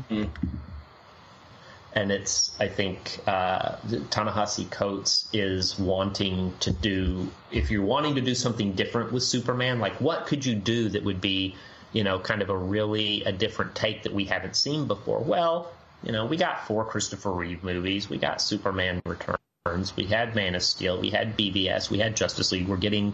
and 1.93 2.11
it's 2.11 2.55
I 2.59 2.67
think 2.67 3.19
uh, 3.27 3.77
Ta-Nehisi 4.09 4.69
Coates 4.69 5.27
is 5.33 5.77
wanting 5.79 6.53
to 6.59 6.71
do 6.71 7.29
if 7.51 7.71
you're 7.71 7.85
wanting 7.85 8.15
to 8.15 8.21
do 8.21 8.35
something 8.35 8.73
different 8.73 9.11
with 9.11 9.23
Superman, 9.23 9.79
like 9.79 9.99
what 9.99 10.25
could 10.25 10.45
you 10.45 10.55
do 10.55 10.89
that 10.89 11.03
would 11.03 11.21
be 11.21 11.55
you 11.91 12.03
know 12.03 12.19
kind 12.19 12.41
of 12.41 12.49
a 12.49 12.57
really 12.57 13.23
a 13.23 13.31
different 13.31 13.75
take 13.75 14.03
that 14.03 14.13
we 14.13 14.25
haven't 14.25 14.55
seen 14.55 14.87
before? 14.87 15.19
Well, 15.19 15.71
you 16.03 16.11
know 16.11 16.25
we 16.25 16.37
got 16.37 16.67
four 16.67 16.85
Christopher 16.85 17.31
Reeve 17.31 17.63
movies, 17.63 18.09
we 18.09 18.17
got 18.17 18.41
Superman 18.41 19.01
Returns, 19.05 19.95
we 19.95 20.05
had 20.05 20.35
Man 20.35 20.55
of 20.55 20.63
Steel, 20.63 21.01
we 21.01 21.09
had 21.09 21.37
BvS. 21.37 21.89
we 21.89 21.97
had 21.97 22.15
Justice 22.15 22.51
League, 22.51 22.67
we're 22.67 22.77
getting 22.77 23.13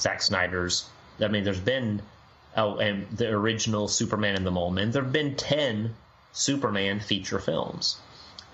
Zack 0.00 0.22
Snyder's. 0.22 0.86
I 1.20 1.28
mean, 1.28 1.42
there's 1.42 1.60
been 1.60 2.02
oh, 2.58 2.76
and 2.76 3.06
the 3.16 3.28
original 3.30 3.88
Superman 3.88 4.34
and 4.34 4.46
the 4.46 4.50
Mole. 4.50 4.70
There 4.72 5.02
have 5.02 5.12
been 5.12 5.36
ten 5.36 5.94
Superman 6.32 7.00
feature 7.00 7.38
films. 7.38 7.96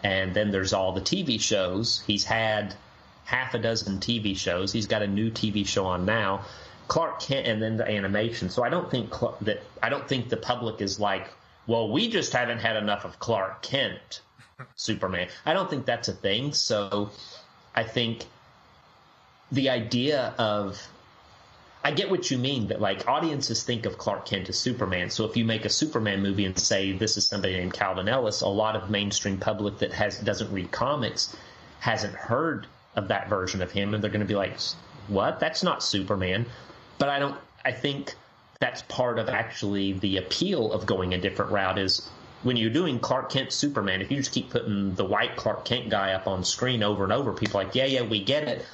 And 0.02 0.34
then 0.34 0.50
there's 0.50 0.72
all 0.72 0.92
the 0.92 1.00
TV 1.00 1.40
shows. 1.40 2.02
He's 2.06 2.24
had 2.24 2.74
half 3.24 3.54
a 3.54 3.58
dozen 3.58 3.98
TV 3.98 4.36
shows. 4.36 4.72
He's 4.72 4.86
got 4.86 5.02
a 5.02 5.06
new 5.06 5.30
TV 5.30 5.66
show 5.66 5.86
on 5.86 6.04
now. 6.04 6.44
Clark 6.88 7.20
Kent, 7.20 7.46
and 7.46 7.62
then 7.62 7.78
the 7.78 7.88
animation. 7.88 8.50
So 8.50 8.62
I 8.62 8.68
don't 8.68 8.90
think 8.90 9.10
that 9.40 9.62
I 9.82 9.88
don't 9.88 10.06
think 10.06 10.28
the 10.28 10.36
public 10.36 10.82
is 10.82 11.00
like, 11.00 11.28
well, 11.66 11.90
we 11.90 12.10
just 12.10 12.32
haven't 12.34 12.58
had 12.58 12.76
enough 12.76 13.06
of 13.06 13.18
Clark 13.18 13.62
Kent, 13.62 14.20
Superman. 14.76 15.28
I 15.46 15.54
don't 15.54 15.70
think 15.70 15.86
that's 15.86 16.08
a 16.08 16.12
thing. 16.12 16.52
So 16.52 17.10
I 17.74 17.84
think 17.84 18.26
the 19.50 19.70
idea 19.70 20.34
of 20.36 20.86
I 21.86 21.90
get 21.90 22.10
what 22.10 22.30
you 22.30 22.38
mean, 22.38 22.66
but 22.66 22.80
like 22.80 23.06
audiences 23.06 23.62
think 23.62 23.84
of 23.84 23.98
Clark 23.98 24.24
Kent 24.24 24.48
as 24.48 24.58
Superman. 24.58 25.10
So 25.10 25.26
if 25.26 25.36
you 25.36 25.44
make 25.44 25.66
a 25.66 25.68
Superman 25.68 26.22
movie 26.22 26.46
and 26.46 26.58
say 26.58 26.92
this 26.92 27.18
is 27.18 27.28
somebody 27.28 27.52
named 27.52 27.74
Calvin 27.74 28.08
Ellis, 28.08 28.40
a 28.40 28.48
lot 28.48 28.74
of 28.74 28.88
mainstream 28.88 29.36
public 29.36 29.78
that 29.78 29.92
has 29.92 30.18
doesn't 30.18 30.50
read 30.50 30.72
comics 30.72 31.36
hasn't 31.80 32.14
heard 32.14 32.66
of 32.96 33.08
that 33.08 33.28
version 33.28 33.60
of 33.60 33.70
him, 33.70 33.92
and 33.92 34.02
they're 34.02 34.10
going 34.10 34.22
to 34.22 34.26
be 34.26 34.34
like, 34.34 34.58
"What? 35.08 35.40
That's 35.40 35.62
not 35.62 35.82
Superman." 35.82 36.46
But 36.96 37.10
I 37.10 37.18
don't. 37.18 37.36
I 37.66 37.72
think 37.72 38.14
that's 38.60 38.80
part 38.82 39.18
of 39.18 39.28
actually 39.28 39.92
the 39.92 40.16
appeal 40.16 40.72
of 40.72 40.86
going 40.86 41.12
a 41.12 41.20
different 41.20 41.52
route 41.52 41.78
is 41.78 42.08
when 42.42 42.56
you're 42.56 42.70
doing 42.70 42.98
Clark 42.98 43.30
Kent 43.30 43.52
Superman. 43.52 44.00
If 44.00 44.10
you 44.10 44.16
just 44.16 44.32
keep 44.32 44.48
putting 44.48 44.94
the 44.94 45.04
white 45.04 45.36
Clark 45.36 45.66
Kent 45.66 45.90
guy 45.90 46.12
up 46.14 46.26
on 46.26 46.44
screen 46.44 46.82
over 46.82 47.04
and 47.04 47.12
over, 47.12 47.34
people 47.34 47.60
are 47.60 47.64
like, 47.64 47.74
"Yeah, 47.74 47.84
yeah, 47.84 48.02
we 48.02 48.24
get 48.24 48.48
it." 48.48 48.64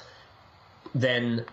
Then 0.95 1.45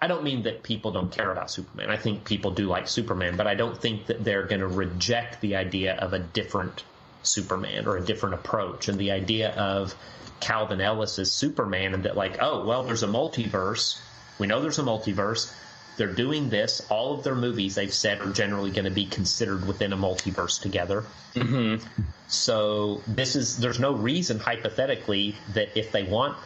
I 0.00 0.06
don't 0.06 0.22
mean 0.22 0.42
that 0.42 0.62
people 0.62 0.90
don't 0.92 1.10
care 1.10 1.30
about 1.30 1.50
Superman. 1.50 1.90
I 1.90 1.96
think 1.96 2.24
people 2.24 2.50
do 2.50 2.66
like 2.66 2.88
Superman, 2.88 3.36
but 3.36 3.46
I 3.46 3.54
don't 3.54 3.76
think 3.76 4.06
that 4.06 4.22
they're 4.22 4.44
going 4.44 4.60
to 4.60 4.66
reject 4.66 5.40
the 5.40 5.56
idea 5.56 5.94
of 5.94 6.12
a 6.12 6.18
different 6.18 6.84
Superman 7.22 7.86
or 7.86 7.96
a 7.96 8.04
different 8.04 8.34
approach 8.34 8.88
and 8.88 8.98
the 8.98 9.12
idea 9.12 9.50
of 9.54 9.94
Calvin 10.40 10.80
Ellis 10.80 11.18
as 11.18 11.30
Superman 11.30 11.94
and 11.94 12.04
that 12.04 12.16
like, 12.16 12.38
oh, 12.40 12.66
well, 12.66 12.82
there's 12.82 13.02
a 13.02 13.08
multiverse. 13.08 13.98
We 14.38 14.46
know 14.46 14.60
there's 14.60 14.80
a 14.80 14.82
multiverse. 14.82 15.54
They're 15.96 16.12
doing 16.12 16.48
this. 16.48 16.84
All 16.90 17.14
of 17.14 17.22
their 17.22 17.34
movies, 17.34 17.76
they've 17.76 17.92
said, 17.92 18.20
are 18.20 18.32
generally 18.32 18.70
going 18.70 18.86
to 18.86 18.90
be 18.90 19.04
considered 19.04 19.66
within 19.66 19.92
a 19.92 19.96
multiverse 19.96 20.60
together. 20.60 21.04
Mm-hmm. 21.34 21.84
So 22.26 23.02
this 23.06 23.36
is 23.36 23.58
there's 23.58 23.78
no 23.78 23.92
reason 23.92 24.38
hypothetically 24.38 25.36
that 25.52 25.78
if 25.78 25.92
they 25.92 26.02
want 26.02 26.36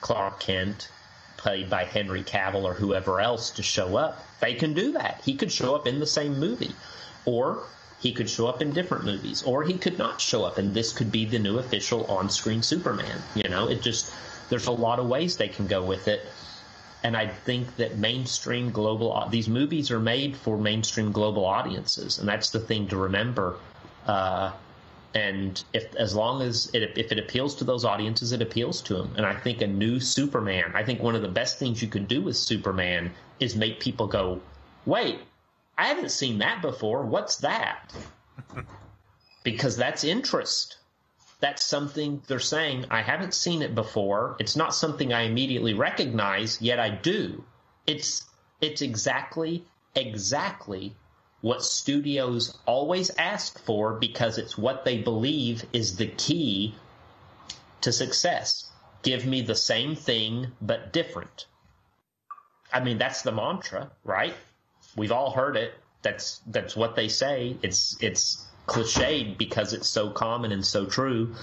Clark 0.00 0.40
Kent 0.40 0.88
played 1.44 1.70
by 1.70 1.84
Henry 1.84 2.24
Cavill 2.24 2.64
or 2.64 2.74
whoever 2.74 3.20
else 3.20 3.50
to 3.50 3.62
show 3.62 3.96
up, 3.96 4.24
they 4.40 4.54
can 4.54 4.74
do 4.74 4.92
that. 4.92 5.20
He 5.24 5.34
could 5.36 5.52
show 5.52 5.76
up 5.76 5.86
in 5.86 6.00
the 6.00 6.06
same 6.06 6.40
movie, 6.40 6.74
or 7.24 7.62
he 8.00 8.12
could 8.12 8.28
show 8.28 8.48
up 8.48 8.60
in 8.62 8.72
different 8.72 9.04
movies, 9.04 9.42
or 9.42 9.62
he 9.62 9.74
could 9.74 9.98
not 9.98 10.20
show 10.20 10.44
up, 10.44 10.58
and 10.58 10.74
this 10.74 10.92
could 10.92 11.12
be 11.12 11.26
the 11.26 11.38
new 11.38 11.58
official 11.58 12.06
on-screen 12.06 12.62
Superman. 12.62 13.22
You 13.34 13.48
know, 13.50 13.68
it 13.68 13.82
just 13.82 14.12
there's 14.48 14.66
a 14.66 14.72
lot 14.72 14.98
of 14.98 15.06
ways 15.06 15.36
they 15.36 15.48
can 15.48 15.66
go 15.66 15.84
with 15.84 16.08
it 16.08 16.26
and 17.04 17.14
I 17.16 17.28
think 17.28 17.76
that 17.76 17.98
mainstream 17.98 18.70
global 18.70 19.28
these 19.30 19.48
movies 19.48 19.90
are 19.90 20.00
made 20.00 20.36
for 20.36 20.56
mainstream 20.56 21.12
global 21.12 21.44
audiences, 21.44 22.18
and 22.18 22.26
that's 22.26 22.50
the 22.50 22.58
thing 22.58 22.88
to 22.88 22.96
remember. 22.96 23.56
Uh, 24.06 24.52
and 25.14 25.62
if 25.72 25.94
as 25.96 26.14
long 26.14 26.42
as 26.42 26.70
it 26.74 26.96
if 26.96 27.12
it 27.12 27.18
appeals 27.18 27.54
to 27.56 27.64
those 27.64 27.84
audiences, 27.84 28.32
it 28.32 28.42
appeals 28.42 28.82
to 28.82 28.94
them. 28.94 29.14
And 29.16 29.24
I 29.24 29.34
think 29.34 29.62
a 29.62 29.66
new 29.66 30.00
Superman. 30.00 30.72
I 30.74 30.84
think 30.84 31.02
one 31.02 31.14
of 31.14 31.22
the 31.22 31.28
best 31.28 31.58
things 31.58 31.80
you 31.80 31.88
could 31.88 32.08
do 32.08 32.22
with 32.22 32.36
Superman 32.36 33.12
is 33.40 33.54
make 33.56 33.80
people 33.80 34.06
go, 34.06 34.40
"Wait, 34.86 35.20
I 35.78 35.86
haven't 35.86 36.10
seen 36.10 36.38
that 36.38 36.62
before. 36.62 37.02
What's 37.02 37.36
that?" 37.36 37.92
because 39.44 39.76
that's 39.76 40.04
interest 40.04 40.78
that's 41.44 41.62
something 41.62 42.22
they're 42.26 42.38
saying, 42.38 42.86
I 42.90 43.02
haven't 43.02 43.34
seen 43.34 43.60
it 43.60 43.74
before. 43.74 44.34
It's 44.38 44.56
not 44.56 44.74
something 44.74 45.12
I 45.12 45.24
immediately 45.24 45.74
recognize, 45.74 46.62
yet 46.62 46.80
I 46.80 46.88
do. 46.88 47.44
It's 47.86 48.24
it's 48.62 48.80
exactly 48.80 49.66
exactly 49.94 50.96
what 51.44 51.62
studios 51.62 52.56
always 52.64 53.10
ask 53.18 53.62
for 53.66 53.92
because 53.92 54.38
it's 54.38 54.56
what 54.56 54.86
they 54.86 54.96
believe 54.96 55.62
is 55.74 55.96
the 55.96 56.06
key 56.06 56.74
to 57.82 57.92
success. 57.92 58.70
Give 59.02 59.26
me 59.26 59.42
the 59.42 59.54
same 59.54 59.94
thing 59.94 60.52
but 60.62 60.94
different. 60.94 61.44
I 62.72 62.82
mean, 62.82 62.96
that's 62.96 63.20
the 63.20 63.30
mantra, 63.30 63.90
right? 64.04 64.34
We've 64.96 65.12
all 65.12 65.32
heard 65.32 65.58
it. 65.58 65.74
That's 66.00 66.40
that's 66.46 66.74
what 66.74 66.96
they 66.96 67.08
say. 67.08 67.58
It's 67.60 67.98
it's 68.00 68.46
cliched 68.66 69.36
because 69.36 69.74
it's 69.74 69.86
so 69.86 70.08
common 70.08 70.50
and 70.50 70.64
so 70.64 70.86
true. 70.86 71.34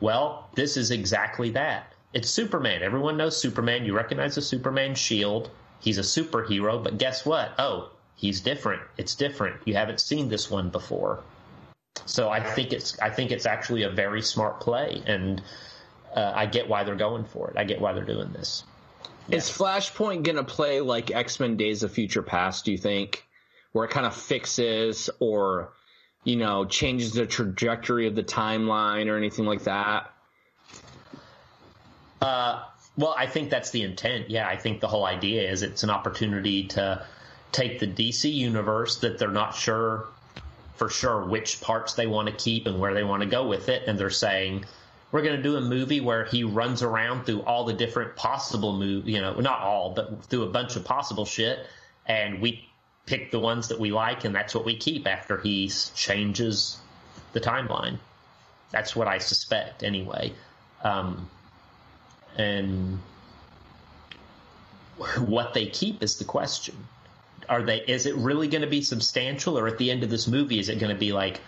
Well, 0.00 0.48
this 0.54 0.78
is 0.78 0.90
exactly 0.90 1.50
that. 1.50 1.92
It's 2.14 2.30
Superman. 2.30 2.82
Everyone 2.82 3.18
knows 3.18 3.36
Superman. 3.36 3.84
You 3.84 3.94
recognize 3.94 4.36
the 4.36 4.40
Superman 4.40 4.94
shield. 4.94 5.50
He's 5.80 5.98
a 5.98 6.00
superhero, 6.00 6.82
but 6.82 6.96
guess 6.96 7.26
what? 7.26 7.52
Oh, 7.58 7.90
he's 8.16 8.40
different. 8.40 8.82
It's 8.96 9.14
different. 9.14 9.56
You 9.64 9.74
haven't 9.74 10.00
seen 10.00 10.28
this 10.28 10.50
one 10.50 10.70
before. 10.70 11.22
So 12.06 12.28
I 12.28 12.40
think 12.40 12.72
it's 12.72 12.98
I 12.98 13.10
think 13.10 13.30
it's 13.30 13.46
actually 13.46 13.84
a 13.84 13.90
very 13.90 14.22
smart 14.22 14.60
play, 14.60 15.02
and 15.06 15.42
uh, 16.14 16.32
I 16.34 16.46
get 16.46 16.68
why 16.68 16.84
they're 16.84 16.96
going 16.96 17.24
for 17.24 17.50
it. 17.50 17.56
I 17.56 17.64
get 17.64 17.80
why 17.80 17.92
they're 17.92 18.04
doing 18.04 18.32
this. 18.32 18.64
Yeah. 19.28 19.36
Is 19.36 19.44
Flashpoint 19.44 20.22
going 20.22 20.36
to 20.36 20.44
play 20.44 20.80
like 20.80 21.10
X 21.10 21.40
Men 21.40 21.56
Days 21.56 21.82
of 21.82 21.92
Future 21.92 22.22
Past? 22.22 22.64
Do 22.64 22.72
you 22.72 22.78
think, 22.78 23.24
where 23.72 23.84
it 23.84 23.90
kind 23.90 24.06
of 24.06 24.14
fixes 24.14 25.08
or 25.20 25.72
you 26.24 26.36
know, 26.36 26.64
changes 26.64 27.12
the 27.12 27.26
trajectory 27.26 28.06
of 28.06 28.14
the 28.14 28.22
timeline 28.22 29.08
or 29.08 29.16
anything 29.16 29.44
like 29.44 29.64
that? 29.64 30.10
Uh, 32.20 32.64
well, 32.96 33.14
I 33.16 33.26
think 33.26 33.50
that's 33.50 33.70
the 33.70 33.82
intent. 33.82 34.30
Yeah, 34.30 34.48
I 34.48 34.56
think 34.56 34.80
the 34.80 34.88
whole 34.88 35.04
idea 35.04 35.50
is 35.50 35.62
it's 35.62 35.82
an 35.82 35.90
opportunity 35.90 36.68
to 36.68 37.06
take 37.54 37.78
the 37.78 37.86
DC 37.86 38.32
universe 38.32 38.96
that 38.98 39.18
they're 39.18 39.30
not 39.30 39.54
sure 39.54 40.08
for 40.74 40.90
sure 40.90 41.24
which 41.24 41.60
parts 41.60 41.94
they 41.94 42.06
want 42.06 42.26
to 42.28 42.34
keep 42.34 42.66
and 42.66 42.80
where 42.80 42.94
they 42.94 43.04
want 43.04 43.22
to 43.22 43.28
go 43.28 43.46
with 43.46 43.68
it, 43.68 43.84
and 43.86 43.98
they're 43.98 44.10
saying 44.10 44.64
we're 45.12 45.22
going 45.22 45.36
to 45.36 45.42
do 45.42 45.56
a 45.56 45.60
movie 45.60 46.00
where 46.00 46.24
he 46.24 46.42
runs 46.42 46.82
around 46.82 47.24
through 47.24 47.40
all 47.42 47.64
the 47.64 47.72
different 47.72 48.16
possible 48.16 48.76
move, 48.76 49.08
you 49.08 49.20
know, 49.20 49.38
not 49.38 49.60
all, 49.60 49.92
but 49.94 50.24
through 50.24 50.42
a 50.42 50.50
bunch 50.50 50.74
of 50.74 50.84
possible 50.84 51.24
shit, 51.24 51.60
and 52.06 52.40
we 52.40 52.68
pick 53.06 53.30
the 53.30 53.38
ones 53.38 53.68
that 53.68 53.78
we 53.78 53.92
like, 53.92 54.24
and 54.24 54.34
that's 54.34 54.54
what 54.54 54.64
we 54.64 54.76
keep 54.76 55.06
after 55.06 55.38
he 55.38 55.70
changes 55.94 56.78
the 57.32 57.40
timeline. 57.40 57.98
That's 58.72 58.96
what 58.96 59.06
I 59.06 59.18
suspect, 59.18 59.84
anyway. 59.84 60.32
Um, 60.82 61.30
and 62.36 62.98
what 65.18 65.54
they 65.54 65.66
keep 65.66 66.02
is 66.02 66.16
the 66.16 66.24
question. 66.24 66.74
Are 67.48 67.62
they? 67.62 67.78
Is 67.78 68.06
it 68.06 68.14
really 68.16 68.48
going 68.48 68.62
to 68.62 68.68
be 68.68 68.82
substantial, 68.82 69.58
or 69.58 69.66
at 69.66 69.78
the 69.78 69.90
end 69.90 70.02
of 70.02 70.10
this 70.10 70.26
movie, 70.26 70.58
is 70.58 70.68
it 70.68 70.78
going 70.78 70.94
to 70.94 70.98
be 70.98 71.12
like 71.12 71.40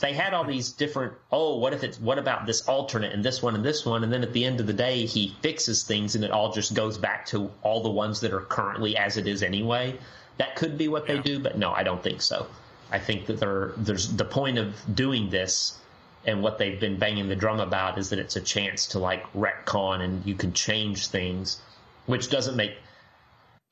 they 0.00 0.12
had 0.12 0.34
all 0.34 0.44
these 0.44 0.70
different? 0.72 1.14
Oh, 1.32 1.58
what 1.58 1.72
if 1.72 1.82
it's? 1.82 2.00
What 2.00 2.18
about 2.18 2.46
this 2.46 2.68
alternate 2.68 3.12
and 3.12 3.24
this 3.24 3.42
one 3.42 3.54
and 3.54 3.64
this 3.64 3.84
one? 3.84 4.04
And 4.04 4.12
then 4.12 4.22
at 4.22 4.32
the 4.32 4.44
end 4.44 4.60
of 4.60 4.66
the 4.66 4.72
day, 4.72 5.06
he 5.06 5.36
fixes 5.42 5.82
things, 5.84 6.14
and 6.14 6.24
it 6.24 6.30
all 6.30 6.52
just 6.52 6.74
goes 6.74 6.98
back 6.98 7.26
to 7.26 7.50
all 7.62 7.82
the 7.82 7.90
ones 7.90 8.20
that 8.20 8.32
are 8.32 8.40
currently 8.40 8.96
as 8.96 9.16
it 9.16 9.26
is 9.26 9.42
anyway. 9.42 9.98
That 10.38 10.56
could 10.56 10.78
be 10.78 10.88
what 10.88 11.06
they 11.06 11.18
do, 11.18 11.40
but 11.40 11.58
no, 11.58 11.72
I 11.72 11.82
don't 11.82 12.02
think 12.02 12.22
so. 12.22 12.46
I 12.90 12.98
think 12.98 13.26
that 13.26 13.40
there, 13.40 13.72
there's 13.76 14.08
the 14.08 14.24
point 14.24 14.56
of 14.56 14.74
doing 14.94 15.30
this 15.30 15.78
and 16.24 16.42
what 16.42 16.58
they've 16.58 16.78
been 16.78 16.98
banging 16.98 17.28
the 17.28 17.36
drum 17.36 17.60
about 17.60 17.98
is 17.98 18.10
that 18.10 18.18
it's 18.18 18.36
a 18.36 18.40
chance 18.40 18.88
to 18.88 18.98
like 18.98 19.30
retcon 19.32 20.00
and 20.00 20.26
you 20.26 20.34
can 20.34 20.52
change 20.52 21.08
things, 21.08 21.60
which 22.06 22.28
doesn't 22.28 22.56
make 22.56 22.76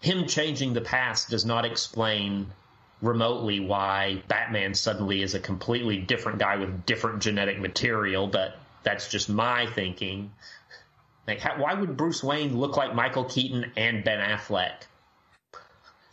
him 0.01 0.27
changing 0.27 0.73
the 0.73 0.81
past 0.81 1.31
does 1.31 1.45
not 1.45 1.65
explain 1.65 2.53
remotely 3.03 3.61
why 3.61 4.23
Batman 4.29 4.75
suddenly 4.75 5.23
is 5.23 5.35
a 5.35 5.41
completely 5.41 5.99
different 5.99 6.39
guy 6.39 6.57
with 6.57 6.87
different 6.87 7.23
genetic 7.23 7.59
material, 7.59 8.27
but 8.27 8.59
that's 8.83 9.09
just 9.09 9.29
my 9.29 9.67
thinking. 9.67 10.33
Like, 11.27 11.41
how, 11.41 11.61
why 11.61 11.75
would 11.75 11.97
Bruce 11.97 12.23
Wayne 12.23 12.57
look 12.57 12.77
like 12.77 12.95
Michael 12.95 13.25
Keaton 13.25 13.73
and 13.77 14.05
Ben 14.05 14.21
Affleck? 14.21 14.87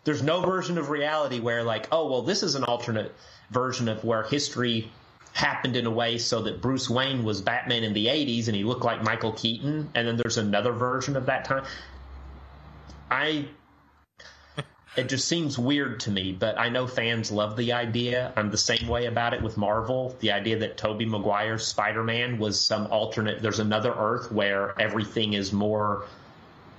there's 0.04 0.22
no 0.22 0.42
version 0.42 0.78
of 0.78 0.90
reality 0.90 1.40
where 1.40 1.64
like, 1.64 1.88
oh 1.92 2.10
well, 2.10 2.22
this 2.22 2.44
is 2.44 2.56
an 2.56 2.64
alternate 2.64 3.14
version 3.52 3.88
of 3.88 4.04
where 4.04 4.24
history 4.24 4.92
happened 5.34 5.76
in 5.76 5.86
a 5.86 5.92
way 5.92 6.18
so 6.18 6.44
that 6.44 6.62
Bruce 6.62 6.90
Wayne 6.90 7.24
was 7.24 7.42
Batman 7.42 7.84
in 7.84 7.94
the 7.94 8.08
80s 8.08 8.48
and 8.48 8.56
he 8.56 8.64
looked 8.64 8.84
like 8.84 9.04
Michael 9.04 9.32
Keaton, 9.32 9.90
and 9.96 10.08
then 10.08 10.18
there's 10.18 10.38
another 10.38 10.72
version 10.74 11.16
of 11.16 11.26
that 11.28 11.46
time. 11.46 11.64
I. 13.10 13.46
It 14.96 15.10
just 15.10 15.28
seems 15.28 15.58
weird 15.58 16.02
to 16.02 16.12
me, 16.12 16.34
but 16.34 16.60
I 16.60 16.70
know 16.70 16.86
fans 16.86 17.32
love 17.32 17.56
the 17.56 17.74
idea. 17.74 18.32
I'm 18.36 18.52
the 18.52 18.58
same 18.58 18.88
way 18.88 19.06
about 19.06 19.34
it 19.34 19.42
with 19.42 19.58
Marvel. 19.58 20.16
The 20.20 20.32
idea 20.32 20.60
that 20.60 20.78
Tobey 20.78 21.06
Maguire's 21.06 21.66
Spider 21.66 22.04
Man 22.04 22.38
was 22.38 22.60
some 22.60 22.88
alternate, 22.88 23.42
there's 23.42 23.60
another 23.60 23.92
Earth 23.92 24.32
where 24.32 24.80
everything 24.80 25.34
is 25.34 25.52
more 25.52 26.06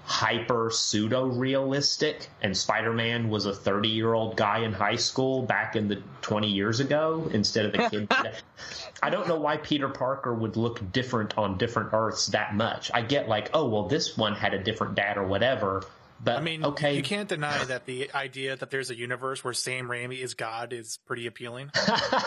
hyper 0.07 0.71
pseudo 0.71 1.25
realistic 1.27 2.29
and 2.43 2.55
Spider-Man 2.55 3.31
was 3.31 3.47
a 3.47 3.55
30 3.55 3.89
year 3.89 4.13
old 4.13 4.37
guy 4.37 4.59
in 4.59 4.73
high 4.73 4.97
school 4.97 5.43
back 5.43 5.77
in 5.77 5.89
the 5.89 6.03
20 6.21 6.49
years 6.49 6.81
ago 6.81 7.29
instead 7.33 7.65
of 7.65 7.73
the 7.73 7.89
kid 7.89 8.09
I 9.03 9.11
don't 9.11 9.27
know 9.27 9.39
why 9.39 9.57
Peter 9.57 9.89
Parker 9.89 10.35
would 10.35 10.57
look 10.57 10.93
different 10.93 11.37
on 11.39 11.59
different 11.59 11.91
Earths 11.93 12.29
that 12.29 12.55
much. 12.55 12.91
I 12.93 13.03
get 13.03 13.29
like, 13.29 13.51
oh, 13.53 13.69
well, 13.69 13.89
this 13.89 14.17
one 14.17 14.35
had 14.35 14.55
a 14.55 14.63
different 14.63 14.95
dad 14.95 15.19
or 15.19 15.27
whatever. 15.27 15.85
But 16.25 16.39
I 16.39 16.41
mean, 16.41 16.65
okay. 16.65 16.97
you 16.97 17.03
can't 17.03 17.29
deny 17.29 17.63
that 17.65 17.85
the 17.85 18.11
idea 18.15 18.57
that 18.57 18.71
there's 18.71 18.91
a 18.91 18.97
universe 18.97 19.45
where 19.45 19.53
Sam 19.53 19.89
Raimi 19.89 20.19
is 20.19 20.35
God 20.35 20.73
is 20.73 20.99
pretty 21.07 21.27
appealing. 21.27 21.71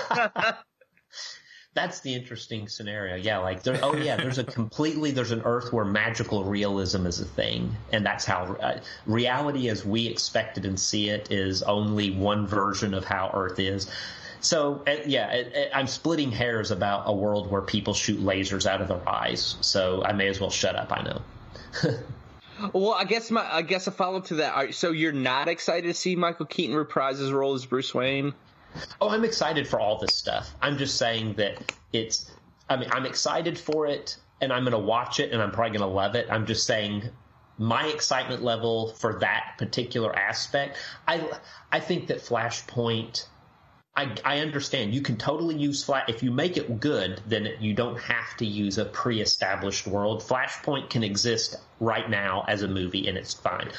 that's 1.73 2.01
the 2.01 2.13
interesting 2.13 2.67
scenario. 2.67 3.15
Yeah, 3.15 3.39
like 3.39 3.63
there, 3.63 3.79
oh 3.81 3.95
yeah, 3.95 4.17
there's 4.17 4.37
a 4.37 4.43
completely 4.59 5.11
there's 5.11 5.31
an 5.31 5.41
Earth 5.45 5.73
where 5.73 5.85
magical 5.85 6.43
realism 6.43 7.05
is 7.05 7.19
a 7.19 7.25
thing, 7.25 7.75
and 7.91 8.05
that's 8.05 8.23
how 8.23 8.55
uh, 8.61 8.79
reality 9.05 9.69
as 9.69 9.83
we 9.83 10.07
expect 10.07 10.57
it 10.57 10.65
and 10.65 10.79
see 10.79 11.09
it 11.09 11.31
is 11.31 11.63
only 11.63 12.11
one 12.11 12.45
version 12.45 12.93
of 12.93 13.03
how 13.03 13.31
Earth 13.33 13.59
is. 13.59 13.89
So 14.41 14.83
uh, 14.87 14.97
yeah, 15.05 15.31
it, 15.31 15.53
it, 15.55 15.71
I'm 15.73 15.87
splitting 15.87 16.31
hairs 16.31 16.69
about 16.69 17.03
a 17.05 17.13
world 17.13 17.49
where 17.49 17.61
people 17.61 17.93
shoot 17.93 18.19
lasers 18.19 18.65
out 18.65 18.81
of 18.81 18.87
their 18.87 19.07
eyes. 19.07 19.55
So 19.61 20.03
I 20.03 20.13
may 20.13 20.27
as 20.27 20.39
well 20.39 20.51
shut 20.51 20.75
up. 20.75 20.91
I 20.91 21.01
know. 21.01 21.21
Well, 22.73 22.93
I 22.93 23.03
guess 23.03 23.31
my 23.31 23.45
I 23.51 23.61
guess 23.61 23.87
a 23.87 23.91
follow 23.91 24.17
up 24.17 24.25
to 24.25 24.35
that. 24.35 24.73
So 24.75 24.91
you're 24.91 25.11
not 25.11 25.47
excited 25.47 25.87
to 25.87 25.93
see 25.93 26.15
Michael 26.15 26.45
Keaton 26.45 26.75
reprise 26.75 27.19
his 27.19 27.31
role 27.31 27.53
as 27.53 27.65
Bruce 27.65 27.93
Wayne? 27.93 28.33
Oh, 29.01 29.09
I'm 29.09 29.23
excited 29.23 29.67
for 29.67 29.79
all 29.79 29.97
this 29.97 30.15
stuff. 30.15 30.53
I'm 30.61 30.77
just 30.77 30.97
saying 30.97 31.35
that 31.35 31.73
it's. 31.93 32.31
I 32.69 32.75
mean, 32.77 32.89
I'm 32.91 33.05
excited 33.05 33.57
for 33.57 33.87
it, 33.87 34.17
and 34.41 34.51
I'm 34.51 34.63
going 34.63 34.73
to 34.73 34.79
watch 34.79 35.19
it, 35.19 35.31
and 35.31 35.41
I'm 35.41 35.51
probably 35.51 35.77
going 35.77 35.89
to 35.89 35.95
love 35.95 36.15
it. 36.15 36.27
I'm 36.29 36.45
just 36.45 36.67
saying 36.67 37.09
my 37.57 37.87
excitement 37.87 38.43
level 38.43 38.93
for 38.93 39.19
that 39.19 39.55
particular 39.57 40.15
aspect. 40.15 40.77
I 41.07 41.27
I 41.71 41.79
think 41.79 42.07
that 42.07 42.19
Flashpoint. 42.19 43.25
I, 43.97 44.11
I 44.23 44.39
understand 44.41 44.93
you 44.93 45.01
can 45.01 45.17
totally 45.17 45.55
use 45.55 45.83
Flash 45.83 46.07
if 46.07 46.21
you 46.21 46.29
make 46.29 46.55
it 46.55 46.79
good. 46.79 47.19
Then 47.25 47.49
you 47.59 47.73
don't 47.73 47.99
have 47.99 48.37
to 48.37 48.45
use 48.45 48.77
a 48.77 48.85
pre-established 48.85 49.87
world. 49.87 50.21
Flashpoint 50.21 50.91
can 50.91 51.03
exist 51.03 51.55
right 51.79 52.07
now 52.07 52.45
as 52.47 52.61
a 52.61 52.67
movie, 52.67 53.07
and 53.07 53.17
it's 53.17 53.33
fine. 53.33 53.71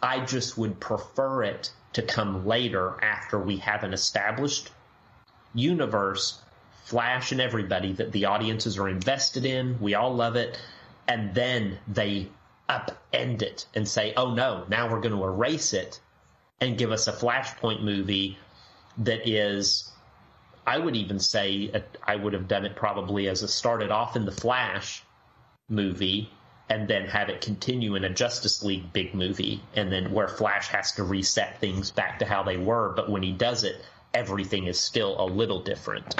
I 0.00 0.24
just 0.24 0.56
would 0.56 0.78
prefer 0.78 1.42
it 1.42 1.72
to 1.94 2.02
come 2.02 2.46
later 2.46 3.02
after 3.02 3.40
we 3.40 3.56
have 3.56 3.82
an 3.82 3.92
established 3.92 4.70
universe, 5.52 6.40
Flash 6.84 7.32
and 7.32 7.40
everybody 7.40 7.92
that 7.94 8.12
the 8.12 8.26
audiences 8.26 8.78
are 8.78 8.88
invested 8.88 9.44
in. 9.44 9.80
We 9.80 9.94
all 9.94 10.14
love 10.14 10.36
it. 10.36 10.60
And 11.08 11.34
then 11.34 11.78
they 11.88 12.28
upend 12.68 13.42
it 13.42 13.66
and 13.74 13.88
say, 13.88 14.14
oh 14.16 14.32
no, 14.32 14.64
now 14.68 14.88
we're 14.88 15.00
going 15.00 15.16
to 15.16 15.24
erase 15.24 15.72
it 15.72 15.98
and 16.60 16.78
give 16.78 16.92
us 16.92 17.08
a 17.08 17.12
Flashpoint 17.12 17.82
movie 17.82 18.38
that 18.98 19.28
is, 19.28 19.90
I 20.66 20.78
would 20.78 20.96
even 20.96 21.18
say, 21.18 21.70
I 22.02 22.16
would 22.16 22.32
have 22.32 22.48
done 22.48 22.64
it 22.64 22.76
probably 22.76 23.28
as 23.28 23.42
a 23.42 23.48
started 23.48 23.90
off 23.90 24.16
in 24.16 24.24
the 24.24 24.32
Flash 24.32 25.02
movie 25.68 26.30
and 26.68 26.88
then 26.88 27.06
have 27.06 27.28
it 27.28 27.40
continue 27.40 27.94
in 27.94 28.04
a 28.04 28.10
Justice 28.10 28.62
League 28.62 28.92
big 28.92 29.14
movie, 29.14 29.62
and 29.74 29.92
then 29.92 30.12
where 30.12 30.26
Flash 30.26 30.66
has 30.68 30.92
to 30.92 31.04
reset 31.04 31.60
things 31.60 31.92
back 31.92 32.18
to 32.18 32.24
how 32.24 32.42
they 32.42 32.56
were, 32.56 32.92
but 32.96 33.08
when 33.08 33.22
he 33.22 33.30
does 33.30 33.62
it, 33.62 33.76
everything 34.12 34.66
is 34.66 34.80
still 34.80 35.20
a 35.20 35.26
little 35.26 35.62
different. 35.62 36.16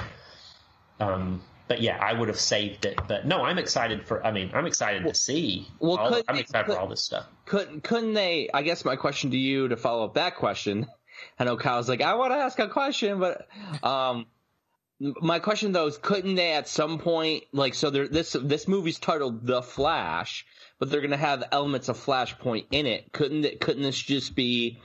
Um, 1.01 1.43
but 1.67 1.81
yeah, 1.81 1.99
I 2.01 2.13
would 2.13 2.29
have 2.29 2.39
saved 2.39 2.85
it. 2.85 2.97
But 3.09 3.27
no, 3.27 3.43
I'm 3.43 3.59
excited 3.59 4.07
for. 4.07 4.25
I 4.25 4.31
mean, 4.31 4.53
I'm 4.55 4.67
excited 4.67 5.03
to 5.03 5.15
see. 5.15 5.67
well, 5.81 5.99
all, 5.99 6.15
I'm 6.29 6.37
excited 6.37 6.67
could- 6.67 6.75
for 6.75 6.81
all 6.81 6.87
this 6.87 7.03
stuff. 7.03 7.27
couldn't 7.45 7.83
couldn't 7.83 8.15
they 8.15 8.49
i 8.55 8.63
guess 8.63 8.85
my 8.85 8.97
question 8.97 9.31
to 9.31 9.37
you 9.37 9.69
to 9.69 9.77
follow 9.77 10.05
up 10.05 10.15
that 10.15 10.37
question 10.37 10.87
i 11.39 11.45
know 11.45 11.57
kyle's 11.57 11.89
like 11.89 12.03
i 12.03 12.15
want 12.15 12.33
to 12.33 12.37
ask 12.37 12.59
a 12.59 12.69
question 12.69 13.19
but 13.21 13.47
um 13.83 14.27
my 14.99 15.39
question 15.39 15.73
though 15.73 15.87
is 15.87 15.99
couldn't 15.99 16.37
they 16.37 16.53
at 16.53 16.69
some 16.69 16.99
point 16.99 17.45
like 17.53 17.75
so 17.75 17.91
this 17.91 18.37
this 18.41 18.67
movie's 18.67 18.99
titled 18.99 19.47
the 19.47 19.63
flash 19.63 20.47
but 20.79 20.91
they're 20.91 21.01
gonna 21.01 21.17
have 21.17 21.45
elements 21.53 21.89
of 21.89 21.99
flashpoint 21.99 22.67
in 22.71 22.87
it. 22.87 23.13
Couldn't 23.13 23.45
it 23.45 23.61
couldn't 23.61 23.83
this 23.83 23.99
just 24.01 24.35
be 24.35 24.79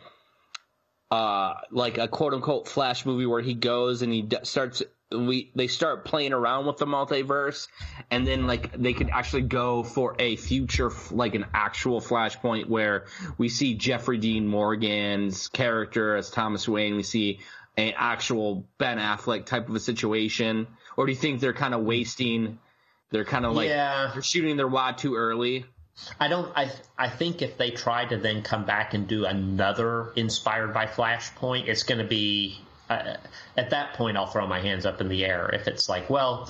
uh 1.09 1.53
like 1.71 1.97
a 1.97 2.07
quote 2.07 2.33
unquote 2.33 2.67
flash 2.67 3.05
movie 3.05 3.25
where 3.25 3.41
he 3.41 3.53
goes 3.53 4.01
and 4.01 4.11
he 4.11 4.21
d- 4.21 4.37
starts 4.43 4.83
we 5.11 5.51
they 5.55 5.67
start 5.67 6.05
playing 6.05 6.33
around 6.33 6.65
with 6.65 6.77
the 6.77 6.85
multiverse 6.85 7.67
and 8.09 8.25
then 8.25 8.47
like 8.47 8.71
they 8.77 8.93
could 8.93 9.09
actually 9.09 9.43
go 9.43 9.83
for 9.83 10.15
a 10.19 10.35
future 10.35 10.91
like 11.11 11.35
an 11.35 11.45
actual 11.53 12.01
flashpoint 12.01 12.67
where 12.67 13.05
we 13.37 13.49
see 13.49 13.75
Jeffrey 13.75 14.17
Dean 14.17 14.47
Morgan's 14.47 15.47
character 15.49 16.15
as 16.15 16.29
Thomas 16.29 16.67
Wayne 16.67 16.95
we 16.95 17.03
see 17.03 17.39
an 17.77 17.93
actual 17.97 18.67
Ben 18.77 18.97
Affleck 18.97 19.45
type 19.45 19.69
of 19.69 19.75
a 19.75 19.79
situation 19.79 20.67
or 20.97 21.05
do 21.05 21.11
you 21.11 21.17
think 21.17 21.41
they're 21.41 21.53
kind 21.53 21.73
of 21.73 21.81
wasting 21.81 22.59
they're 23.09 23.25
kind 23.25 23.45
of 23.45 23.53
like 23.55 23.69
Yeah. 23.69 24.11
they're 24.13 24.21
shooting 24.21 24.57
their 24.57 24.67
wad 24.67 24.97
too 24.97 25.15
early 25.15 25.65
I 26.19 26.29
don't. 26.29 26.51
I 26.55 26.71
I 26.97 27.09
think 27.09 27.41
if 27.41 27.57
they 27.57 27.69
try 27.69 28.05
to 28.05 28.17
then 28.17 28.41
come 28.43 28.65
back 28.65 28.93
and 28.93 29.07
do 29.07 29.25
another 29.25 30.11
inspired 30.15 30.73
by 30.73 30.85
Flashpoint, 30.87 31.67
it's 31.67 31.83
going 31.83 31.99
to 31.99 32.07
be. 32.07 32.59
At 33.57 33.69
that 33.69 33.93
point, 33.93 34.17
I'll 34.17 34.27
throw 34.27 34.47
my 34.47 34.59
hands 34.59 34.85
up 34.85 35.01
in 35.01 35.09
the 35.09 35.25
air. 35.25 35.49
If 35.53 35.67
it's 35.67 35.87
like, 35.89 36.09
well, 36.09 36.47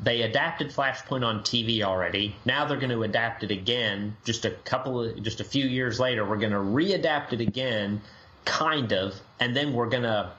they 0.00 0.22
adapted 0.22 0.70
Flashpoint 0.70 1.24
on 1.24 1.40
TV 1.40 1.82
already. 1.82 2.36
Now 2.44 2.64
they're 2.64 2.78
going 2.78 2.90
to 2.90 3.02
adapt 3.02 3.44
it 3.44 3.50
again. 3.50 4.16
Just 4.24 4.44
a 4.44 4.50
couple 4.50 5.02
of, 5.02 5.22
just 5.22 5.40
a 5.40 5.44
few 5.44 5.64
years 5.66 5.98
later, 6.00 6.24
we're 6.24 6.38
going 6.38 6.52
to 6.52 6.58
readapt 6.58 7.32
it 7.32 7.40
again, 7.40 8.00
kind 8.44 8.92
of, 8.92 9.14
and 9.40 9.56
then 9.56 9.72
we're 9.72 9.88
going 9.88 10.02
to 10.04 10.30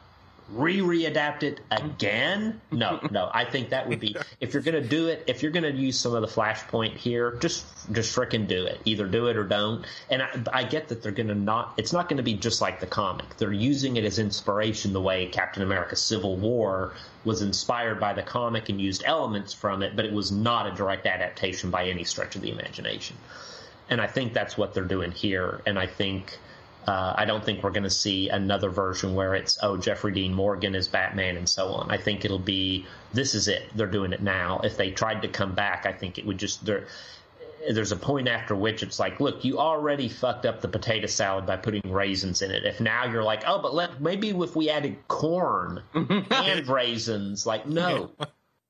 re-readapt 0.50 1.44
it 1.44 1.60
again? 1.72 2.62
No 2.72 3.00
no. 3.10 3.30
I 3.34 3.46
think 3.46 3.70
that 3.70 3.90
would 3.90 4.00
be 4.00 4.16
if 4.40 4.54
you're 4.54 4.62
gonna 4.62 4.82
do 4.82 5.08
it 5.08 5.24
if 5.28 5.42
you're 5.42 5.52
gonna 5.52 5.70
use 5.70 6.00
some 6.00 6.14
of 6.14 6.22
the 6.22 6.28
flashpoint 6.28 6.96
here 6.98 7.38
just 7.40 7.66
just 7.92 8.16
frickin' 8.16 8.48
do 8.48 8.66
it. 8.66 8.80
Either 8.86 9.08
do 9.08 9.28
it 9.28 9.38
or 9.38 9.44
don't. 9.44 9.86
And 10.10 10.22
i, 10.22 10.30
I 10.54 10.64
get 10.64 10.90
that 10.90 11.02
they're 11.02 11.12
gonna 11.12 11.36
not 11.36 11.74
it's 11.78 11.94
not 11.94 12.10
gonna 12.10 12.24
be 12.24 12.36
just 12.36 12.62
like 12.62 12.80
the 12.80 12.88
comic. 12.88 13.38
They're 13.38 13.52
using 13.52 13.98
it 13.98 14.06
as 14.06 14.20
inspiration 14.20 14.94
the 14.94 15.02
way 15.02 15.28
captain 15.28 15.64
america 15.64 15.96
civil 15.96 16.36
war 16.38 16.94
was 17.24 17.42
inspired 17.42 18.00
by 18.00 18.14
the 18.14 18.24
comic 18.24 18.70
and 18.70 18.80
used 18.80 19.04
elements 19.06 19.54
from 19.54 19.82
it 19.82 19.96
but 19.96 20.06
it 20.06 20.14
was 20.14 20.32
not 20.32 20.68
a 20.68 20.72
direct 20.76 21.08
adaptation 21.08 21.72
by 21.72 21.86
any 21.88 22.04
stretch 22.04 22.36
of 22.36 22.42
the 22.42 22.52
imagination. 22.52 23.16
And 23.90 24.02
I 24.02 24.08
think 24.08 24.34
that's 24.34 24.58
what 24.58 24.74
they're 24.74 24.84
doing 24.84 25.12
here. 25.12 25.62
And 25.66 25.78
I 25.78 25.88
think 25.88 26.38
uh, 26.88 27.14
I 27.18 27.26
don't 27.26 27.44
think 27.44 27.64
we're 27.64 27.72
going 27.72 27.84
to 27.84 27.90
see 27.90 28.30
another 28.30 28.70
version 28.70 29.16
where 29.16 29.34
it's 29.34 29.58
oh 29.62 29.78
Jeffrey 29.78 30.12
Dean 30.12 30.34
Morgan 30.34 30.76
is 30.76 30.88
Batman 30.88 31.38
and 31.38 31.50
so 31.50 31.70
on. 31.70 31.90
I 31.90 31.98
think 31.98 32.26
it'll 32.26 32.38
be 32.38 32.86
this 33.14 33.34
is 33.34 33.48
it. 33.48 33.64
They're 33.76 33.88
doing 33.88 34.14
it 34.14 34.22
now. 34.22 34.60
If 34.64 34.78
they 34.78 34.92
tried 34.92 35.22
to 35.24 35.28
come 35.28 35.56
back, 35.56 35.86
I 35.86 35.94
think 35.94 36.18
it 36.18 36.26
would 36.26 36.38
just 36.38 36.66
there. 36.66 36.88
There's 37.68 37.92
a 37.92 37.98
point 37.98 38.28
after 38.28 38.56
which 38.56 38.84
it's 38.84 39.00
like, 39.00 39.20
look, 39.20 39.44
you 39.44 39.58
already 39.58 40.08
fucked 40.08 40.46
up 40.46 40.62
the 40.62 40.68
potato 40.68 41.08
salad 41.08 41.48
by 41.48 41.58
putting 41.58 41.92
raisins 41.92 42.44
in 42.44 42.52
it. 42.52 42.64
If 42.64 42.80
now 42.80 43.06
you're 43.06 43.24
like, 43.24 43.44
oh, 43.48 43.60
but 43.60 43.74
let 43.74 44.00
maybe 44.00 44.30
if 44.30 44.56
we 44.56 44.70
added 44.70 44.98
corn 45.08 45.82
and 45.96 46.68
raisins, 46.68 47.48
like 47.48 47.66
no, 47.66 48.12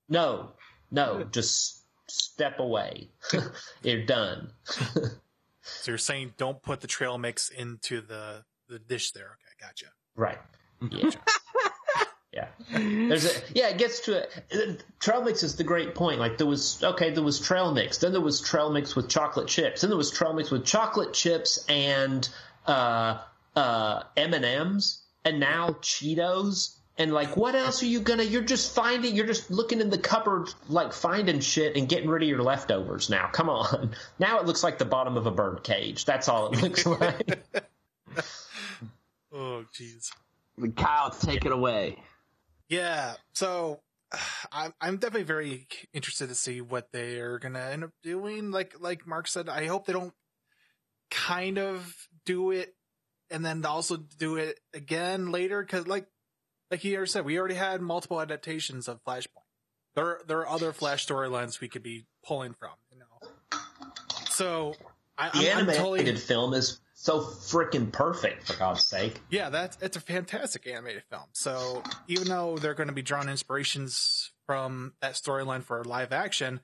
no, 0.08 0.52
no, 0.92 1.26
just 1.26 1.82
step 2.08 2.60
away. 2.60 3.10
You're 3.84 4.06
done. 4.06 4.52
So 5.66 5.92
you're 5.92 5.98
saying 5.98 6.34
don't 6.38 6.62
put 6.62 6.82
the 6.82 6.88
trail 6.88 7.18
mix 7.18 7.50
into 7.50 8.02
the 8.02 8.44
the 8.70 8.80
dish 8.80 9.12
there. 9.12 9.26
Okay, 9.26 9.68
gotcha. 9.68 9.88
Right. 10.16 10.38
Yeah. 10.92 11.10
yeah. 12.34 12.48
There's 12.72 13.26
a 13.26 13.42
yeah. 13.54 13.70
It 13.70 13.78
gets 13.78 14.02
to 14.02 14.24
it. 14.24 14.84
Trail 15.00 15.24
mix 15.24 15.44
is 15.44 15.56
the 15.56 15.64
great 15.64 15.96
point. 15.96 16.20
Like 16.20 16.38
there 16.38 16.48
was 16.48 16.84
okay, 16.84 17.12
there 17.12 17.24
was 17.24 17.40
trail 17.40 17.74
mix. 17.74 17.98
Then 17.98 18.12
there 18.12 18.22
was 18.22 18.42
trail 18.42 18.72
mix 18.72 18.96
with 18.96 19.10
chocolate 19.10 19.48
chips. 19.48 19.82
Then 19.82 19.90
there 19.90 19.98
was 19.98 20.12
trail 20.12 20.34
mix 20.34 20.52
with 20.52 20.66
chocolate 20.66 21.14
chips 21.14 21.66
and 21.68 22.28
uh 22.68 23.22
uh 23.56 24.04
M 24.16 24.34
and 24.34 24.46
M's. 24.46 25.02
And 25.24 25.40
now 25.40 25.70
Cheetos. 25.82 26.78
And 26.98 27.14
like, 27.14 27.36
what 27.36 27.56
else 27.56 27.84
are 27.84 27.88
you 27.88 28.00
gonna? 28.00 28.24
You're 28.24 28.42
just 28.42 28.74
finding. 28.74 29.16
You're 29.16 29.26
just 29.26 29.52
looking 29.52 29.82
in 29.82 29.90
the 29.90 29.98
cupboard, 29.98 30.48
like 30.70 30.94
finding 30.94 31.42
shit 31.42 31.76
and 31.76 31.90
getting 31.90 32.10
rid 32.10 32.24
of 32.24 32.30
your 32.30 32.42
leftovers. 32.42 33.10
Now, 33.10 33.28
come 33.28 33.50
on. 33.50 33.96
Now 34.20 34.40
it 34.40 34.46
looks 34.46 34.64
like 34.64 34.78
the 34.78 34.86
bottom 34.86 35.18
of 35.18 35.26
a 35.26 35.32
bird 35.32 35.64
cage. 35.64 36.06
That's 36.06 36.30
all 36.30 36.54
it 36.54 36.62
looks 36.62 36.86
like. 36.86 37.44
Oh, 39.34 39.66
jeez. 39.78 40.12
Kyle 40.78 41.10
take 41.10 41.46
it 41.46 41.52
away 41.52 42.02
Yeah. 42.70 43.16
So 43.34 43.82
I'm 44.54 44.74
I'm 44.80 44.98
definitely 44.98 45.24
very 45.24 45.68
interested 45.94 46.30
to 46.30 46.36
see 46.36 46.62
what 46.62 46.94
they 46.94 47.20
are 47.20 47.40
gonna 47.40 47.60
end 47.60 47.84
up 47.84 47.92
doing. 48.04 48.52
Like 48.52 48.76
like 48.80 49.06
Mark 49.06 49.28
said, 49.28 49.50
I 49.50 49.66
hope 49.66 49.86
they 49.86 49.94
don't 49.94 50.14
kind 51.12 51.58
of 51.58 51.94
do 52.26 52.52
it 52.52 52.74
and 53.30 53.46
then 53.46 53.66
also 53.66 53.98
do 53.98 54.38
it 54.38 54.60
again 54.74 55.32
later 55.32 55.62
because 55.62 55.88
like 55.88 56.08
like 56.72 56.80
he 56.82 56.96
already 56.96 57.10
said, 57.12 57.26
we 57.26 57.38
already 57.40 57.56
had 57.56 57.82
multiple 57.82 58.22
adaptations 58.22 58.88
of 58.88 59.04
Flashpoint. 59.04 59.44
There 59.96 60.20
there 60.28 60.40
are 60.40 60.48
other 60.50 60.74
Flash 60.74 61.06
storylines 61.08 61.62
we 61.62 61.68
could 61.70 61.84
be 61.84 62.06
pulling 62.26 62.54
from, 62.54 62.72
you 62.92 63.00
know. 63.00 63.60
So 64.30 64.76
I, 65.18 65.30
The 65.30 65.52
I'm, 65.52 65.58
I'm 65.60 65.70
animated 65.70 65.76
totally 65.80 66.16
film 66.16 66.54
is 66.54 66.82
so 66.94 67.20
freaking 67.22 67.92
perfect, 67.92 68.48
for 68.48 68.58
God's 68.58 68.86
sake. 68.86 69.22
yeah, 69.30 69.50
that's 69.50 69.78
it's 69.82 69.96
a 69.96 70.02
fantastic 70.02 70.68
animated 70.68 71.04
film. 71.10 71.26
So 71.34 71.84
even 72.08 72.28
though 72.28 72.58
they're 72.58 72.74
going 72.74 72.88
to 72.90 72.94
be 72.94 73.02
drawing 73.02 73.30
inspirations 73.30 74.32
from 74.46 74.94
that 75.02 75.14
storyline 75.14 75.64
for 75.64 75.84
live 75.84 76.12
action, 76.12 76.62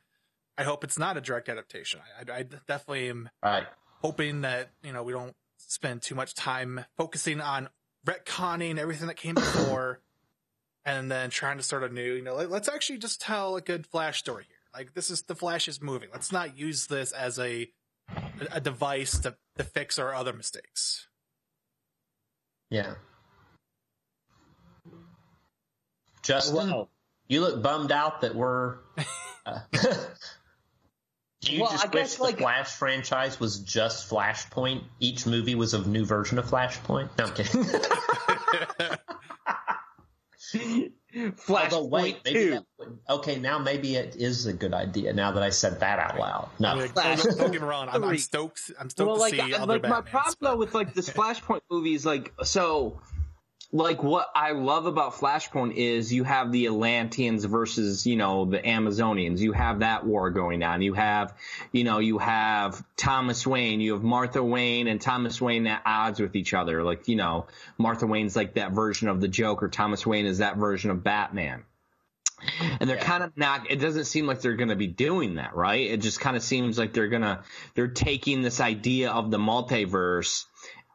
I 0.58 0.64
hope 0.64 0.84
it's 0.84 0.98
not 1.00 1.16
a 1.18 1.22
direct 1.22 1.48
adaptation. 1.50 2.02
I, 2.20 2.32
I, 2.32 2.38
I 2.40 2.44
definitely 2.44 3.10
am 3.10 3.30
Right. 3.44 3.66
hoping 4.02 4.42
that 4.42 4.72
you 4.84 4.92
know 4.92 5.04
we 5.04 5.14
don't 5.14 5.36
spend 5.58 6.02
too 6.02 6.16
much 6.16 6.34
time 6.34 6.84
focusing 6.98 7.40
on 7.40 7.70
retconning 8.06 8.78
everything 8.78 9.08
that 9.08 9.18
came 9.18 9.36
before, 9.36 10.02
and 10.86 11.12
then 11.12 11.30
trying 11.30 11.58
to 11.58 11.64
start 11.64 11.84
a 11.84 11.90
new, 11.90 12.14
you 12.14 12.22
know, 12.22 12.36
let, 12.36 12.50
let's 12.50 12.70
actually 12.70 13.00
just 13.00 13.22
tell 13.22 13.56
a 13.56 13.62
good 13.62 13.86
Flash 13.86 14.20
story 14.20 14.46
here. 14.48 14.58
Like 14.74 14.94
this 14.94 15.10
is 15.10 15.24
the 15.24 15.36
Flash 15.36 15.68
is 15.68 15.82
moving. 15.82 16.10
Let's 16.12 16.32
not 16.32 16.58
use 16.58 16.88
this 16.88 17.12
as 17.12 17.38
a 17.40 17.70
a 18.52 18.62
device 18.62 19.20
to 19.20 19.36
to 19.58 19.64
fix 19.64 20.00
our 20.00 20.14
other 20.14 20.34
mistakes. 20.34 21.08
Yeah. 22.70 22.96
Justin, 26.22 26.56
Well- 26.56 26.90
you 27.28 27.42
look 27.42 27.62
bummed 27.62 27.92
out 27.92 28.22
that 28.22 28.36
we're. 28.36 28.78
Uh, 29.46 29.60
do 31.42 31.54
you 31.54 31.62
Well, 31.62 31.72
just 31.72 31.86
I 31.86 31.90
wish 31.90 31.94
guess, 32.04 32.16
the 32.18 32.24
like- 32.24 32.38
Flash 32.38 32.70
franchise 32.72 33.40
was 33.40 33.60
just 33.60 34.10
Flashpoint? 34.10 34.84
Each 35.00 35.26
movie 35.26 35.56
was 35.56 35.74
a 35.74 35.82
new 35.88 36.06
version 36.06 36.38
of 36.40 36.46
Flashpoint? 36.46 37.10
No, 37.18 37.26
I'm 37.26 37.34
kidding. 37.34 37.64
Flashpoint 41.14 41.74
Although, 41.74 41.86
wait, 41.86 42.20
maybe 42.26 42.40
2 42.40 42.50
that 42.52 42.64
would, 42.78 42.98
okay, 43.10 43.38
now 43.40 43.58
maybe 43.60 43.96
it 43.96 44.16
is 44.16 44.46
a 44.46 44.54
good 44.54 44.74
idea 44.74 45.12
now 45.14 45.32
that 45.32 45.44
I 45.44 45.50
said 45.50 45.80
that 45.82 46.00
out 46.00 46.18
loud. 46.20 46.50
No. 46.60 46.76
Like, 46.76 46.92
Flash 46.94 47.24
don't, 47.24 47.38
don't 47.38 47.52
get 47.52 47.62
me 47.62 47.68
wrong. 47.68 47.90
I'm, 47.92 48.04
I'm 48.04 48.18
stoked. 48.18 48.72
I'm 48.80 48.90
stoked 48.90 49.08
well, 49.08 49.16
to 49.18 49.22
like, 49.22 49.34
see 49.34 49.42
I- 49.42 49.58
other 49.58 49.74
like 49.74 49.84
my 49.84 50.02
problem 50.02 50.36
but- 50.40 50.50
though 50.52 50.56
with 50.58 50.74
like 50.74 50.94
this 50.94 51.10
Flashpoint 51.14 51.62
movies, 51.70 52.06
like 52.06 52.34
so, 52.44 53.02
like 53.74 54.04
what 54.04 54.30
I 54.36 54.52
love 54.52 54.86
about 54.86 55.14
Flashpoint 55.14 55.76
is 55.76 56.12
you 56.12 56.24
have 56.26 56.52
the 56.52 56.66
Atlanteans 56.66 57.46
versus, 57.46 58.06
you 58.06 58.18
know, 58.18 58.46
the 58.46 58.60
Amazonians. 58.60 59.40
You 59.40 59.54
have 59.54 59.80
that 59.80 60.06
war 60.06 60.30
going 60.30 60.62
on. 60.62 60.82
You 60.82 60.94
have, 60.94 61.34
you 61.72 61.84
know, 61.86 62.00
you 62.00 62.18
have 62.18 62.84
Thomas 62.98 63.48
Wayne, 63.48 63.80
you 63.80 63.94
have 63.94 64.04
Martha 64.04 64.44
Wayne 64.44 64.88
and 64.88 65.00
Thomas 65.00 65.40
Wayne 65.40 65.68
at 65.68 65.82
odds 65.86 66.20
with 66.20 66.36
each 66.36 66.54
other. 66.54 66.84
Like, 66.84 67.08
you 67.08 67.16
know, 67.16 67.48
Martha 67.78 68.06
Wayne's 68.06 68.36
like 68.36 68.56
that 68.56 68.74
version 68.74 69.08
of 69.08 69.22
the 69.22 69.30
Joker. 69.30 69.70
Thomas 69.70 70.06
Wayne 70.06 70.26
is 70.26 70.40
that 70.40 70.58
version 70.58 70.92
of 70.92 71.04
Batman. 71.04 71.64
And 72.80 72.90
they're 72.90 72.98
Yeah. 72.98 73.04
kind 73.06 73.24
of 73.24 73.38
not, 73.38 73.70
it 73.70 73.78
doesn't 73.78 74.06
seem 74.06 74.26
like 74.26 74.42
they're 74.42 74.56
going 74.56 74.70
to 74.70 74.76
be 74.76 74.88
doing 74.88 75.36
that, 75.36 75.56
right? 75.56 75.92
It 75.92 76.02
just 76.02 76.20
kind 76.20 76.36
of 76.36 76.44
seems 76.44 76.78
like 76.78 76.92
they're 76.92 77.08
going 77.08 77.22
to, 77.22 77.44
they're 77.76 77.88
taking 77.88 78.42
this 78.42 78.60
idea 78.60 79.12
of 79.12 79.30
the 79.30 79.38
multiverse 79.38 80.46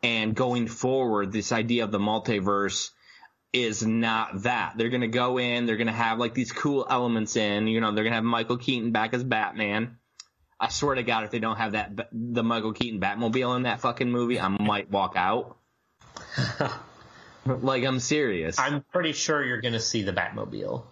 and 0.07 0.36
going 0.36 0.68
forward, 0.68 1.32
this 1.32 1.50
idea 1.50 1.82
of 1.82 1.90
the 1.90 1.98
multiverse 1.98 2.90
is 3.52 3.84
not 3.84 4.44
that. 4.44 4.74
They're 4.76 4.88
going 4.88 5.00
to 5.00 5.09
go 5.09 5.36
in, 5.36 5.66
they're 5.66 5.76
going 5.76 5.88
to 5.88 5.92
have 5.92 6.20
like 6.20 6.32
these 6.32 6.52
cool 6.52 6.86
elements 6.88 7.34
in, 7.34 7.66
you 7.66 7.80
know, 7.80 7.92
they're 7.92 8.04
going 8.04 8.12
to 8.12 8.16
have 8.16 8.22
Michael 8.24 8.57
Keaton 8.57 8.92
back 8.92 9.14
as 9.14 9.24
Batman. 9.24 9.98
I 10.61 10.68
swear 10.68 10.94
to 10.94 11.02
God, 11.02 11.24
if 11.24 11.32
they 11.32 11.40
don't 11.40 11.57
have 11.57 11.72
that, 11.72 12.11
the 12.12 12.44
Michael 12.44 12.72
Keaton 12.72 13.00
Batmobile 13.00 13.57
in 13.57 13.62
that 13.64 13.80
fucking 13.80 14.09
movie, 14.09 14.38
I 14.38 14.46
might 14.46 14.92
walk 14.92 15.14
out. 15.16 15.57
like, 17.44 17.84
I'm 17.84 17.98
serious. 17.98 18.61
I'm 18.61 18.82
pretty 18.92 19.12
sure 19.12 19.44
you're 19.44 19.61
going 19.61 19.74
to 19.74 19.80
see 19.80 20.04
the 20.04 20.12
Batmobile. 20.12 20.84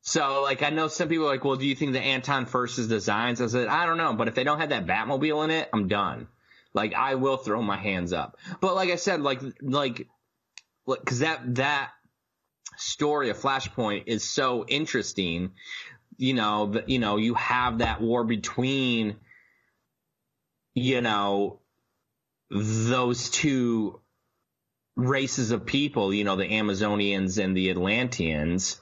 So, 0.00 0.42
like, 0.42 0.64
I 0.64 0.70
know 0.70 0.88
some 0.88 1.08
people 1.08 1.26
are 1.26 1.30
like, 1.30 1.44
well, 1.44 1.56
do 1.56 1.68
you 1.68 1.76
think 1.76 1.92
the 1.92 2.00
Anton 2.00 2.46
Furst's 2.46 2.88
designs? 2.88 3.40
I 3.40 3.46
said, 3.46 3.68
I 3.68 3.86
don't 3.86 3.96
know, 3.96 4.12
but 4.12 4.26
if 4.26 4.34
they 4.34 4.42
don't 4.42 4.58
have 4.58 4.70
that 4.70 4.86
Batmobile 4.86 5.44
in 5.44 5.50
it, 5.50 5.68
I'm 5.72 5.86
done. 5.86 6.26
Like, 6.78 6.94
I 6.94 7.16
will 7.16 7.36
throw 7.36 7.60
my 7.60 7.76
hands 7.76 8.12
up. 8.12 8.38
But 8.60 8.76
like 8.76 8.90
I 8.90 8.96
said, 8.96 9.20
like, 9.20 9.42
like, 9.60 10.06
because 10.86 11.18
that 11.18 11.56
that 11.56 11.90
story 12.76 13.30
of 13.30 13.36
Flashpoint 13.36 14.04
is 14.06 14.22
so 14.22 14.64
interesting. 14.66 15.50
You 16.16 16.34
know, 16.34 16.66
that 16.66 16.88
you 16.88 17.00
know, 17.00 17.16
you 17.16 17.34
have 17.34 17.78
that 17.78 18.00
war 18.00 18.22
between, 18.22 19.16
you 20.74 21.00
know, 21.00 21.60
those 22.48 23.28
two 23.28 24.00
races 24.94 25.50
of 25.50 25.66
people. 25.66 26.14
You 26.14 26.22
know, 26.22 26.36
the 26.36 26.48
Amazonians 26.48 27.42
and 27.42 27.56
the 27.56 27.70
Atlanteans 27.70 28.80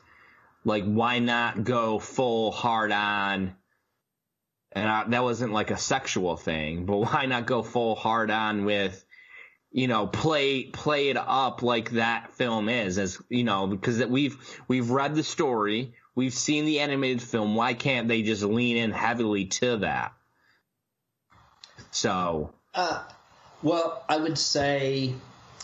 like 0.67 0.85
why 0.85 1.21
not 1.21 1.63
go 1.65 1.99
full 1.99 2.51
hard 2.51 2.93
on 2.93 3.55
and 4.77 4.89
I, 4.89 5.05
that 5.09 5.23
wasn't 5.25 5.53
like 5.53 5.71
a 5.71 5.77
sexual 5.79 6.37
thing 6.37 6.87
but 6.87 6.97
why 7.13 7.27
not 7.27 7.47
go 7.47 7.63
full 7.63 7.95
hard 7.95 8.31
on 8.31 8.65
with 8.65 9.05
you 9.73 9.89
know 9.89 10.07
play 10.07 10.65
play 10.65 11.09
it 11.09 11.17
up 11.17 11.63
like 11.63 11.91
that 11.93 12.33
film 12.35 12.69
is 12.69 12.99
as 12.99 13.19
you 13.29 13.45
know 13.45 13.67
because 13.67 13.99
that 13.99 14.11
we've 14.11 14.37
we've 14.69 14.91
read 14.91 15.15
the 15.15 15.25
story 15.25 15.95
we've 16.15 16.35
seen 16.35 16.65
the 16.65 16.81
animated 16.81 17.23
film 17.23 17.55
why 17.55 17.75
can't 17.75 18.07
they 18.07 18.23
just 18.23 18.43
lean 18.43 18.77
in 18.77 18.93
heavily 18.93 19.47
to 19.47 19.79
that 19.79 20.13
so 21.91 22.53
Uh, 22.75 23.03
well, 23.63 24.05
I 24.09 24.19
would 24.19 24.37
say 24.37 25.15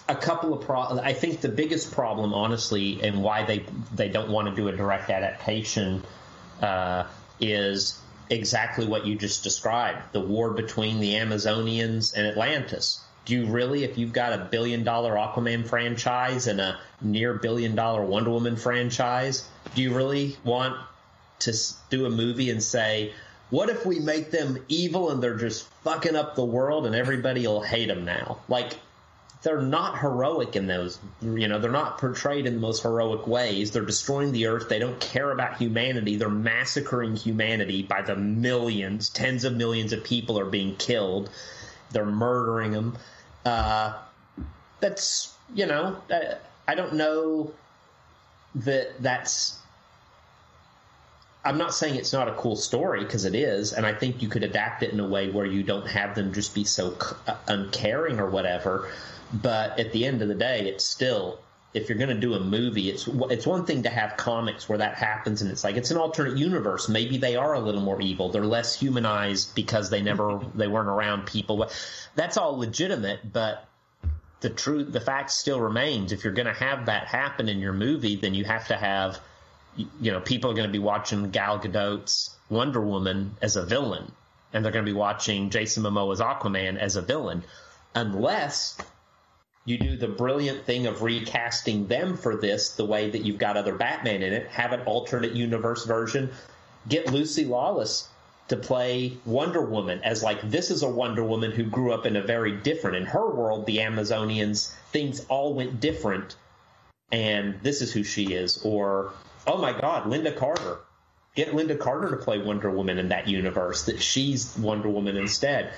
a 0.08 0.16
couple 0.16 0.54
of 0.54 0.64
pro. 0.64 0.98
I 0.98 1.12
think 1.12 1.40
the 1.40 1.48
biggest 1.48 1.92
problem, 1.92 2.32
honestly, 2.34 3.00
and 3.02 3.22
why 3.22 3.44
they 3.44 3.64
they 3.94 4.08
don't 4.08 4.30
want 4.30 4.48
to 4.48 4.54
do 4.54 4.68
a 4.68 4.72
direct 4.72 5.10
adaptation 5.10 6.02
uh, 6.60 7.04
is 7.38 8.00
exactly 8.33 8.87
what 8.87 9.07
you 9.07 9.14
just 9.14 9.45
described: 9.45 10.01
the 10.12 10.20
war 10.20 10.51
between 10.53 11.01
the 11.01 11.14
Amazonians 11.14 12.14
and 12.14 12.26
Atlantis. 12.26 13.01
Do 13.24 13.35
you 13.35 13.47
really, 13.47 13.85
if 13.85 13.99
you've 13.99 14.12
got 14.12 14.33
a 14.33 14.49
billion 14.51 14.83
dollar 14.83 15.14
Aquaman 15.14 15.68
franchise 15.68 16.49
and 16.49 16.61
a 16.61 16.80
near 17.01 17.35
billion 17.35 17.76
dollar 17.76 18.05
Wonder 18.05 18.30
Woman 18.30 18.57
franchise, 18.57 19.47
do 19.76 19.83
you 19.83 19.95
really 19.95 20.37
want 20.43 20.76
to 21.41 21.53
do 21.91 22.07
a 22.07 22.11
movie 22.11 22.51
and 22.51 22.62
say, 22.62 23.12
what 23.51 23.68
if 23.68 23.87
we 23.87 24.01
make 24.01 24.30
them 24.30 24.59
evil 24.68 25.11
and 25.11 25.22
they're 25.22 25.37
just 25.37 25.68
fucking 25.85 26.16
up 26.16 26.35
the 26.35 26.45
world 26.45 26.87
and 26.87 26.97
everybody 26.97 27.47
will 27.47 27.61
hate 27.61 27.87
them 27.87 28.05
now? 28.05 28.39
Like, 28.49 28.76
they're 29.43 29.61
not 29.61 29.99
heroic 29.99 30.55
in 30.55 30.66
those, 30.66 30.99
you 31.20 31.49
know, 31.49 31.59
they're 31.59 31.70
not 31.70 31.99
portrayed 31.99 32.47
in 32.47 32.55
the 32.55 32.61
most 32.61 32.82
heroic 32.82 33.26
ways. 33.26 33.72
They're 33.72 33.84
destroying 33.84 34.30
the 34.32 34.47
earth. 34.47 34.68
They 34.68 34.78
don't 34.78 35.01
care 35.01 35.32
about 35.32 35.57
humanity. 35.57 36.16
They're 36.16 36.28
massacring 36.28 37.16
humanity 37.16 37.82
by 37.82 38.03
the 38.03 38.14
millions. 38.14 39.11
Tens 39.11 39.45
of 39.45 39.55
millions 39.55 39.93
of 39.93 40.05
people 40.05 40.38
are 40.38 40.45
being 40.45 40.76
killed. 40.76 41.28
They're 41.90 42.07
murdering 42.07 42.70
them. 42.70 42.97
Uh, 43.45 43.99
that's, 44.78 45.34
you 45.55 45.66
know, 45.66 45.97
I, 46.68 46.74
don't 46.76 46.95
know 46.95 47.53
that 48.55 49.03
that's 49.03 49.59
I'm 51.45 51.59
not 51.59 51.74
saying 51.74 51.97
it's 51.97 52.12
not 52.12 52.28
a 52.28 52.34
cool 52.34 52.55
story 52.55 53.03
because 53.03 53.24
it 53.24 53.34
is, 53.34 53.72
and 53.72 53.84
I 53.84 53.93
think 53.93 54.22
you 54.22 54.28
could 54.28 54.45
adapt 54.45 54.84
it 54.84 54.93
in 54.93 55.01
a 55.01 55.09
way 55.09 55.30
where 55.30 55.45
you 55.45 55.64
don't 55.64 55.88
have 55.88 56.14
them 56.14 56.32
just 56.32 56.55
be 56.55 56.62
so 56.62 56.97
uh, 57.26 57.34
uncaring 57.49 58.20
or 58.20 58.30
whatever. 58.30 58.88
But 59.33 59.78
at 59.78 59.93
the 59.93 60.05
end 60.05 60.22
of 60.22 60.28
the 60.28 60.35
day, 60.35 60.68
it's 60.68 60.85
still 60.85 61.39
if 61.74 61.89
you're 61.89 61.97
going 61.97 62.11
to 62.11 62.20
do 62.20 62.35
a 62.35 62.41
movie, 62.41 62.91
it's 62.91 63.09
it's 63.30 63.47
one 63.47 63.64
thing 63.64 63.85
to 63.85 63.89
have 63.89 64.16
comics 64.16 64.68
where 64.68 64.78
that 64.78 64.95
happens, 64.95 65.41
and 65.41 65.51
it's 65.51 65.64
like 65.64 65.76
it's 65.76 65.91
an 65.91 65.97
alternate 65.97 66.37
universe. 66.37 66.89
Maybe 66.89 67.16
they 67.16 67.37
are 67.37 67.55
a 67.55 67.61
little 67.61 67.80
more 67.80 68.01
evil. 68.01 68.28
They're 68.28 68.45
less 68.45 68.78
humanized 68.78 69.55
because 69.55 69.89
they 69.89 70.03
never 70.03 70.24
mm-hmm. 70.24 70.59
they 70.59 70.68
weren't 70.68 70.89
around 70.89 71.26
people. 71.26 71.70
That's 72.14 72.37
all 72.37 72.59
legitimate, 72.59 73.33
but 73.33 73.66
the 74.41 74.51
truth, 74.51 74.93
the 74.93 75.01
fact 75.01 75.30
still 75.30 75.61
remains. 75.61 76.12
If 76.12 76.24
you're 76.24 76.33
going 76.33 76.47
to 76.47 76.53
have 76.53 76.87
that 76.87 77.07
happen 77.07 77.49
in 77.49 77.61
your 77.61 77.72
movie, 77.72 78.16
then 78.16 78.35
you 78.35 78.45
have 78.45 78.68
to 78.68 78.76
have 78.76 79.20
you 79.76 80.12
know, 80.12 80.20
people 80.20 80.51
are 80.51 80.55
going 80.55 80.68
to 80.68 80.72
be 80.72 80.78
watching 80.78 81.30
Gal 81.30 81.59
Gadot's 81.59 82.37
Wonder 82.51 82.80
Woman 82.80 83.37
as 83.41 83.57
a 83.57 83.64
villain, 83.64 84.12
and 84.53 84.64
they're 84.64 84.72
going 84.72 84.85
to 84.85 84.91
be 84.91 84.97
watching 84.97 85.51
Jason 85.51 85.83
Momoa's 85.83 86.20
Aquaman 86.20 86.76
as 86.76 86.97
a 86.97 87.03
villain, 87.03 87.43
unless 87.95 88.76
you 89.64 89.78
do 89.78 89.96
the 89.96 90.08
brilliant 90.08 90.64
thing 90.64 90.86
of 90.86 91.02
recasting 91.02 91.86
them 91.86 92.16
for 92.16 92.36
this 92.36 92.70
the 92.70 92.84
way 92.84 93.10
that 93.10 93.24
you've 93.24 93.38
got 93.38 93.56
other 93.56 93.74
Batman 93.74 94.22
in 94.22 94.32
it, 94.32 94.48
have 94.48 94.72
an 94.72 94.80
alternate 94.82 95.32
universe 95.32 95.84
version, 95.84 96.30
get 96.88 97.12
Lucy 97.12 97.44
Lawless 97.44 98.08
to 98.48 98.56
play 98.56 99.16
Wonder 99.24 99.64
Woman 99.64 100.00
as 100.02 100.22
like 100.22 100.42
this 100.42 100.70
is 100.70 100.82
a 100.82 100.88
Wonder 100.88 101.24
Woman 101.24 101.52
who 101.52 101.64
grew 101.64 101.92
up 101.92 102.06
in 102.06 102.16
a 102.16 102.22
very 102.22 102.52
different 102.52 102.96
in 102.96 103.06
her 103.06 103.30
world 103.30 103.66
the 103.66 103.78
Amazonians 103.78 104.74
things 104.90 105.24
all 105.28 105.54
went 105.54 105.80
different 105.80 106.36
and 107.12 107.60
this 107.62 107.82
is 107.82 107.92
who 107.92 108.02
she 108.02 108.32
is. 108.34 108.60
Or 108.64 109.12
oh 109.46 109.58
my 109.58 109.72
god 109.72 110.04
Lynda 110.04 110.36
Carter. 110.36 110.78
Get 111.34 111.52
Lynda 111.52 111.78
Carter 111.78 112.10
to 112.10 112.16
play 112.16 112.38
Wonder 112.38 112.70
Woman 112.70 112.98
in 112.98 113.08
that 113.08 113.28
universe 113.28 113.84
that 113.84 114.02
she's 114.02 114.54
Wonder 114.58 114.88
Woman 114.88 115.16
instead 115.16 115.72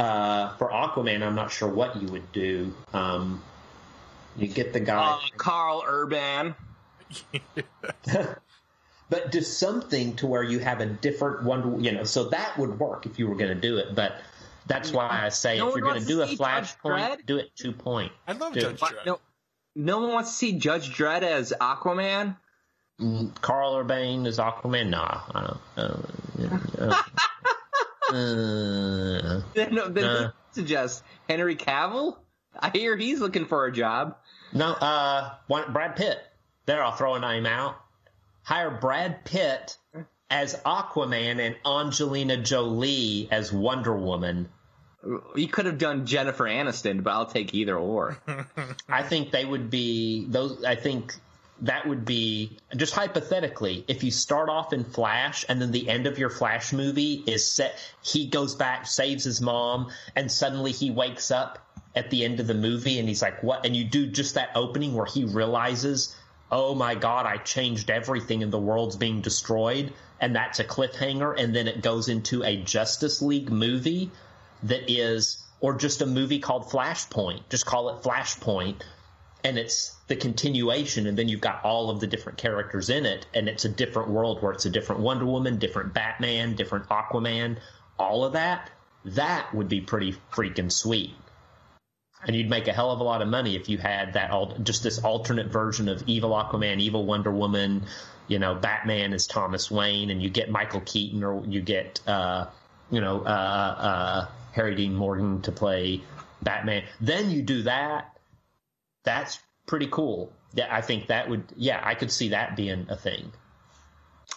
uh, 0.00 0.56
for 0.56 0.70
Aquaman 0.70 1.22
I'm 1.22 1.34
not 1.34 1.50
sure 1.50 1.68
what 1.68 2.00
you 2.00 2.08
would 2.08 2.32
do 2.32 2.74
um, 2.92 3.42
you 4.36 4.46
get 4.46 4.72
the 4.72 4.80
guy 4.80 5.12
uh, 5.12 5.18
Karl 5.36 5.84
Urban 5.86 6.54
but 9.10 9.32
do 9.32 9.42
something 9.42 10.14
to 10.16 10.26
where 10.26 10.42
you 10.42 10.60
have 10.60 10.80
a 10.80 10.86
different 10.86 11.42
one. 11.42 11.82
you 11.82 11.92
know, 11.92 12.04
so 12.04 12.28
that 12.28 12.56
would 12.56 12.78
work 12.78 13.06
if 13.06 13.18
you 13.18 13.26
were 13.26 13.34
going 13.34 13.52
to 13.52 13.60
do 13.60 13.78
it. 13.78 13.94
But 13.94 14.14
that's 14.66 14.92
why 14.92 15.08
I 15.10 15.28
say 15.30 15.58
No 15.58 15.68
if 15.68 15.74
you're 15.74 15.84
going 15.84 16.00
to 16.00 16.06
do 16.06 16.22
a 16.22 16.28
see 16.28 16.36
Judge 16.36 16.76
Flashpoint, 16.78 17.26
do 17.26 17.38
it 17.38 17.50
two 17.56 17.72
point. 17.72 18.12
I 18.26 18.32
love 18.32 18.54
Dude, 18.54 18.62
Judge 18.62 18.80
What? 18.80 18.94
Dredd. 18.94 19.06
no 19.06 19.20
no 19.74 19.98
one 19.98 20.12
wants 20.12 20.30
to 20.30 20.36
see 20.36 20.52
Judge 20.58 20.96
Dredd 20.96 21.22
as 21.22 21.52
Aquaman 21.60 22.36
Karl 23.40 23.76
Urban 23.76 24.26
is 24.26 24.38
Aquaman. 24.38 24.90
Nah, 24.90 25.20
I 25.34 25.40
don't. 25.46 25.60
Uh, 25.76 26.58
uh, 26.78 27.02
uh, 28.14 29.40
then, 29.54 29.78
then 29.94 30.04
Uh. 30.04 30.30
suggest 30.52 31.02
Henry 31.28 31.56
Cavill 31.56 32.16
I 32.58 32.70
hear 32.70 32.96
he's 32.96 33.20
looking 33.20 33.46
for 33.46 33.66
a 33.66 33.72
job 33.72 34.16
no, 34.52 34.72
uh, 34.72 35.30
one, 35.46 35.72
Brad 35.72 35.94
Pitt. 35.94 36.18
There, 36.66 36.82
I'll 36.82 36.90
throw 36.90 37.14
a 37.14 37.20
name 37.20 37.46
out. 37.46 37.76
Hire 38.42 38.72
Brad 38.72 39.24
Pitt 39.24 39.76
as 40.28 40.56
Aquaman 40.66 41.38
and 41.38 41.54
Angelina 41.64 42.36
Jolie 42.36 43.28
as 43.30 43.52
Wonder 43.52 43.96
Woman. 43.96 44.48
you 45.36 45.46
could 45.46 45.66
have 45.66 45.78
done 45.78 46.04
Jennifer 46.04 46.44
Aniston 46.44 47.04
but 47.04 47.10
I'll 47.12 47.26
take 47.26 47.54
either 47.54 47.76
or 47.78 48.18
I 48.88 49.02
think 49.04 49.30
they 49.30 49.44
would 49.44 49.70
be 49.70 50.26
those. 50.28 50.64
I 50.64 50.74
think 50.74 51.14
that 51.62 51.86
would 51.86 52.04
be 52.04 52.56
just 52.74 52.94
hypothetically 52.94 53.84
if 53.86 54.02
you 54.02 54.10
start 54.10 54.48
off 54.48 54.72
in 54.72 54.84
Flash 54.84 55.44
and 55.48 55.60
then 55.60 55.72
the 55.72 55.88
end 55.88 56.06
of 56.06 56.18
your 56.18 56.30
Flash 56.30 56.72
movie 56.72 57.22
is 57.26 57.46
set. 57.46 57.78
He 58.02 58.26
goes 58.26 58.54
back, 58.54 58.86
saves 58.86 59.24
his 59.24 59.40
mom, 59.40 59.90
and 60.16 60.32
suddenly 60.32 60.72
he 60.72 60.90
wakes 60.90 61.30
up 61.30 61.58
at 61.94 62.10
the 62.10 62.24
end 62.24 62.40
of 62.40 62.46
the 62.46 62.54
movie 62.54 62.98
and 62.98 63.08
he's 63.08 63.20
like, 63.20 63.42
"What?" 63.42 63.66
And 63.66 63.76
you 63.76 63.84
do 63.84 64.06
just 64.06 64.34
that 64.34 64.50
opening 64.54 64.94
where 64.94 65.06
he 65.06 65.24
realizes, 65.24 66.14
"Oh 66.50 66.74
my 66.74 66.94
God, 66.94 67.26
I 67.26 67.36
changed 67.36 67.90
everything 67.90 68.42
and 68.42 68.52
the 68.52 68.58
world's 68.58 68.96
being 68.96 69.20
destroyed," 69.20 69.92
and 70.20 70.34
that's 70.34 70.60
a 70.60 70.64
cliffhanger, 70.64 71.38
and 71.38 71.54
then 71.54 71.68
it 71.68 71.82
goes 71.82 72.08
into 72.08 72.42
a 72.42 72.56
Justice 72.56 73.20
League 73.20 73.50
movie 73.50 74.10
that 74.62 74.90
is, 74.90 75.42
or 75.60 75.74
just 75.74 76.00
a 76.00 76.06
movie 76.06 76.38
called 76.38 76.70
Flashpoint. 76.70 77.42
Just 77.50 77.66
call 77.66 77.90
it 77.90 78.02
Flashpoint 78.02 78.76
and 79.44 79.58
it's 79.58 79.96
the 80.06 80.16
continuation, 80.16 81.06
and 81.06 81.16
then 81.16 81.28
you've 81.28 81.40
got 81.40 81.64
all 81.64 81.90
of 81.90 82.00
the 82.00 82.06
different 82.06 82.38
characters 82.38 82.90
in 82.90 83.06
it, 83.06 83.26
and 83.34 83.48
it's 83.48 83.64
a 83.64 83.68
different 83.68 84.10
world 84.10 84.42
where 84.42 84.52
it's 84.52 84.66
a 84.66 84.70
different 84.70 85.02
Wonder 85.02 85.26
Woman, 85.26 85.58
different 85.58 85.94
Batman, 85.94 86.54
different 86.54 86.88
Aquaman, 86.88 87.58
all 87.98 88.24
of 88.24 88.34
that. 88.34 88.70
That 89.04 89.54
would 89.54 89.68
be 89.68 89.80
pretty 89.80 90.16
freaking 90.32 90.70
sweet. 90.70 91.14
And 92.26 92.36
you'd 92.36 92.50
make 92.50 92.68
a 92.68 92.72
hell 92.72 92.90
of 92.90 93.00
a 93.00 93.04
lot 93.04 93.22
of 93.22 93.28
money 93.28 93.56
if 93.56 93.70
you 93.70 93.78
had 93.78 94.12
that 94.12 94.30
all 94.30 94.54
just 94.62 94.82
this 94.82 94.98
alternate 94.98 95.46
version 95.46 95.88
of 95.88 96.02
evil 96.06 96.30
Aquaman, 96.30 96.80
evil 96.80 97.06
Wonder 97.06 97.30
Woman, 97.30 97.84
you 98.28 98.38
know, 98.38 98.54
Batman 98.54 99.12
is 99.12 99.26
Thomas 99.26 99.70
Wayne, 99.70 100.10
and 100.10 100.22
you 100.22 100.28
get 100.28 100.50
Michael 100.50 100.82
Keaton 100.82 101.24
or 101.24 101.44
you 101.46 101.62
get, 101.62 102.00
uh, 102.06 102.46
you 102.90 103.00
know, 103.00 103.22
uh, 103.22 103.24
uh, 103.24 104.26
Harry 104.52 104.74
Dean 104.74 104.94
Morgan 104.94 105.40
to 105.42 105.52
play 105.52 106.02
Batman. 106.42 106.84
Then 107.00 107.30
you 107.30 107.42
do 107.42 107.62
that. 107.62 108.16
That's 109.04 109.38
pretty 109.66 109.88
cool. 109.90 110.32
Yeah, 110.54 110.66
I 110.70 110.80
think 110.80 111.08
that 111.08 111.28
would. 111.28 111.44
Yeah, 111.56 111.80
I 111.82 111.94
could 111.94 112.10
see 112.10 112.30
that 112.30 112.56
being 112.56 112.86
a 112.88 112.96
thing. 112.96 113.32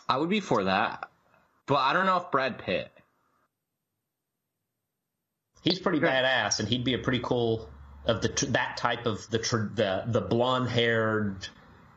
I 0.07 0.17
would 0.17 0.29
be 0.29 0.39
for 0.39 0.65
that, 0.65 1.09
but 1.65 1.75
I 1.75 1.93
don't 1.93 2.05
know 2.05 2.17
if 2.17 2.31
Brad 2.31 2.59
Pitt. 2.59 2.91
He's 5.61 5.79
pretty 5.79 5.99
badass, 5.99 6.59
and 6.59 6.67
he'd 6.67 6.83
be 6.83 6.93
a 6.93 6.99
pretty 6.99 7.19
cool 7.19 7.69
of 8.05 8.21
the 8.21 8.47
that 8.51 8.77
type 8.77 9.05
of 9.05 9.27
the 9.29 9.39
the 9.73 10.03
the 10.07 10.21
blonde 10.21 10.69
haired 10.69 11.47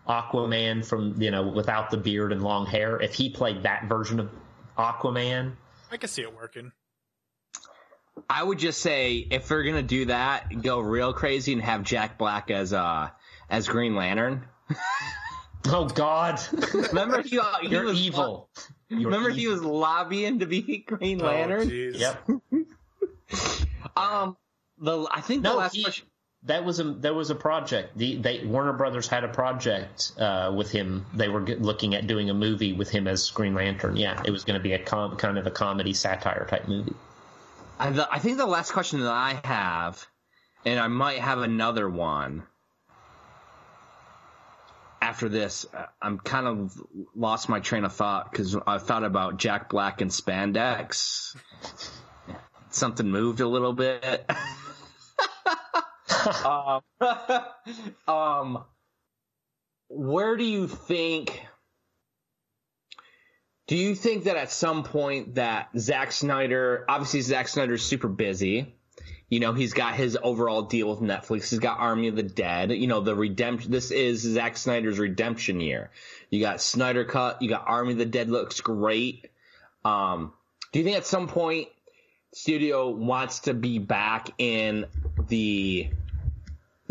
Aquaman 0.08 0.84
from 0.84 1.20
you 1.20 1.30
know 1.30 1.48
without 1.48 1.90
the 1.90 1.96
beard 1.96 2.32
and 2.32 2.42
long 2.42 2.66
hair. 2.66 3.00
If 3.00 3.14
he 3.14 3.30
played 3.30 3.64
that 3.64 3.88
version 3.88 4.20
of 4.20 4.30
Aquaman, 4.78 5.52
I 5.90 5.96
can 5.96 6.08
see 6.08 6.22
it 6.22 6.34
working. 6.34 6.72
I 8.28 8.42
would 8.42 8.58
just 8.58 8.80
say 8.80 9.16
if 9.16 9.48
they're 9.48 9.62
gonna 9.62 9.82
do 9.82 10.06
that, 10.06 10.62
go 10.62 10.80
real 10.80 11.12
crazy 11.12 11.52
and 11.52 11.62
have 11.62 11.82
Jack 11.82 12.18
Black 12.18 12.50
as 12.50 12.72
uh 12.72 13.10
as 13.48 13.68
Green 13.68 13.94
Lantern. 13.94 14.46
oh 15.66 15.86
God! 15.86 16.40
remember 16.72 17.22
he, 17.22 17.40
he 17.62 17.68
You're 17.68 17.84
was 17.84 18.00
evil. 18.00 18.48
You're 18.88 19.10
remember 19.10 19.30
evil. 19.30 19.40
he 19.40 19.46
was 19.48 19.62
lobbying 19.62 20.40
to 20.40 20.46
be 20.46 20.84
Green 20.86 21.18
Lantern. 21.18 21.68
Oh, 21.68 21.70
jeez. 21.70 21.98
Yep. 21.98 22.28
um, 23.96 24.36
the 24.78 25.06
I 25.10 25.20
think 25.20 25.42
the 25.42 25.54
last 25.54 25.74
he, 25.74 25.82
question. 25.82 26.06
that 26.44 26.64
was 26.64 26.80
a 26.80 26.84
that 26.84 27.14
was 27.14 27.30
a 27.30 27.34
project. 27.34 27.96
The 27.98 28.16
they 28.16 28.44
Warner 28.44 28.72
Brothers 28.72 29.08
had 29.08 29.24
a 29.24 29.28
project 29.28 30.12
uh, 30.18 30.52
with 30.56 30.70
him. 30.70 31.06
They 31.14 31.28
were 31.28 31.42
get, 31.42 31.60
looking 31.60 31.94
at 31.94 32.06
doing 32.06 32.30
a 32.30 32.34
movie 32.34 32.72
with 32.72 32.90
him 32.90 33.06
as 33.06 33.30
Green 33.30 33.54
Lantern. 33.54 33.96
Yeah, 33.96 34.22
it 34.24 34.30
was 34.30 34.44
going 34.44 34.58
to 34.58 34.62
be 34.62 34.72
a 34.72 34.78
com- 34.78 35.16
kind 35.16 35.38
of 35.38 35.46
a 35.46 35.50
comedy 35.50 35.92
satire 35.92 36.46
type 36.48 36.66
movie. 36.66 36.94
I, 37.78 37.90
the, 37.90 38.08
I 38.10 38.18
think 38.18 38.38
the 38.38 38.46
last 38.46 38.72
question 38.72 39.00
that 39.00 39.12
I 39.12 39.40
have, 39.44 40.06
and 40.64 40.80
I 40.80 40.88
might 40.88 41.18
have 41.18 41.40
another 41.40 41.88
one 41.88 42.44
after 45.00 45.28
this. 45.28 45.66
uh, 45.72 45.86
I'm 46.00 46.18
kind 46.18 46.46
of 46.46 46.72
lost 47.14 47.48
my 47.48 47.60
train 47.60 47.84
of 47.84 47.92
thought 47.92 48.30
because 48.30 48.56
I 48.66 48.78
thought 48.78 49.04
about 49.04 49.36
Jack 49.36 49.68
Black 49.68 50.00
and 50.00 50.10
spandex. 50.10 51.36
Something 52.70 53.08
moved 53.08 53.40
a 53.40 53.48
little 53.48 53.72
bit. 53.72 54.28
um, 56.44 56.80
um, 58.08 58.64
where 59.88 60.36
do 60.36 60.44
you 60.44 60.66
think? 60.68 61.45
Do 63.66 63.76
you 63.76 63.94
think 63.94 64.24
that 64.24 64.36
at 64.36 64.50
some 64.50 64.84
point 64.84 65.34
that 65.36 65.68
Zack 65.76 66.12
Snyder, 66.12 66.84
obviously 66.88 67.20
Zack 67.20 67.48
Snyder's 67.48 67.82
super 67.82 68.08
busy. 68.08 68.72
You 69.28 69.40
know, 69.40 69.54
he's 69.54 69.74
got 69.74 69.96
his 69.96 70.16
overall 70.22 70.62
deal 70.62 70.88
with 70.88 71.00
Netflix. 71.00 71.50
He's 71.50 71.58
got 71.58 71.80
Army 71.80 72.06
of 72.06 72.14
the 72.14 72.22
Dead. 72.22 72.70
You 72.70 72.86
know, 72.86 73.00
the 73.00 73.16
redemption, 73.16 73.72
this 73.72 73.90
is 73.90 74.20
Zack 74.20 74.56
Snyder's 74.56 75.00
redemption 75.00 75.60
year. 75.60 75.90
You 76.30 76.40
got 76.40 76.60
Snyder 76.60 77.04
Cut, 77.04 77.42
you 77.42 77.48
got 77.48 77.64
Army 77.66 77.92
of 77.92 77.98
the 77.98 78.06
Dead 78.06 78.28
looks 78.28 78.60
great. 78.60 79.28
Um, 79.84 80.32
do 80.70 80.78
you 80.78 80.84
think 80.84 80.96
at 80.96 81.06
some 81.06 81.26
point 81.26 81.66
studio 82.32 82.90
wants 82.90 83.40
to 83.40 83.54
be 83.54 83.80
back 83.80 84.30
in 84.38 84.86
the 85.28 85.88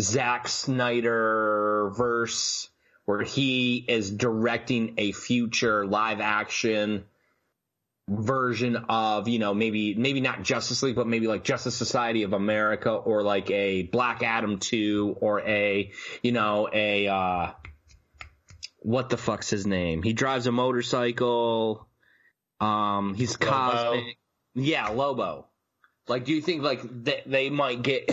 Zack 0.02 0.50
Snyder 0.50 1.90
verse 1.96 2.70
where 3.06 3.22
he 3.22 3.78
is 3.88 4.12
directing 4.12 4.96
a 4.98 5.12
future 5.12 5.86
live 5.86 6.20
action 6.20 7.06
version 8.08 8.76
of, 8.90 9.28
you 9.28 9.40
know, 9.40 9.54
maybe, 9.54 9.96
maybe 9.96 10.22
not 10.22 10.44
Justice 10.44 10.84
League, 10.84 10.96
but 10.96 11.08
maybe 11.08 11.28
like 11.28 11.44
Justice 11.44 11.76
Society 11.76 12.24
of 12.24 12.34
America 12.34 12.92
or 12.92 13.24
like 13.24 13.50
a 13.50 13.84
Black 13.84 14.22
Adam 14.24 14.60
2 14.60 15.18
or 15.20 15.42
a, 15.42 15.92
you 16.22 16.32
know, 16.32 16.70
a, 16.72 17.08
uh, 17.08 17.52
what 18.80 19.10
the 19.10 19.18
fuck's 19.18 19.50
his 19.50 19.66
name? 19.66 20.04
He 20.04 20.14
drives 20.14 20.46
a 20.46 20.52
motorcycle. 20.52 21.88
Um, 22.60 23.16
he's 23.16 23.40
Lobo. 23.40 23.52
cosmic. 23.52 24.18
Yeah, 24.54 24.90
Lobo. 24.90 25.48
Like, 26.08 26.26
do 26.26 26.34
you 26.34 26.42
think 26.42 26.62
like 26.62 26.82
they, 27.04 27.24
they 27.26 27.50
might 27.50 27.82
get 27.82 28.12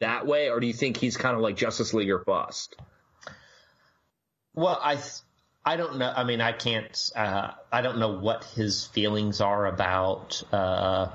that 0.00 0.26
way, 0.26 0.48
or 0.48 0.58
do 0.58 0.66
you 0.66 0.72
think 0.72 0.96
he's 0.96 1.18
kind 1.18 1.36
of 1.36 1.42
like 1.42 1.56
Justice 1.56 1.92
League 1.92 2.10
or 2.10 2.18
bust? 2.18 2.76
Well, 4.60 4.78
I 4.82 4.98
I 5.64 5.76
don't 5.76 5.96
know. 5.98 6.12
I 6.14 6.24
mean, 6.24 6.42
I 6.42 6.52
can't. 6.52 7.10
Uh, 7.16 7.52
I 7.72 7.80
don't 7.80 7.98
know 7.98 8.18
what 8.18 8.44
his 8.44 8.84
feelings 8.84 9.40
are 9.40 9.64
about 9.66 10.42
uh, 10.52 11.08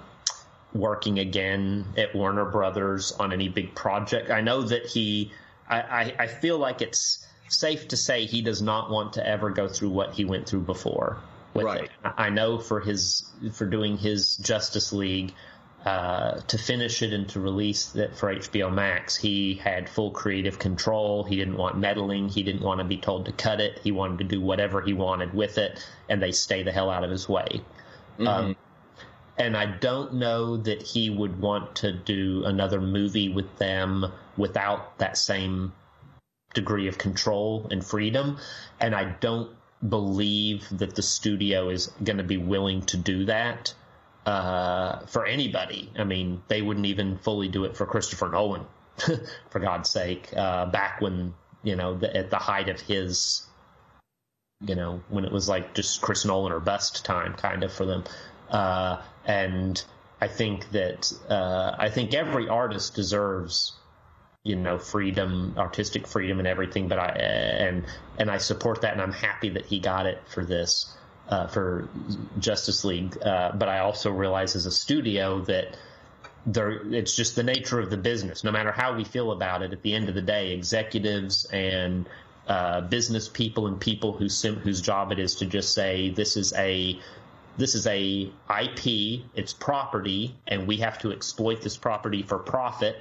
working 0.73 1.19
again 1.19 1.85
at 1.95 2.15
Warner 2.15 2.45
Brothers 2.45 3.11
on 3.11 3.31
any 3.31 3.49
big 3.49 3.75
project. 3.75 4.31
I 4.31 4.41
know 4.41 4.63
that 4.63 4.87
he. 4.87 5.31
I, 5.69 5.81
I, 5.81 6.15
I 6.19 6.27
feel 6.27 6.57
like 6.57 6.81
it's 6.81 7.25
safe 7.47 7.87
to 7.89 7.97
say 7.97 8.25
he 8.25 8.41
does 8.41 8.63
not 8.63 8.89
want 8.89 9.13
to 9.13 9.27
ever 9.27 9.51
go 9.51 9.67
through 9.67 9.89
what 9.89 10.13
he 10.13 10.25
went 10.25 10.47
through 10.49 10.61
before. 10.61 11.17
With 11.53 11.65
Right. 11.65 11.83
it. 11.83 11.91
I 12.03 12.25
I 12.25 12.29
know 12.29 12.57
for 12.57 12.79
his 12.79 13.29
for 13.53 13.65
doing 13.65 13.97
his 13.97 14.37
Justice 14.37 14.91
League. 14.91 15.33
Uh, 15.85 16.41
to 16.47 16.57
finish 16.57 17.03
it 17.03 17.13
and 17.13 17.29
to 17.29 17.39
release 17.39 17.91
that 17.91 18.17
for 18.17 18.33
HBO 18.33 18.73
Max, 18.73 19.15
he 19.15 19.53
had 19.53 19.87
full 19.87 20.09
creative 20.09 20.57
control. 20.57 21.23
He 21.23 21.35
didn't 21.35 21.57
want 21.57 21.77
meddling. 21.77 22.27
He 22.27 22.41
didn't 22.41 22.63
want 22.63 22.79
to 22.79 22.83
be 22.83 22.97
told 22.97 23.27
to 23.27 23.31
cut 23.31 23.61
it. 23.61 23.79
He 23.83 23.91
wanted 23.91 24.17
to 24.17 24.23
do 24.23 24.41
whatever 24.41 24.81
he 24.81 24.93
wanted 24.93 25.35
with 25.35 25.59
it, 25.59 25.87
and 26.09 26.19
they 26.23 26.31
stay 26.31 26.63
the 26.63 26.71
hell 26.71 26.89
out 26.89 27.03
of 27.03 27.11
his 27.11 27.29
way. 27.29 27.61
Um, 28.17 28.55
and 29.37 29.55
I 29.55 29.67
don't 29.67 30.15
know 30.15 30.57
that 30.57 30.81
he 30.81 31.11
would 31.11 31.39
want 31.39 31.75
to 31.77 31.91
do 31.91 32.43
another 32.45 32.81
movie 32.81 33.29
with 33.29 33.57
them 33.57 34.11
without 34.37 34.97
that 34.97 35.17
same 35.19 35.71
degree 36.55 36.87
of 36.87 36.97
control 36.97 37.67
and 37.69 37.85
freedom. 37.85 38.39
And 38.79 38.95
I 38.95 39.15
don't 39.19 39.51
believe 39.87 40.67
that 40.71 40.95
the 40.95 41.03
studio 41.03 41.69
is 41.69 41.91
going 42.03 42.17
to 42.17 42.23
be 42.23 42.37
willing 42.37 42.81
to 42.87 42.97
do 42.97 43.25
that 43.25 43.75
uh, 44.25 45.05
for 45.05 45.25
anybody. 45.25 45.91
I 45.97 46.03
mean, 46.03 46.41
they 46.47 46.61
wouldn't 46.61 46.85
even 46.85 47.17
fully 47.17 47.47
do 47.47 47.65
it 47.65 47.77
for 47.77 47.85
Christopher 47.85 48.29
Nolan, 48.29 48.65
for 49.49 49.59
God's 49.59 49.89
sake. 49.89 50.29
Uh, 50.35 50.65
back 50.65 51.01
when 51.01 51.33
you 51.63 51.75
know 51.75 51.95
the, 51.95 52.15
at 52.15 52.29
the 52.29 52.37
height 52.37 52.69
of 52.69 52.79
his, 52.79 53.43
you 54.65 54.75
know, 54.75 55.01
when 55.09 55.25
it 55.25 55.31
was 55.31 55.47
like 55.47 55.73
just 55.73 56.01
Chris 56.01 56.25
Nolan 56.25 56.51
or 56.51 56.59
bust 56.59 57.05
time, 57.05 57.33
kind 57.33 57.63
of 57.63 57.71
for 57.71 57.85
them. 57.85 58.03
Uh, 58.49 59.01
and 59.25 59.83
I 60.21 60.27
think 60.27 60.71
that 60.71 61.11
uh, 61.29 61.75
I 61.77 61.89
think 61.89 62.13
every 62.13 62.49
artist 62.49 62.95
deserves 62.95 63.73
you 64.43 64.55
know 64.55 64.77
freedom 64.77 65.55
artistic 65.57 66.07
freedom 66.07 66.37
and 66.37 66.47
everything 66.47 66.87
but 66.87 66.99
i 66.99 67.07
and 67.07 67.83
and 68.19 68.29
i 68.29 68.37
support 68.37 68.81
that 68.81 68.93
and 68.93 69.01
i'm 69.01 69.11
happy 69.11 69.49
that 69.49 69.65
he 69.65 69.79
got 69.79 70.05
it 70.05 70.21
for 70.27 70.45
this 70.45 70.95
uh, 71.29 71.47
for 71.47 71.89
justice 72.39 72.83
league 72.83 73.17
uh, 73.23 73.51
but 73.53 73.69
i 73.69 73.79
also 73.79 74.11
realize 74.11 74.55
as 74.55 74.65
a 74.65 74.71
studio 74.71 75.41
that 75.41 75.77
there 76.45 76.71
it's 76.93 77.15
just 77.15 77.35
the 77.35 77.43
nature 77.43 77.79
of 77.79 77.89
the 77.89 77.97
business 77.97 78.43
no 78.43 78.51
matter 78.51 78.71
how 78.71 78.95
we 78.95 79.03
feel 79.03 79.31
about 79.31 79.61
it 79.61 79.73
at 79.73 79.81
the 79.81 79.93
end 79.93 80.09
of 80.09 80.15
the 80.15 80.21
day 80.21 80.53
executives 80.53 81.45
and 81.45 82.07
uh, 82.47 82.81
business 82.81 83.27
people 83.27 83.65
and 83.65 83.79
people 83.79 84.19
sim- 84.29 84.57
whose 84.57 84.81
job 84.81 85.11
it 85.11 85.17
is 85.17 85.35
to 85.35 85.45
just 85.47 85.73
say 85.73 86.11
this 86.11 86.37
is 86.37 86.53
a 86.53 86.99
this 87.57 87.75
is 87.75 87.87
a 87.87 88.29
IP, 88.49 89.21
it's 89.33 89.53
property, 89.53 90.35
and 90.47 90.67
we 90.67 90.77
have 90.77 90.99
to 90.99 91.11
exploit 91.11 91.61
this 91.61 91.77
property 91.77 92.21
for 92.21 92.37
profit. 92.37 92.97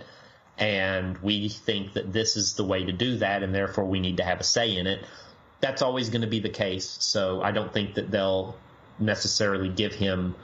And 0.56 1.18
we 1.18 1.48
think 1.48 1.94
that 1.94 2.12
this 2.12 2.36
is 2.36 2.54
the 2.54 2.64
way 2.64 2.84
to 2.84 2.92
do 2.92 3.16
that, 3.16 3.42
and 3.42 3.52
therefore 3.52 3.84
we 3.84 3.98
need 3.98 4.18
to 4.18 4.24
have 4.24 4.38
a 4.38 4.44
say 4.44 4.76
in 4.76 4.86
it. 4.86 5.04
That's 5.64 5.80
always 5.80 6.10
going 6.10 6.20
to 6.20 6.26
be 6.28 6.40
the 6.40 6.50
case. 6.50 6.98
So 7.00 7.40
I 7.40 7.50
don't 7.50 7.72
think 7.72 7.94
that 7.94 8.10
they'll 8.10 8.54
necessarily 8.98 9.70
give 9.70 9.94
him 9.94 10.34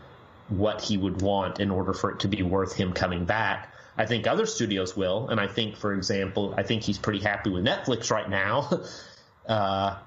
what 0.49 0.81
he 0.81 0.97
would 0.97 1.21
want 1.21 1.61
in 1.61 1.71
order 1.71 1.93
for 1.93 2.13
it 2.13 2.21
to 2.21 2.29
be 2.29 2.43
worth 2.43 2.75
him 2.75 2.95
coming 2.95 3.27
back. 3.27 3.75
I 3.99 4.07
think 4.07 4.27
other 4.27 4.47
studios 4.47 4.97
will, 4.97 5.29
and 5.29 5.39
I 5.39 5.47
think, 5.47 5.77
for 5.77 5.93
example, 5.93 6.55
I 6.57 6.63
think 6.63 6.85
he's 6.85 6.97
pretty 6.97 7.21
happy 7.21 7.51
with 7.51 7.67
Netflix 7.67 8.11
right 8.11 8.31
now. 8.31 8.81
uh, 9.47 9.99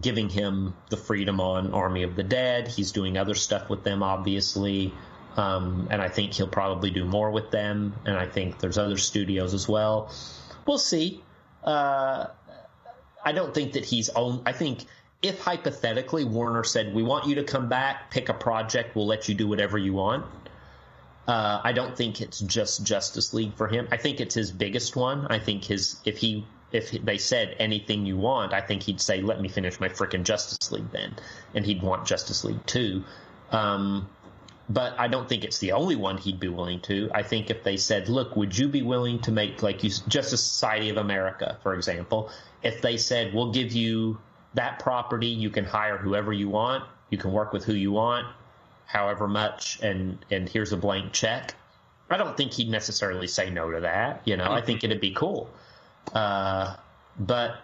giving 0.00 0.28
him 0.28 0.74
the 0.90 0.96
freedom 0.96 1.40
on 1.40 1.72
Army 1.72 2.02
of 2.02 2.16
the 2.16 2.24
Dead. 2.24 2.66
He's 2.66 2.90
doing 2.90 3.16
other 3.16 3.34
stuff 3.36 3.70
with 3.70 3.84
them, 3.84 4.02
obviously. 4.02 4.92
Um, 5.36 5.86
and 5.92 6.02
I 6.02 6.08
think 6.08 6.32
he'll 6.32 6.48
probably 6.48 6.90
do 6.90 7.04
more 7.04 7.30
with 7.30 7.52
them. 7.52 7.94
And 8.04 8.16
I 8.16 8.26
think 8.26 8.58
there's 8.58 8.78
other 8.78 8.98
studios 8.98 9.54
as 9.54 9.68
well. 9.68 10.10
We'll 10.66 10.78
see. 10.78 11.22
uh, 11.62 12.26
I 13.24 13.32
don't 13.32 13.54
think 13.54 13.72
that 13.72 13.84
he's 13.84 14.08
own. 14.10 14.42
I 14.46 14.52
think 14.52 14.84
if 15.22 15.40
hypothetically 15.40 16.24
Warner 16.24 16.64
said, 16.64 16.94
"We 16.94 17.02
want 17.02 17.26
you 17.26 17.36
to 17.36 17.44
come 17.44 17.68
back, 17.68 18.10
pick 18.10 18.28
a 18.28 18.34
project, 18.34 18.94
we'll 18.94 19.06
let 19.06 19.28
you 19.28 19.34
do 19.34 19.48
whatever 19.48 19.78
you 19.78 19.92
want." 19.92 20.26
Uh, 21.26 21.60
I 21.62 21.72
don't 21.72 21.94
think 21.94 22.22
it's 22.22 22.40
just 22.40 22.84
Justice 22.84 23.34
League 23.34 23.54
for 23.54 23.68
him. 23.68 23.86
I 23.92 23.98
think 23.98 24.20
it's 24.20 24.34
his 24.34 24.50
biggest 24.50 24.96
one. 24.96 25.26
I 25.26 25.38
think 25.38 25.64
his 25.64 25.96
if 26.04 26.18
he 26.18 26.46
if 26.72 26.90
they 26.90 27.18
said 27.18 27.56
anything 27.58 28.06
you 28.06 28.16
want, 28.16 28.52
I 28.52 28.60
think 28.60 28.82
he'd 28.82 29.00
say, 29.00 29.20
"Let 29.20 29.40
me 29.40 29.48
finish 29.48 29.80
my 29.80 29.88
freaking 29.88 30.22
Justice 30.22 30.70
League 30.72 30.90
then," 30.90 31.14
and 31.54 31.66
he'd 31.66 31.82
want 31.82 32.06
Justice 32.06 32.44
League 32.44 32.64
too. 32.66 33.04
Um, 33.50 34.08
but 34.70 34.98
I 34.98 35.08
don't 35.08 35.28
think 35.28 35.44
it's 35.44 35.58
the 35.58 35.72
only 35.72 35.96
one 35.96 36.18
he'd 36.18 36.40
be 36.40 36.48
willing 36.48 36.80
to. 36.80 37.10
I 37.14 37.22
think 37.22 37.50
if 37.50 37.62
they 37.64 37.78
said, 37.78 38.08
"Look, 38.08 38.36
would 38.36 38.56
you 38.56 38.68
be 38.68 38.82
willing 38.82 39.20
to 39.20 39.32
make 39.32 39.62
like 39.62 39.82
you 39.82 39.90
Justice 40.08 40.44
Society 40.44 40.90
of 40.90 40.96
America, 40.96 41.58
for 41.62 41.74
example?" 41.74 42.30
If 42.62 42.80
they 42.82 42.96
said, 42.96 43.34
"We'll 43.34 43.52
give 43.52 43.72
you 43.72 44.18
that 44.54 44.78
property, 44.78 45.28
you 45.28 45.50
can 45.50 45.64
hire 45.64 45.98
whoever 45.98 46.32
you 46.32 46.48
want, 46.48 46.84
you 47.10 47.18
can 47.18 47.32
work 47.32 47.52
with 47.52 47.64
who 47.64 47.74
you 47.74 47.92
want, 47.92 48.26
however 48.86 49.28
much, 49.28 49.80
and 49.82 50.24
and 50.30 50.48
here's 50.48 50.72
a 50.72 50.76
blank 50.76 51.12
check," 51.12 51.54
I 52.10 52.16
don't 52.16 52.36
think 52.36 52.52
he'd 52.52 52.70
necessarily 52.70 53.26
say 53.26 53.50
no 53.50 53.70
to 53.70 53.80
that. 53.80 54.22
You 54.24 54.36
know, 54.36 54.50
I 54.50 54.62
think 54.62 54.82
it'd 54.82 55.00
be 55.00 55.12
cool, 55.12 55.50
uh, 56.14 56.76
but 57.18 57.56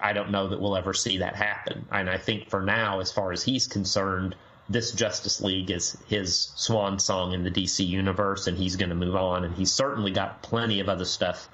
I 0.00 0.12
don't 0.12 0.30
know 0.30 0.48
that 0.48 0.60
we'll 0.60 0.76
ever 0.76 0.94
see 0.94 1.18
that 1.18 1.36
happen. 1.36 1.86
And 1.90 2.08
I 2.08 2.16
think 2.16 2.48
for 2.48 2.62
now, 2.62 3.00
as 3.00 3.12
far 3.12 3.32
as 3.32 3.42
he's 3.42 3.66
concerned 3.66 4.34
this 4.68 4.92
Justice 4.92 5.40
League 5.40 5.70
is 5.70 5.96
his 6.06 6.52
swan 6.56 6.98
song 6.98 7.32
in 7.32 7.44
the 7.44 7.50
DC 7.50 7.86
universe, 7.86 8.46
and 8.46 8.56
he's 8.56 8.76
going 8.76 8.88
to 8.88 8.94
move 8.94 9.16
on. 9.16 9.44
And 9.44 9.54
he's 9.54 9.72
certainly 9.72 10.12
got 10.12 10.42
plenty 10.42 10.80
of 10.80 10.88
other 10.88 11.04
stuff 11.04 11.48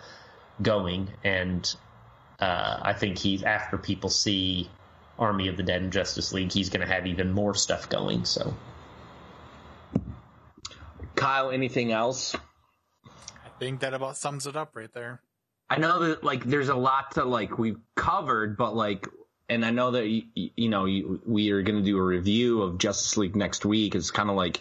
going. 0.62 1.09
And 1.24 1.74
uh, 2.39 2.78
I 2.82 2.93
think 2.93 3.18
he's 3.18 3.43
after 3.43 3.78
people 3.78 4.11
see 4.11 4.70
Army 5.18 5.49
of 5.49 5.57
the 5.57 5.62
Dead 5.62 5.82
and 5.82 5.93
Justice 5.93 6.32
League, 6.32 6.53
he's 6.53 6.70
going 6.70 6.86
to 6.86 6.93
have 6.93 7.07
even 7.07 7.32
more 7.32 7.55
stuff 7.55 7.89
going. 7.89 8.24
So, 8.24 8.55
Kyle, 11.16 11.51
anything 11.51 11.93
else? 11.93 12.36
I 13.05 13.49
think 13.59 13.80
that 13.80 13.95
about 13.95 14.16
sums 14.16 14.47
it 14.47 14.57
up 14.57 14.76
right 14.76 14.93
there. 14.93 15.20
I 15.70 15.78
know 15.78 15.99
that 16.01 16.24
like 16.24 16.45
there's 16.45 16.68
a 16.68 16.74
lot 16.74 17.12
to 17.12 17.24
like 17.24 17.59
we've 17.59 17.80
covered, 17.95 18.57
but 18.57 18.74
like, 18.74 19.07
and 19.49 19.64
I 19.64 19.70
know 19.70 19.91
that 19.91 20.07
you, 20.07 20.22
you 20.34 20.68
know 20.68 20.84
you, 20.84 21.20
we 21.26 21.51
are 21.51 21.62
going 21.62 21.78
to 21.78 21.84
do 21.84 21.99
a 21.99 22.03
review 22.03 22.62
of 22.62 22.78
Justice 22.78 23.16
League 23.16 23.36
next 23.36 23.64
week. 23.64 23.95
It's 23.95 24.11
kind 24.11 24.30
of 24.30 24.36
like 24.36 24.61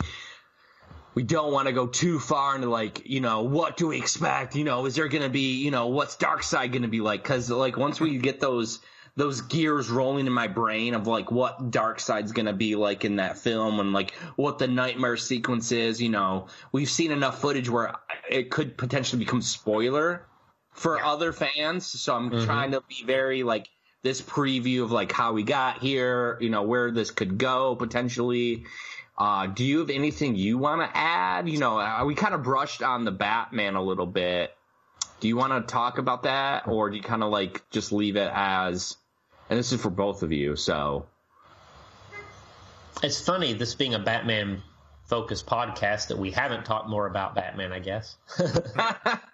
we 1.17 1.23
don't 1.23 1.51
want 1.51 1.67
to 1.67 1.73
go 1.73 1.87
too 1.87 2.19
far 2.19 2.53
into 2.55 2.69
like 2.69 3.09
you 3.09 3.21
know 3.21 3.41
what 3.41 3.75
do 3.75 3.87
we 3.87 3.97
expect? 3.97 4.55
You 4.55 4.63
know, 4.63 4.85
is 4.85 4.93
there 4.93 5.07
going 5.07 5.23
to 5.23 5.29
be 5.29 5.63
you 5.63 5.71
know 5.71 5.87
what's 5.87 6.15
Darkseid 6.15 6.71
going 6.71 6.83
to 6.83 6.87
be 6.87 7.01
like? 7.01 7.23
Because 7.23 7.49
like 7.49 7.75
once 7.75 7.99
we 7.99 8.19
get 8.19 8.39
those 8.39 8.81
those 9.15 9.41
gears 9.41 9.89
rolling 9.89 10.27
in 10.27 10.31
my 10.31 10.47
brain 10.47 10.93
of 10.93 11.07
like 11.07 11.31
what 11.31 11.71
Darkseid's 11.71 12.33
going 12.33 12.45
to 12.45 12.53
be 12.53 12.75
like 12.75 13.03
in 13.03 13.15
that 13.15 13.39
film 13.39 13.79
and 13.79 13.93
like 13.93 14.13
what 14.35 14.59
the 14.59 14.67
Knightmare 14.67 15.17
sequence 15.17 15.71
is. 15.71 15.99
You 15.99 16.09
know, 16.09 16.49
we've 16.71 16.87
seen 16.87 17.09
enough 17.11 17.41
footage 17.41 17.67
where 17.67 17.95
it 18.29 18.51
could 18.51 18.77
potentially 18.77 19.17
become 19.17 19.41
spoiler 19.41 20.27
for 20.73 21.03
other 21.03 21.33
fans. 21.33 21.87
So 21.87 22.15
I'm 22.15 22.29
Mm-hmm. 22.31 22.37
trying 22.37 22.73
to 22.73 22.83
be 22.87 23.03
very 23.03 23.41
like 23.41 23.67
this 24.03 24.21
preview 24.21 24.83
of 24.83 24.91
like 24.91 25.11
how 25.11 25.33
we 25.33 25.41
got 25.41 25.79
here, 25.79 26.37
you 26.39 26.51
know, 26.51 26.61
where 26.61 26.91
this 26.91 27.09
could 27.09 27.39
go 27.39 27.75
potentially. 27.75 28.65
Uh, 29.17 29.47
do 29.47 29.63
you 29.65 29.79
have 29.79 29.89
anything 29.89 30.35
you 30.35 30.57
want 30.57 30.81
to 30.81 30.97
add? 30.97 31.49
You 31.49 31.57
know, 31.57 31.79
uh, 31.79 32.03
we 32.05 32.13
kind 32.13 32.35
of 32.35 32.43
brushed 32.43 32.83
on 32.83 33.03
the 33.03 33.11
Batman 33.11 33.75
a 33.75 33.81
little 33.81 34.05
bit. 34.05 34.53
Do 35.19 35.27
you 35.27 35.35
want 35.35 35.53
to 35.53 35.71
talk 35.71 35.97
about 35.97 36.23
that 36.23 36.67
or 36.67 36.91
do 36.91 36.97
you 36.97 37.01
kind 37.01 37.23
of 37.23 37.31
like 37.31 37.67
just 37.71 37.91
leave 37.91 38.15
it 38.15 38.31
as, 38.31 38.95
and 39.49 39.57
this 39.57 39.71
is 39.71 39.81
for 39.81 39.89
both 39.89 40.21
of 40.21 40.31
you, 40.31 40.55
so. 40.55 41.07
it's 43.01 43.19
funny 43.19 43.53
this 43.53 43.73
being 43.73 43.95
a 43.95 43.99
Batman 43.99 44.61
focused 45.05 45.47
podcast 45.47 46.09
that 46.09 46.19
we 46.19 46.29
haven't 46.29 46.65
talked 46.65 46.87
more 46.87 47.07
about 47.07 47.33
Batman. 47.33 47.71
I 47.71 47.79
guess. 47.79 48.17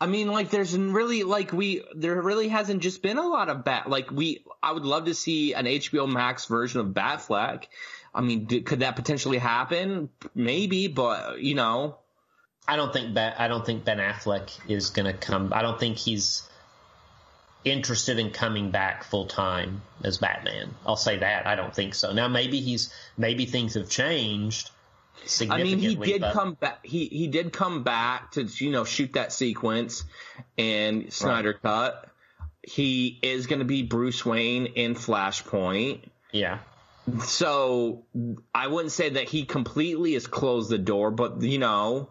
I 0.00 0.06
mean, 0.06 0.28
like, 0.28 0.50
there's 0.50 0.76
really, 0.78 1.24
like, 1.24 1.52
we, 1.52 1.82
there 1.94 2.22
really 2.22 2.46
hasn't 2.46 2.82
just 2.82 3.02
been 3.02 3.18
a 3.18 3.26
lot 3.26 3.48
of 3.48 3.64
Bat, 3.64 3.90
like, 3.90 4.12
we, 4.12 4.44
I 4.62 4.70
would 4.70 4.84
love 4.84 5.06
to 5.06 5.14
see 5.14 5.54
an 5.54 5.64
HBO 5.64 6.10
Max 6.10 6.46
version 6.46 6.80
of 6.80 6.88
Batfleck. 6.88 7.64
I 8.14 8.20
mean, 8.20 8.44
d- 8.46 8.62
could 8.62 8.80
that 8.80 8.96
potentially 8.96 9.38
happen? 9.38 10.10
Maybe, 10.34 10.88
but, 10.88 11.40
you 11.40 11.54
know, 11.54 11.98
I 12.66 12.76
don't 12.76 12.92
think 12.92 13.14
Ben, 13.14 13.34
I 13.38 13.48
don't 13.48 13.64
think 13.64 13.84
Ben 13.84 13.98
Affleck 13.98 14.50
is 14.68 14.90
going 14.90 15.06
to 15.06 15.12
come. 15.12 15.52
I 15.54 15.62
don't 15.62 15.78
think 15.78 15.96
he's 15.96 16.42
interested 17.64 18.18
in 18.18 18.30
coming 18.30 18.70
back 18.70 19.04
full 19.04 19.26
time 19.26 19.82
as 20.04 20.18
Batman. 20.18 20.74
I'll 20.86 20.96
say 20.96 21.18
that. 21.18 21.46
I 21.46 21.54
don't 21.56 21.74
think 21.74 21.94
so. 21.94 22.12
Now 22.12 22.28
maybe 22.28 22.60
he's 22.60 22.92
maybe 23.16 23.46
things 23.46 23.74
have 23.74 23.90
changed 23.90 24.70
I 25.50 25.62
mean, 25.62 25.78
he 25.78 25.94
did 25.94 26.20
but- 26.20 26.32
come 26.32 26.54
back, 26.54 26.84
he, 26.84 27.06
he 27.06 27.26
did 27.28 27.52
come 27.52 27.82
back 27.82 28.32
to, 28.32 28.44
you 28.44 28.70
know, 28.70 28.84
shoot 28.84 29.14
that 29.14 29.32
sequence 29.32 30.04
and 30.56 31.12
Snyder 31.12 31.54
cut. 31.54 32.08
He 32.62 33.18
is 33.22 33.46
going 33.46 33.60
to 33.60 33.64
be 33.64 33.82
Bruce 33.82 34.24
Wayne 34.24 34.66
in 34.66 34.94
Flashpoint. 34.94 36.00
Yeah. 36.32 36.58
So 37.24 38.04
I 38.54 38.66
wouldn't 38.66 38.92
say 38.92 39.10
that 39.10 39.28
he 39.28 39.44
completely 39.44 40.14
has 40.14 40.26
closed 40.26 40.70
the 40.70 40.78
door, 40.78 41.10
but, 41.10 41.42
you 41.42 41.58
know, 41.58 42.10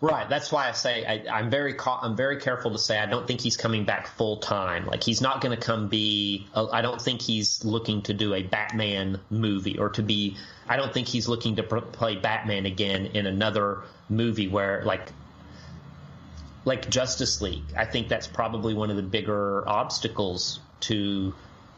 Right. 0.00 0.28
That's 0.28 0.52
why 0.52 0.68
I 0.68 0.72
say 0.72 1.04
I, 1.04 1.38
I'm 1.38 1.50
very 1.50 1.74
ca- 1.74 1.98
I'm 2.02 2.14
very 2.16 2.40
careful 2.40 2.70
to 2.70 2.78
say 2.78 2.98
I 2.98 3.06
don't 3.06 3.26
think 3.26 3.40
he's 3.40 3.56
coming 3.56 3.84
back 3.84 4.06
full 4.06 4.36
time. 4.36 4.86
Like 4.86 5.02
he's 5.02 5.20
not 5.20 5.40
going 5.40 5.58
to 5.58 5.64
come 5.64 5.88
be. 5.88 6.46
uh, 6.54 6.68
I 6.70 6.82
don't 6.82 7.00
think 7.00 7.20
he's 7.20 7.64
looking 7.64 8.02
to 8.02 8.14
do 8.14 8.32
a 8.32 8.42
Batman 8.44 9.20
movie 9.28 9.76
or 9.76 9.88
to 9.90 10.02
be. 10.02 10.36
I 10.68 10.76
don't 10.76 10.94
think 10.94 11.08
he's 11.08 11.26
looking 11.26 11.56
to 11.56 11.64
pr- 11.64 11.78
play 11.78 12.14
Batman 12.14 12.64
again 12.64 13.06
in 13.06 13.26
another 13.26 13.82
movie 14.08 14.46
where 14.46 14.84
like 14.84 15.12
like 16.64 16.88
Justice 16.88 17.40
League. 17.40 17.64
I 17.76 17.84
think 17.84 18.08
that's 18.08 18.28
probably 18.28 18.74
one 18.74 18.90
of 18.90 18.96
the 18.96 19.02
bigger 19.02 19.68
obstacles 19.68 20.60
to 20.80 21.34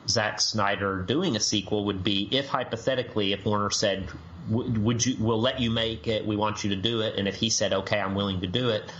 Zack 0.08 0.40
Snyder 0.40 1.02
doing 1.02 1.36
a 1.36 1.40
sequel 1.40 1.84
would 1.86 2.02
be 2.02 2.28
if 2.32 2.48
hypothetically 2.48 3.32
if 3.32 3.44
Warner 3.44 3.70
said 3.70 4.08
would 4.48 5.04
you 5.04 5.16
we'll 5.18 5.40
let 5.40 5.60
you 5.60 5.70
make 5.70 6.08
it 6.08 6.26
we 6.26 6.36
want 6.36 6.64
you 6.64 6.70
to 6.70 6.76
do 6.76 7.02
it 7.02 7.16
and 7.16 7.28
if 7.28 7.36
he 7.36 7.50
said 7.50 7.72
okay 7.72 8.00
I'm 8.00 8.14
willing 8.14 8.40
to 8.40 8.46
do 8.46 8.70
it 8.70 8.90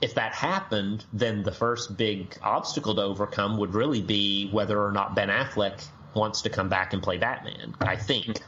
if 0.00 0.14
that 0.14 0.32
happened 0.32 1.04
then 1.12 1.42
the 1.42 1.52
first 1.52 1.96
big 1.96 2.36
obstacle 2.42 2.94
to 2.94 3.02
overcome 3.02 3.58
would 3.58 3.74
really 3.74 4.00
be 4.00 4.48
whether 4.50 4.80
or 4.80 4.92
not 4.92 5.14
Ben 5.14 5.28
Affleck 5.28 5.84
wants 6.14 6.42
to 6.42 6.50
come 6.50 6.68
back 6.68 6.92
and 6.92 7.02
play 7.02 7.18
Batman 7.18 7.74
I 7.80 7.96
think. 7.96 8.40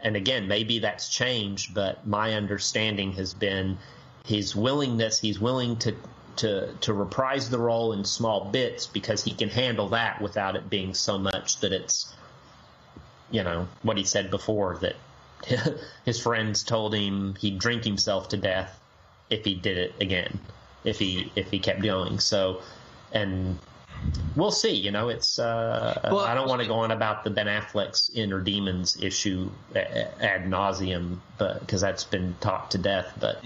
And 0.00 0.16
again 0.16 0.48
maybe 0.48 0.78
that's 0.78 1.08
changed 1.08 1.74
but 1.74 2.06
my 2.06 2.34
understanding 2.34 3.12
has 3.12 3.34
been 3.34 3.78
his 4.24 4.54
willingness 4.54 5.18
he's 5.18 5.40
willing 5.40 5.76
to 5.78 5.94
to 6.36 6.72
to 6.80 6.92
reprise 6.92 7.50
the 7.50 7.58
role 7.58 7.92
in 7.92 8.04
small 8.04 8.50
bits 8.50 8.86
because 8.86 9.22
he 9.22 9.32
can 9.32 9.48
handle 9.48 9.90
that 9.90 10.20
without 10.20 10.56
it 10.56 10.68
being 10.68 10.94
so 10.94 11.18
much 11.18 11.58
that 11.60 11.72
it's 11.72 12.12
you 13.30 13.42
know 13.42 13.68
what 13.82 13.96
he 13.96 14.04
said 14.04 14.30
before 14.30 14.78
that 14.78 14.96
his 16.04 16.20
friends 16.20 16.62
told 16.62 16.94
him 16.94 17.34
he'd 17.40 17.58
drink 17.58 17.84
himself 17.84 18.28
to 18.28 18.36
death 18.36 18.78
if 19.30 19.44
he 19.44 19.54
did 19.54 19.78
it 19.78 19.94
again 20.00 20.38
if 20.84 20.98
he 20.98 21.30
if 21.36 21.50
he 21.50 21.58
kept 21.58 21.82
going 21.82 22.18
so 22.18 22.60
and 23.12 23.58
we'll 24.36 24.50
see 24.50 24.74
you 24.74 24.90
know 24.90 25.08
it's 25.08 25.38
uh 25.38 26.00
Well, 26.04 26.20
i 26.20 26.34
don't 26.34 26.48
want 26.48 26.60
to 26.62 26.68
go 26.68 26.74
on 26.74 26.90
about 26.90 27.24
the 27.24 27.30
ben 27.30 27.46
affleck's 27.46 28.10
inner 28.14 28.40
demons 28.40 28.96
issue 29.00 29.50
ad 29.74 30.44
nauseum 30.46 31.18
but 31.38 31.60
because 31.60 31.80
that's 31.80 32.04
been 32.04 32.34
talked 32.40 32.72
to 32.72 32.78
death 32.78 33.12
but 33.20 33.42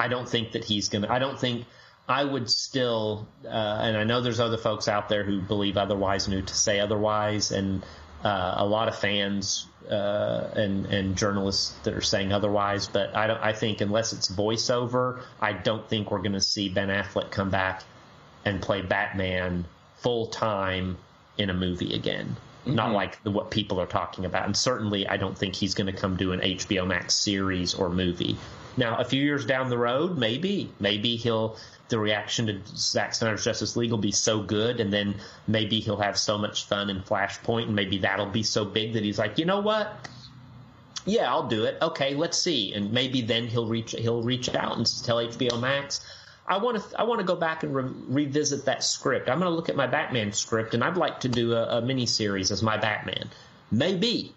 I 0.00 0.08
don't 0.08 0.26
think 0.26 0.52
that 0.52 0.64
he's 0.64 0.88
going 0.88 1.02
to. 1.02 1.12
I 1.12 1.18
don't 1.18 1.38
think 1.38 1.66
I 2.10 2.24
would 2.24 2.50
still, 2.50 3.28
uh, 3.44 3.48
and 3.48 3.96
I 3.96 4.02
know 4.02 4.20
there's 4.20 4.40
other 4.40 4.58
folks 4.58 4.88
out 4.88 5.08
there 5.08 5.22
who 5.22 5.40
believe 5.40 5.76
otherwise, 5.76 6.26
and 6.26 6.34
who 6.34 6.42
to 6.42 6.54
say 6.54 6.80
otherwise, 6.80 7.52
and 7.52 7.84
uh, 8.24 8.54
a 8.56 8.66
lot 8.66 8.88
of 8.88 8.98
fans 8.98 9.66
uh, 9.88 10.48
and 10.56 10.86
and 10.86 11.16
journalists 11.16 11.70
that 11.84 11.94
are 11.94 12.00
saying 12.00 12.32
otherwise. 12.32 12.88
But 12.88 13.14
I 13.14 13.28
don't. 13.28 13.40
I 13.40 13.52
think 13.52 13.80
unless 13.80 14.12
it's 14.12 14.28
voiceover, 14.28 15.22
I 15.40 15.52
don't 15.52 15.88
think 15.88 16.10
we're 16.10 16.18
going 16.18 16.32
to 16.32 16.40
see 16.40 16.68
Ben 16.68 16.88
Affleck 16.88 17.30
come 17.30 17.50
back 17.50 17.84
and 18.44 18.60
play 18.60 18.82
Batman 18.82 19.64
full 19.98 20.26
time 20.26 20.98
in 21.38 21.48
a 21.48 21.54
movie 21.54 21.94
again. 21.94 22.36
Not 22.66 22.90
like 22.90 23.22
the, 23.22 23.30
what 23.30 23.52
people 23.52 23.80
are 23.80 23.86
talking 23.86 24.24
about, 24.24 24.46
and 24.46 24.56
certainly 24.56 25.06
I 25.06 25.16
don't 25.16 25.38
think 25.38 25.54
he's 25.54 25.74
going 25.74 25.86
to 25.86 25.98
come 25.98 26.16
do 26.16 26.32
an 26.32 26.40
HBO 26.40 26.88
Max 26.88 27.14
series 27.14 27.72
or 27.72 27.88
movie. 27.88 28.36
Now, 28.80 28.96
a 28.96 29.04
few 29.04 29.22
years 29.22 29.44
down 29.44 29.68
the 29.68 29.76
road, 29.76 30.16
maybe, 30.16 30.72
maybe 30.80 31.16
he'll 31.16 31.58
the 31.90 31.98
reaction 31.98 32.46
to 32.46 32.60
Zack 32.64 33.14
Snyder's 33.14 33.44
Justice 33.44 33.76
League 33.76 33.90
will 33.90 33.98
be 33.98 34.10
so 34.10 34.42
good, 34.42 34.80
and 34.80 34.90
then 34.90 35.16
maybe 35.46 35.80
he'll 35.80 35.98
have 35.98 36.16
so 36.18 36.38
much 36.38 36.64
fun 36.64 36.88
in 36.88 37.02
Flashpoint, 37.02 37.64
and 37.64 37.76
maybe 37.76 37.98
that'll 37.98 38.24
be 38.24 38.42
so 38.42 38.64
big 38.64 38.94
that 38.94 39.02
he's 39.04 39.18
like, 39.18 39.38
you 39.38 39.44
know 39.44 39.60
what? 39.60 40.08
Yeah, 41.04 41.28
I'll 41.28 41.46
do 41.46 41.64
it. 41.64 41.76
Okay, 41.82 42.14
let's 42.14 42.38
see, 42.38 42.72
and 42.72 42.90
maybe 42.90 43.20
then 43.20 43.48
he'll 43.48 43.68
reach 43.68 43.92
he'll 43.92 44.22
reach 44.22 44.48
out 44.54 44.78
and 44.78 44.86
tell 45.04 45.18
HBO 45.18 45.60
Max. 45.60 46.00
I 46.48 46.56
want 46.56 46.82
to 46.82 46.98
I 46.98 47.04
want 47.04 47.20
to 47.20 47.26
go 47.26 47.36
back 47.36 47.62
and 47.62 47.74
re- 47.74 47.92
revisit 48.24 48.64
that 48.64 48.82
script. 48.82 49.28
I'm 49.28 49.40
going 49.40 49.50
to 49.50 49.54
look 49.54 49.68
at 49.68 49.76
my 49.76 49.88
Batman 49.88 50.32
script, 50.32 50.72
and 50.72 50.82
I'd 50.82 50.96
like 50.96 51.20
to 51.20 51.28
do 51.28 51.52
a, 51.52 51.78
a 51.78 51.82
mini 51.82 52.06
series 52.06 52.50
as 52.50 52.62
my 52.62 52.78
Batman. 52.78 53.28
Maybe, 53.70 54.32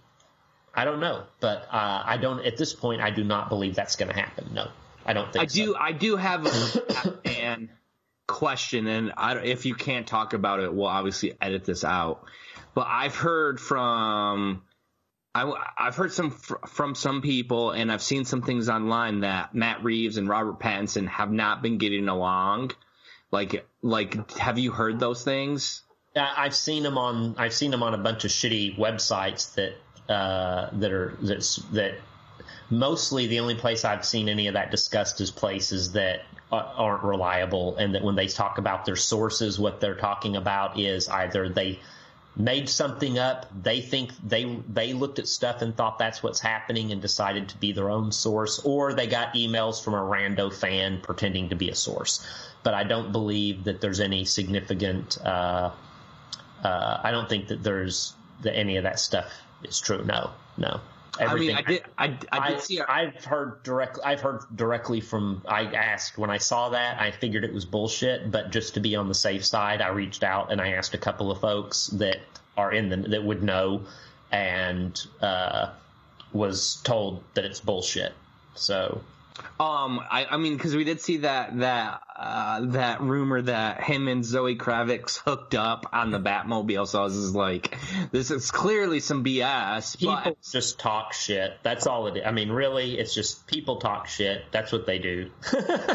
I 0.74 0.86
don't 0.86 1.00
know, 1.00 1.24
but 1.40 1.68
uh, 1.72 2.04
I 2.06 2.18
don't 2.18 2.46
at 2.46 2.58
this 2.58 2.74
point. 2.74 3.02
I 3.02 3.12
do 3.12 3.24
not 3.24 3.50
believe 3.50 3.76
that's 3.76 3.96
going 3.96 4.10
to 4.10 4.20
happen. 4.20 4.52
No, 4.54 4.70
I 5.06 5.14
don't 5.14 5.32
think. 5.32 5.44
I 5.44 5.46
do. 5.46 5.76
I 5.76 5.92
do 5.92 6.16
have 6.16 6.46
a 6.46 7.70
question, 8.28 8.88
and 8.88 9.14
I, 9.16 9.38
if 9.38 9.66
you 9.66 9.76
can't 9.76 10.08
talk 10.08 10.34
about 10.34 10.60
it, 10.60 10.74
we'll 10.74 10.88
obviously 10.88 11.38
edit 11.40 11.66
this 11.66 11.84
out. 11.84 12.26
But 12.74 12.88
I've 12.88 13.16
heard 13.16 13.60
from 13.60 14.64
I, 15.36 15.52
have 15.78 15.96
heard 15.96 16.14
some 16.14 16.30
fr- 16.32 16.66
from 16.68 16.94
some 16.94 17.22
people, 17.22 17.72
and 17.72 17.92
I've 17.92 18.04
seen 18.04 18.26
some 18.26 18.44
things 18.44 18.70
online 18.70 19.22
that 19.22 19.56
Matt 19.56 19.84
Reeves 19.84 20.18
and 20.18 20.30
Robert 20.30 20.60
Pattinson 20.60 21.08
have 21.08 21.32
not 21.32 21.62
been 21.64 21.80
getting 21.80 22.08
along. 22.08 22.72
Like, 23.32 23.66
like, 23.82 24.32
have 24.38 24.60
you 24.60 24.72
heard 24.72 25.00
those 25.00 25.24
things? 25.24 25.82
I've 26.16 26.56
seen 26.56 26.84
them 26.84 27.00
on. 27.00 27.36
I've 27.40 27.54
seen 27.54 27.72
them 27.72 27.82
on 27.82 27.96
a 27.96 27.98
bunch 27.98 28.26
of 28.26 28.32
shitty 28.32 28.78
websites 28.78 29.56
that 29.56 29.74
uh, 30.10 30.70
that 30.74 30.92
are 30.92 31.18
that's 31.22 31.58
that. 31.72 31.96
Mostly, 32.70 33.28
the 33.28 33.40
only 33.40 33.56
place 33.56 33.86
I've 33.86 34.06
seen 34.06 34.28
any 34.30 34.48
of 34.48 34.56
that 34.56 34.72
discussed 34.72 35.22
is 35.22 35.30
places 35.30 35.92
that 35.92 36.22
aren't 36.52 37.04
reliable, 37.04 37.76
and 37.78 37.94
that 37.96 38.04
when 38.04 38.16
they 38.16 38.28
talk 38.28 38.58
about 38.58 38.86
their 38.86 38.96
sources, 38.96 39.60
what 39.60 39.80
they're 39.80 39.96
talking 39.96 40.36
about 40.36 40.80
is 40.80 41.08
either 41.10 41.50
they 41.50 41.80
made 42.36 42.68
something 42.68 43.20
up. 43.20 43.46
They 43.64 43.82
think 43.82 44.12
they 44.26 44.60
they 44.68 44.94
looked 44.94 45.20
at 45.20 45.28
stuff 45.28 45.62
and 45.62 45.76
thought 45.76 46.00
that's 46.00 46.24
what's 46.24 46.40
happening 46.40 46.92
and 46.92 47.02
decided 47.02 47.50
to 47.50 47.58
be 47.58 47.72
their 47.72 47.90
own 47.90 48.12
source, 48.12 48.60
or 48.60 48.94
they 48.94 49.08
got 49.08 49.34
emails 49.34 49.84
from 49.84 49.94
a 49.94 50.02
rando 50.02 50.54
fan 50.54 51.00
pretending 51.02 51.50
to 51.50 51.56
be 51.56 51.70
a 51.70 51.76
source. 51.76 52.26
But 52.64 52.74
I 52.74 52.84
don't 52.84 53.12
believe 53.12 53.66
that 53.66 53.82
there's 53.82 54.00
any 54.00 54.26
significant. 54.26 55.18
Uh, 55.24 55.72
uh, 56.64 57.02
I 57.04 57.12
don't 57.12 57.28
think 57.28 57.50
that 57.50 57.62
there's 57.62 58.14
that 58.42 58.56
any 58.56 58.78
of 58.78 58.84
that 58.84 59.00
stuff 59.00 59.43
is 59.66 59.80
true. 59.80 60.04
No, 60.04 60.32
no. 60.58 60.80
Everything. 61.20 61.56
I 61.56 61.62
mean, 61.62 61.66
I 61.66 61.70
did. 61.70 61.84
I, 62.32 62.38
I 62.38 62.48
did 62.48 62.58
I, 62.58 62.60
see. 62.60 62.82
I've 62.82 63.24
heard 63.24 63.62
directly. 63.64 64.04
I've 64.04 64.22
heard 64.22 64.42
directly 64.56 65.00
from. 65.00 65.44
I 65.48 65.66
asked 65.66 66.18
when 66.18 66.32
I 66.32 66.38
saw 66.38 66.70
that. 66.70 67.00
I 67.00 67.12
figured 67.12 67.44
it 67.44 67.54
was 67.54 67.66
bullshit, 67.66 68.32
but 68.32 68.52
just 68.52 68.74
to 68.76 68.80
be 68.80 68.96
on 68.96 69.08
the 69.08 69.14
safe 69.14 69.46
side, 69.46 69.82
I 69.82 69.90
reached 69.90 70.24
out 70.24 70.52
and 70.52 70.60
I 70.60 70.70
asked 70.70 70.96
a 70.96 70.98
couple 70.98 71.30
of 71.30 71.40
folks 71.40 71.88
that 71.88 72.18
are 72.58 72.72
in 72.72 72.90
the 72.90 72.98
that 73.10 73.24
would 73.24 73.44
know, 73.44 73.84
and 74.32 75.00
uh, 75.22 75.70
was 76.32 76.82
told 76.84 77.24
that 77.36 77.46
it's 77.46 77.60
bullshit. 77.60 78.14
So 78.56 79.02
um, 79.60 80.00
I, 80.00 80.28
I 80.32 80.38
mean, 80.38 80.56
because 80.56 80.76
we 80.76 80.84
did 80.84 81.02
see 81.02 81.18
that 81.18 81.58
that 81.60 82.02
uh, 82.16 82.62
that 82.68 83.02
rumor 83.02 83.42
that 83.42 83.84
him 83.84 84.08
and 84.08 84.24
Zoe 84.24 84.56
Kravitz 84.56 85.18
hooked 85.18 85.56
up 85.56 85.88
on 85.92 86.12
the 86.12 86.20
Batmobile. 86.20 86.88
So 86.88 87.02
I 87.02 87.04
was 87.04 87.16
just 87.16 87.36
like, 87.36 87.76
this 88.12 88.32
is 88.32 88.52
clearly 88.52 89.00
some 89.00 89.24
BS. 89.24 89.98
People 89.98 90.20
but... 90.24 90.38
just 90.52 90.80
talk 90.80 91.14
shit. 91.14 91.54
That's 91.64 91.88
all 91.88 92.08
it 92.08 92.18
is. 92.18 92.24
I 92.26 92.32
mean, 92.32 92.50
really, 92.50 92.98
it's 92.98 93.14
just 93.14 93.48
people 93.48 93.78
talk 93.78 94.08
shit. 94.08 94.44
That's 94.52 94.72
what 94.72 94.86
they 94.86 95.00
do. 95.00 95.32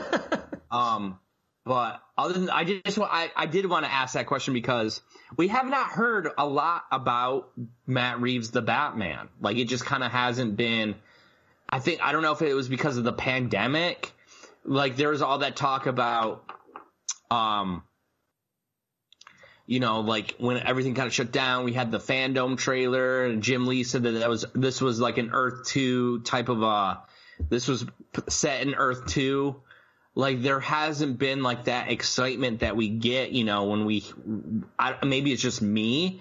um, 0.70 1.18
but 1.64 2.01
other 2.16 2.32
than 2.32 2.51
I 2.51 2.64
just 2.64 2.99
I 2.99 3.30
I 3.36 3.47
did 3.47 3.66
want 3.66 3.84
to 3.84 3.93
ask 3.93 4.14
that 4.14 4.26
question 4.26 4.55
because 4.55 5.01
we 5.36 5.49
have 5.49 5.68
not 5.68 5.89
heard 5.89 6.28
a 6.39 6.47
lot 6.47 6.84
about 6.91 7.51
Matt 7.86 8.20
Reeves 8.20 8.51
the 8.51 8.62
Batman. 8.62 9.28
Like 9.41 9.59
it 9.59 9.66
just 9.66 9.84
kind 9.84 10.03
of 10.03 10.11
hasn't 10.11 10.57
been 10.57 10.97
I 11.68 11.78
think 11.80 12.00
I 12.02 12.12
don't 12.12 12.22
know 12.22 12.32
if 12.32 12.42
it 12.42 12.54
was 12.54 12.68
because 12.68 12.96
of 12.96 13.04
the 13.04 13.12
pandemic. 13.12 14.12
Like 14.64 14.96
there 14.96 15.10
was 15.10 15.22
all 15.22 15.38
that 15.38 15.56
talk 15.56 15.86
about, 15.86 16.44
um, 17.30 17.82
you 19.66 19.80
know, 19.80 20.00
like 20.00 20.34
when 20.38 20.58
everything 20.58 20.94
kind 20.94 21.06
of 21.06 21.12
shut 21.12 21.30
down, 21.30 21.64
we 21.64 21.72
had 21.72 21.90
the 21.90 21.98
FanDome 21.98 22.56
trailer, 22.56 23.26
and 23.26 23.42
Jim 23.42 23.66
Lee 23.66 23.84
said 23.84 24.02
that 24.04 24.12
that 24.12 24.28
was 24.28 24.46
this 24.54 24.80
was 24.80 24.98
like 24.98 25.18
an 25.18 25.30
Earth 25.32 25.66
Two 25.66 26.20
type 26.20 26.48
of 26.48 26.62
uh, 26.62 26.96
this 27.50 27.68
was 27.68 27.84
set 28.28 28.66
in 28.66 28.74
Earth 28.74 29.06
Two. 29.06 29.62
Like 30.14 30.42
there 30.42 30.58
hasn't 30.58 31.18
been 31.18 31.42
like 31.42 31.64
that 31.64 31.92
excitement 31.92 32.60
that 32.60 32.76
we 32.76 32.88
get, 32.88 33.30
you 33.30 33.44
know, 33.44 33.64
when 33.64 33.84
we, 33.84 34.04
I, 34.76 34.96
maybe 35.04 35.32
it's 35.32 35.40
just 35.40 35.62
me, 35.62 36.20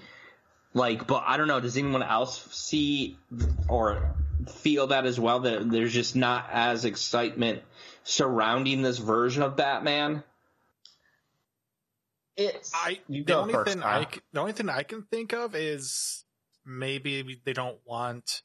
like, 0.75 1.07
but 1.07 1.23
I 1.25 1.37
don't 1.37 1.47
know. 1.47 1.59
Does 1.59 1.77
anyone 1.77 2.03
else 2.03 2.47
see 2.51 3.17
or 3.67 4.13
feel 4.45 4.87
that 4.87 5.05
as 5.05 5.19
well? 5.19 5.41
That 5.41 5.69
there's 5.69 5.93
just 5.93 6.15
not 6.15 6.47
as 6.51 6.85
excitement 6.85 7.61
surrounding 8.03 8.81
this 8.81 8.97
version 8.97 9.43
of 9.43 9.55
Batman. 9.55 10.23
It's 12.35 12.71
I 12.73 12.99
the 13.09 13.35
only 13.35 13.53
first, 13.53 13.71
thing 13.71 13.83
I 13.83 14.07
the 14.31 14.39
only 14.39 14.53
thing 14.53 14.69
I 14.69 14.83
can 14.83 15.03
think 15.03 15.33
of 15.33 15.55
is 15.55 16.23
maybe 16.65 17.41
they 17.43 17.53
don't 17.53 17.79
want 17.85 18.43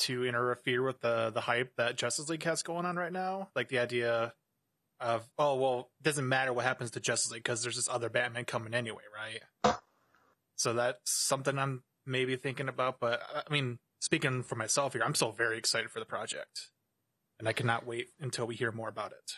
to 0.00 0.24
interfere 0.24 0.82
with 0.82 1.00
the 1.00 1.30
the 1.30 1.40
hype 1.40 1.76
that 1.76 1.96
Justice 1.96 2.28
League 2.28 2.42
has 2.44 2.62
going 2.62 2.84
on 2.84 2.96
right 2.96 3.12
now. 3.12 3.48
Like 3.56 3.68
the 3.68 3.78
idea 3.78 4.34
of 5.00 5.26
oh 5.38 5.56
well, 5.56 5.90
it 6.00 6.04
doesn't 6.04 6.28
matter 6.28 6.52
what 6.52 6.64
happens 6.64 6.90
to 6.92 7.00
Justice 7.00 7.32
League 7.32 7.42
because 7.42 7.62
there's 7.62 7.76
this 7.76 7.88
other 7.88 8.10
Batman 8.10 8.44
coming 8.44 8.74
anyway, 8.74 9.02
right? 9.14 9.74
So 10.56 10.74
that's 10.74 11.10
something 11.10 11.58
I'm 11.58 11.82
maybe 12.04 12.36
thinking 12.36 12.68
about. 12.68 13.00
But 13.00 13.22
I 13.34 13.50
mean, 13.50 13.78
speaking 14.00 14.42
for 14.42 14.56
myself 14.56 14.94
here, 14.94 15.02
I'm 15.04 15.14
still 15.14 15.30
very 15.30 15.56
excited 15.56 15.90
for 15.90 16.00
the 16.00 16.06
project, 16.06 16.70
and 17.38 17.48
I 17.48 17.52
cannot 17.52 17.86
wait 17.86 18.08
until 18.20 18.46
we 18.46 18.56
hear 18.56 18.72
more 18.72 18.88
about 18.88 19.12
it. 19.12 19.32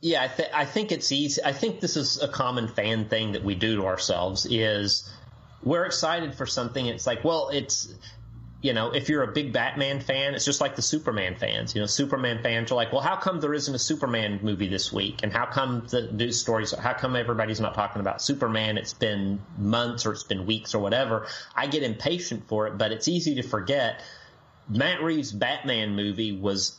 Yeah, 0.00 0.22
I, 0.22 0.28
th- 0.28 0.48
I 0.54 0.64
think 0.64 0.92
it's 0.92 1.12
easy. 1.12 1.42
I 1.44 1.52
think 1.52 1.80
this 1.80 1.96
is 1.96 2.22
a 2.22 2.28
common 2.28 2.68
fan 2.68 3.08
thing 3.10 3.32
that 3.32 3.44
we 3.44 3.54
do 3.54 3.76
to 3.76 3.86
ourselves 3.86 4.46
is 4.48 5.12
we're 5.62 5.84
excited 5.84 6.34
for 6.34 6.46
something. 6.46 6.86
It's 6.86 7.06
like, 7.06 7.22
well, 7.22 7.50
it's 7.50 7.92
you 8.62 8.74
know, 8.74 8.90
if 8.90 9.08
you're 9.08 9.22
a 9.22 9.32
big 9.32 9.52
Batman 9.52 10.00
fan, 10.00 10.34
it's 10.34 10.44
just 10.44 10.60
like 10.60 10.76
the 10.76 10.82
Superman 10.82 11.36
fans. 11.36 11.74
You 11.74 11.80
know, 11.80 11.86
Superman 11.86 12.42
fans 12.42 12.70
are 12.70 12.74
like, 12.74 12.92
well, 12.92 13.00
how 13.00 13.16
come 13.16 13.40
there 13.40 13.54
isn't 13.54 13.74
a 13.74 13.78
Superman 13.78 14.40
movie 14.42 14.68
this 14.68 14.92
week? 14.92 15.20
And 15.22 15.32
how 15.32 15.46
come 15.46 15.86
the 15.88 16.12
news 16.12 16.38
stories, 16.38 16.72
how 16.72 16.92
come 16.92 17.16
everybody's 17.16 17.60
not 17.60 17.74
talking 17.74 18.00
about 18.00 18.20
Superman? 18.20 18.76
It's 18.76 18.92
been 18.92 19.40
months 19.56 20.04
or 20.04 20.12
it's 20.12 20.24
been 20.24 20.44
weeks 20.44 20.74
or 20.74 20.80
whatever. 20.80 21.26
I 21.56 21.68
get 21.68 21.82
impatient 21.82 22.48
for 22.48 22.66
it, 22.66 22.76
but 22.76 22.92
it's 22.92 23.08
easy 23.08 23.36
to 23.36 23.42
forget. 23.42 24.02
Matt 24.68 25.02
Reeves' 25.02 25.32
Batman 25.32 25.96
movie 25.96 26.38
was 26.38 26.78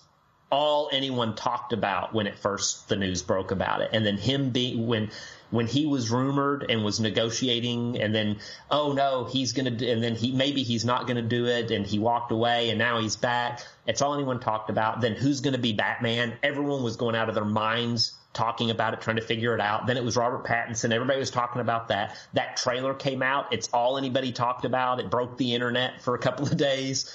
all 0.52 0.90
anyone 0.92 1.36
talked 1.36 1.74
about 1.74 2.14
when 2.14 2.28
it 2.28 2.38
first 2.38 2.90
the 2.90 2.96
news 2.96 3.24
broke 3.24 3.50
about 3.50 3.82
it. 3.82 3.90
And 3.94 4.06
then 4.06 4.18
him 4.18 4.52
being, 4.52 4.86
when, 4.86 5.10
when 5.52 5.68
he 5.68 5.86
was 5.86 6.10
rumored 6.10 6.66
and 6.70 6.84
was 6.84 7.00
negotiating 7.00 8.02
and 8.02 8.16
then 8.16 8.38
oh 8.72 8.94
no 8.94 9.26
he's 9.26 9.54
going 9.54 9.78
to 9.78 9.90
and 9.90 10.02
then 10.02 10.16
he 10.16 10.32
maybe 10.32 10.64
he's 10.64 10.84
not 10.84 11.06
going 11.06 11.18
to 11.18 11.22
do 11.22 11.46
it 11.46 11.70
and 11.70 11.86
he 11.86 12.00
walked 12.00 12.32
away 12.32 12.70
and 12.70 12.80
now 12.80 13.00
he's 13.00 13.16
back. 13.16 13.62
It's 13.86 14.02
all 14.02 14.14
anyone 14.16 14.40
talked 14.40 14.70
about. 14.70 15.02
Then 15.02 15.14
who's 15.14 15.42
going 15.42 15.54
to 15.54 15.60
be 15.60 15.74
batman? 15.74 16.34
Everyone 16.42 16.82
was 16.84 16.96
going 16.96 17.16
out 17.16 17.30
of 17.30 17.36
their 17.36 17.46
minds 17.46 18.14
talking 18.34 18.72
about 18.72 18.94
it 18.94 19.02
trying 19.02 19.18
to 19.18 19.22
figure 19.22 19.54
it 19.54 19.60
out. 19.62 19.88
Then 19.88 19.98
it 19.98 20.04
was 20.04 20.16
robert 20.16 20.46
pattinson. 20.46 20.94
Everybody 20.94 21.20
was 21.20 21.32
talking 21.32 21.62
about 21.62 21.90
that. 21.90 22.16
That 22.34 22.58
trailer 22.58 22.94
came 22.94 23.22
out. 23.22 23.54
It's 23.54 23.70
all 23.74 23.98
anybody 23.98 24.32
talked 24.32 24.66
about. 24.66 25.00
It 25.00 25.10
broke 25.10 25.38
the 25.38 25.54
internet 25.54 26.02
for 26.02 26.16
a 26.16 26.20
couple 26.20 26.48
of 26.48 26.58
days. 26.58 27.14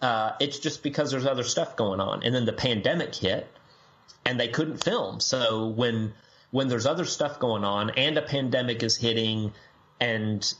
Uh, 0.00 0.32
it's 0.38 0.58
just 0.58 0.82
because 0.82 1.10
there's 1.10 1.26
other 1.26 1.42
stuff 1.42 1.76
going 1.76 2.00
on. 2.00 2.22
And 2.22 2.34
then 2.34 2.44
the 2.44 2.52
pandemic 2.52 3.14
hit 3.14 3.48
and 4.24 4.38
they 4.38 4.48
couldn't 4.48 4.84
film. 4.84 5.20
So 5.20 5.68
when 5.68 6.12
when 6.50 6.68
there's 6.68 6.86
other 6.86 7.04
stuff 7.04 7.38
going 7.38 7.64
on 7.64 7.90
and 7.90 8.16
a 8.16 8.22
pandemic 8.22 8.82
is 8.82 8.96
hitting 8.96 9.52
and 10.00 10.54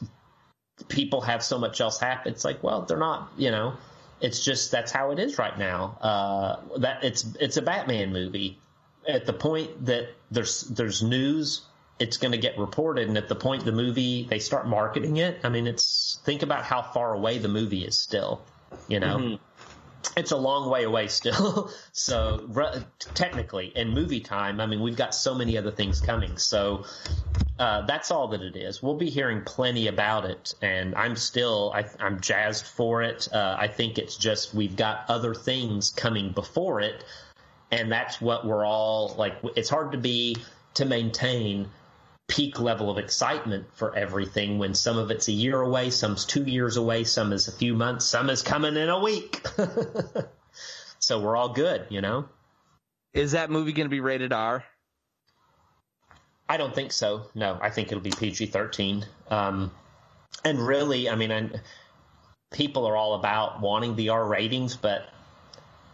people 0.88 1.20
have 1.22 1.42
so 1.42 1.58
much 1.58 1.80
else 1.80 1.98
happen. 1.98 2.32
It's 2.32 2.44
like, 2.44 2.62
well, 2.62 2.82
they're 2.82 2.98
not, 2.98 3.32
you 3.36 3.50
know, 3.50 3.74
it's 4.20 4.44
just 4.44 4.70
that's 4.70 4.92
how 4.92 5.10
it 5.10 5.18
is 5.18 5.38
right 5.38 5.58
now. 5.58 5.98
Uh, 6.00 6.78
that 6.78 7.04
it's 7.04 7.24
it's 7.40 7.56
a 7.56 7.62
Batman 7.62 8.12
movie. 8.12 8.58
At 9.06 9.26
the 9.26 9.32
point 9.32 9.86
that 9.86 10.08
there's 10.30 10.62
there's 10.62 11.02
news, 11.02 11.62
it's 11.98 12.16
going 12.16 12.32
to 12.32 12.38
get 12.38 12.58
reported, 12.58 13.08
and 13.08 13.16
at 13.16 13.28
the 13.28 13.36
point 13.36 13.64
the 13.64 13.72
movie 13.72 14.26
they 14.28 14.38
start 14.38 14.66
marketing 14.66 15.16
it, 15.16 15.38
I 15.44 15.48
mean, 15.48 15.66
it's 15.66 16.20
think 16.24 16.42
about 16.42 16.64
how 16.64 16.82
far 16.82 17.14
away 17.14 17.38
the 17.38 17.48
movie 17.48 17.84
is 17.84 17.96
still. 17.96 18.42
You 18.88 19.00
know, 19.00 19.18
mm-hmm 19.18 19.47
it's 20.16 20.32
a 20.32 20.36
long 20.36 20.68
way 20.70 20.84
away 20.84 21.08
still. 21.08 21.70
so 21.92 22.44
re- 22.48 22.84
technically, 23.14 23.72
in 23.76 23.90
movie 23.90 24.20
time, 24.20 24.60
I 24.60 24.66
mean, 24.66 24.80
we've 24.80 24.96
got 24.96 25.14
so 25.14 25.34
many 25.34 25.56
other 25.56 25.70
things 25.70 26.00
coming. 26.00 26.36
So 26.36 26.84
uh, 27.58 27.82
that's 27.86 28.10
all 28.10 28.28
that 28.28 28.42
it 28.42 28.56
is. 28.56 28.82
We'll 28.82 28.96
be 28.96 29.10
hearing 29.10 29.42
plenty 29.42 29.88
about 29.88 30.24
it, 30.24 30.54
and 30.62 30.94
I'm 30.94 31.16
still 31.16 31.72
I, 31.74 31.86
am 31.98 32.20
jazzed 32.20 32.66
for 32.66 33.02
it. 33.02 33.28
Uh, 33.32 33.56
I 33.58 33.68
think 33.68 33.98
it's 33.98 34.16
just 34.16 34.54
we've 34.54 34.76
got 34.76 35.04
other 35.08 35.34
things 35.34 35.90
coming 35.90 36.30
before 36.32 36.80
it, 36.80 37.04
and 37.70 37.90
that's 37.90 38.20
what 38.20 38.46
we're 38.46 38.64
all 38.64 39.14
like. 39.18 39.36
It's 39.56 39.68
hard 39.68 39.92
to 39.92 39.98
be 39.98 40.36
to 40.74 40.84
maintain 40.84 41.68
peak 42.28 42.60
level 42.60 42.90
of 42.90 42.98
excitement 42.98 43.66
for 43.74 43.96
everything 43.96 44.58
when 44.58 44.74
some 44.74 44.98
of 44.98 45.10
it's 45.10 45.28
a 45.28 45.32
year 45.32 45.60
away, 45.60 45.90
some's 45.90 46.24
two 46.24 46.44
years 46.44 46.76
away, 46.76 47.02
some 47.04 47.32
is 47.32 47.48
a 47.48 47.52
few 47.52 47.74
months, 47.74 48.04
some 48.04 48.30
is 48.30 48.42
coming 48.42 48.76
in 48.76 48.88
a 48.88 49.00
week. 49.00 49.42
so 50.98 51.20
we're 51.20 51.36
all 51.36 51.48
good, 51.48 51.86
you 51.88 52.00
know? 52.00 52.28
Is 53.14 53.32
that 53.32 53.50
movie 53.50 53.72
going 53.72 53.86
to 53.86 53.90
be 53.90 54.00
rated 54.00 54.32
R? 54.32 54.62
I 56.48 56.56
don't 56.56 56.74
think 56.74 56.92
so. 56.92 57.24
No, 57.34 57.58
I 57.60 57.70
think 57.70 57.88
it'll 57.88 58.00
be 58.00 58.10
PG 58.10 58.46
thirteen. 58.46 59.04
Um, 59.30 59.70
and 60.44 60.58
really, 60.58 61.10
I 61.10 61.14
mean, 61.14 61.30
I, 61.30 61.50
people 62.50 62.86
are 62.86 62.96
all 62.96 63.14
about 63.14 63.60
wanting 63.60 63.96
the 63.96 64.10
R 64.10 64.26
ratings, 64.26 64.76
but 64.76 65.08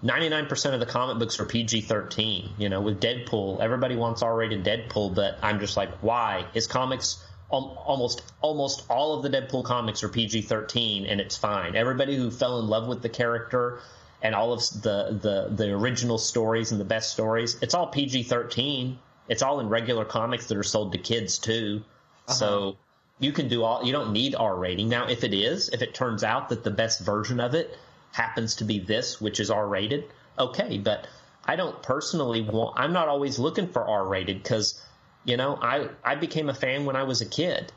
ninety 0.04 0.28
nine 0.28 0.46
percent 0.46 0.74
of 0.74 0.80
the 0.80 0.86
comic 0.86 1.18
books 1.18 1.40
are 1.40 1.46
PG 1.46 1.80
thirteen. 1.80 2.50
You 2.58 2.68
know, 2.68 2.80
with 2.80 3.00
Deadpool, 3.00 3.60
everybody 3.60 3.96
wants 3.96 4.22
R 4.22 4.36
rated 4.36 4.64
Deadpool, 4.64 5.16
but 5.16 5.38
I'm 5.42 5.58
just 5.58 5.76
like, 5.76 5.90
why? 6.02 6.46
His 6.52 6.68
comics 6.68 7.24
almost 7.48 8.22
almost 8.40 8.84
all 8.88 9.14
of 9.14 9.22
the 9.22 9.30
Deadpool 9.30 9.64
comics 9.64 10.04
are 10.04 10.08
PG 10.08 10.42
thirteen, 10.42 11.06
and 11.06 11.20
it's 11.20 11.36
fine. 11.36 11.74
Everybody 11.74 12.14
who 12.14 12.30
fell 12.30 12.60
in 12.60 12.68
love 12.68 12.86
with 12.86 13.02
the 13.02 13.08
character 13.08 13.80
and 14.22 14.34
all 14.34 14.52
of 14.52 14.60
the 14.60 15.18
the 15.20 15.48
the 15.54 15.72
original 15.72 16.18
stories 16.18 16.70
and 16.70 16.80
the 16.80 16.84
best 16.84 17.12
stories, 17.12 17.56
it's 17.62 17.74
all 17.74 17.86
PG 17.88 18.24
thirteen. 18.24 18.98
It's 19.26 19.42
all 19.42 19.58
in 19.60 19.70
regular 19.70 20.04
comics 20.04 20.46
that 20.48 20.58
are 20.58 20.62
sold 20.62 20.92
to 20.92 20.98
kids 20.98 21.38
too. 21.38 21.82
Uh-huh. 22.28 22.34
So 22.34 22.76
you 23.18 23.32
can 23.32 23.48
do 23.48 23.64
all. 23.64 23.84
You 23.84 23.92
don't 23.92 24.12
need 24.12 24.34
R 24.34 24.54
rating 24.54 24.88
now. 24.88 25.08
If 25.08 25.24
it 25.24 25.32
is, 25.32 25.70
if 25.70 25.80
it 25.80 25.94
turns 25.94 26.22
out 26.22 26.50
that 26.50 26.62
the 26.62 26.70
best 26.70 27.00
version 27.00 27.40
of 27.40 27.54
it 27.54 27.76
happens 28.14 28.54
to 28.56 28.64
be 28.64 28.78
this, 28.78 29.20
which 29.20 29.40
is 29.40 29.50
R 29.50 29.66
rated, 29.66 30.04
okay. 30.38 30.78
But 30.78 31.08
I 31.44 31.56
don't 31.56 31.82
personally 31.82 32.42
want. 32.42 32.78
I'm 32.78 32.92
not 32.92 33.08
always 33.08 33.38
looking 33.38 33.66
for 33.68 33.82
R 33.82 34.06
rated 34.06 34.42
because 34.42 34.80
you 35.24 35.36
know 35.36 35.58
I 35.60 35.88
I 36.04 36.14
became 36.14 36.48
a 36.48 36.54
fan 36.54 36.84
when 36.84 36.96
I 36.96 37.02
was 37.02 37.20
a 37.20 37.26
kid, 37.26 37.72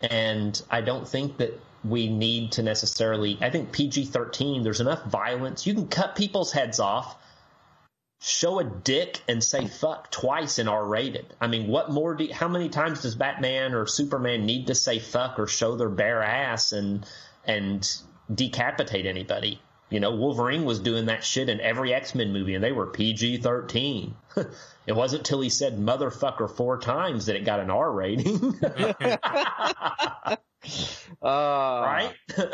and 0.00 0.60
I 0.70 0.80
don't 0.80 1.06
think 1.06 1.36
that 1.36 1.60
we 1.84 2.08
need 2.08 2.52
to 2.52 2.62
necessarily. 2.62 3.36
I 3.40 3.50
think 3.50 3.72
PG 3.72 4.06
13. 4.06 4.62
There's 4.62 4.80
enough 4.80 5.04
violence. 5.04 5.66
You 5.66 5.74
can 5.74 5.88
cut 5.88 6.16
people's 6.16 6.52
heads 6.52 6.80
off 6.80 7.16
show 8.24 8.60
a 8.60 8.64
dick 8.64 9.20
and 9.26 9.42
say 9.42 9.66
fuck 9.66 10.10
twice 10.10 10.60
in 10.60 10.68
R 10.68 10.86
rated. 10.86 11.26
I 11.40 11.48
mean, 11.48 11.66
what 11.66 11.90
more 11.90 12.14
do 12.14 12.28
how 12.32 12.48
many 12.48 12.68
times 12.68 13.02
does 13.02 13.16
Batman 13.16 13.74
or 13.74 13.86
Superman 13.86 14.46
need 14.46 14.68
to 14.68 14.74
say 14.76 15.00
fuck 15.00 15.40
or 15.40 15.48
show 15.48 15.74
their 15.76 15.88
bare 15.88 16.22
ass 16.22 16.72
and 16.72 17.04
and 17.44 17.86
decapitate 18.32 19.06
anybody? 19.06 19.60
You 19.92 20.00
know, 20.00 20.14
Wolverine 20.14 20.64
was 20.64 20.80
doing 20.80 21.06
that 21.06 21.22
shit 21.22 21.48
in 21.50 21.60
every 21.60 21.92
X-Men 21.92 22.32
movie 22.32 22.54
and 22.54 22.64
they 22.64 22.72
were 22.72 22.86
PG-13. 22.86 24.14
it 24.86 24.92
wasn't 24.92 25.26
till 25.26 25.42
he 25.42 25.50
said 25.50 25.78
motherfucker 25.78 26.50
four 26.50 26.78
times 26.78 27.26
that 27.26 27.36
it 27.36 27.44
got 27.44 27.60
an 27.60 27.70
R 27.70 27.92
rating. 27.92 28.58
uh. 31.22 31.22
Right? 31.22 32.14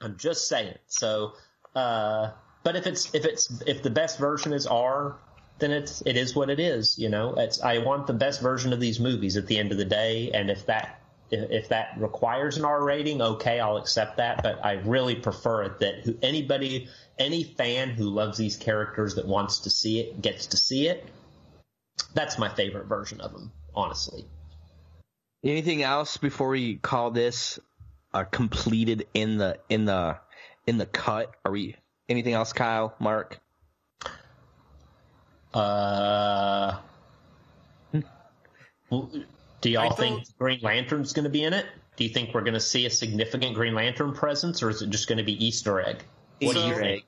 I'm 0.00 0.16
just 0.16 0.48
saying. 0.48 0.74
So, 0.86 1.34
uh, 1.74 2.30
but 2.62 2.76
if 2.76 2.86
it's 2.86 3.14
if 3.14 3.26
it's 3.26 3.62
if 3.66 3.82
the 3.82 3.90
best 3.90 4.18
version 4.18 4.52
is 4.52 4.66
R, 4.66 5.16
then 5.58 5.72
it's 5.72 6.02
it 6.06 6.16
is 6.16 6.34
what 6.34 6.50
it 6.50 6.60
is. 6.60 6.98
You 6.98 7.10
know, 7.10 7.34
it's 7.34 7.60
I 7.60 7.78
want 7.78 8.06
the 8.06 8.14
best 8.14 8.40
version 8.40 8.72
of 8.72 8.80
these 8.80 8.98
movies 8.98 9.36
at 9.36 9.46
the 9.46 9.58
end 9.58 9.72
of 9.72 9.78
the 9.78 9.84
day, 9.84 10.30
and 10.32 10.50
if 10.50 10.66
that 10.66 11.03
if 11.30 11.68
that 11.68 11.94
requires 11.96 12.56
an 12.56 12.64
R 12.64 12.82
rating, 12.82 13.20
okay, 13.20 13.60
I'll 13.60 13.76
accept 13.76 14.18
that. 14.18 14.42
But 14.42 14.64
I 14.64 14.74
really 14.74 15.14
prefer 15.14 15.64
it 15.64 15.80
that 15.80 16.18
anybody, 16.22 16.88
any 17.18 17.44
fan 17.44 17.90
who 17.90 18.10
loves 18.10 18.38
these 18.38 18.56
characters 18.56 19.16
that 19.16 19.26
wants 19.26 19.60
to 19.60 19.70
see 19.70 20.00
it 20.00 20.20
gets 20.20 20.48
to 20.48 20.56
see 20.56 20.88
it. 20.88 21.06
That's 22.14 22.38
my 22.38 22.48
favorite 22.48 22.86
version 22.86 23.20
of 23.20 23.32
them, 23.32 23.52
honestly. 23.74 24.24
Anything 25.42 25.82
else 25.82 26.16
before 26.16 26.48
we 26.48 26.76
call 26.76 27.10
this 27.10 27.58
uh, 28.12 28.24
completed 28.24 29.06
in 29.14 29.38
the 29.38 29.58
in 29.68 29.84
the 29.84 30.18
in 30.66 30.78
the 30.78 30.86
cut? 30.86 31.34
Are 31.44 31.52
we 31.52 31.76
Anything 32.08 32.34
else, 32.34 32.52
Kyle, 32.52 32.94
Mark? 32.98 33.40
Uh, 35.54 36.76
do 39.64 39.70
y'all 39.70 39.94
think 39.94 40.24
Green 40.36 40.60
Lantern's 40.60 41.14
going 41.14 41.24
to 41.24 41.30
be 41.30 41.42
in 41.42 41.54
it? 41.54 41.64
Do 41.96 42.04
you 42.04 42.10
think 42.10 42.34
we're 42.34 42.42
going 42.42 42.52
to 42.52 42.60
see 42.60 42.84
a 42.84 42.90
significant 42.90 43.54
Green 43.54 43.74
Lantern 43.74 44.12
presence, 44.12 44.62
or 44.62 44.68
is 44.68 44.82
it 44.82 44.90
just 44.90 45.08
going 45.08 45.16
to 45.16 45.24
be 45.24 45.42
Easter 45.42 45.80
egg? 45.80 46.04
What 46.42 46.54
so, 46.54 46.60
do 46.60 46.68
you 46.68 46.74
think? 46.74 47.04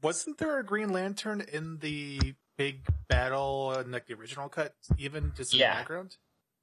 Wasn't 0.00 0.38
there 0.38 0.58
a 0.58 0.64
Green 0.64 0.88
Lantern 0.88 1.42
in 1.42 1.76
the 1.80 2.34
big 2.56 2.80
battle 3.08 3.74
in 3.78 3.90
like 3.92 4.06
the 4.06 4.14
original 4.14 4.48
cut, 4.48 4.74
even 4.96 5.32
just 5.36 5.52
in 5.52 5.60
yeah. 5.60 5.74
the 5.74 5.80
background? 5.80 6.16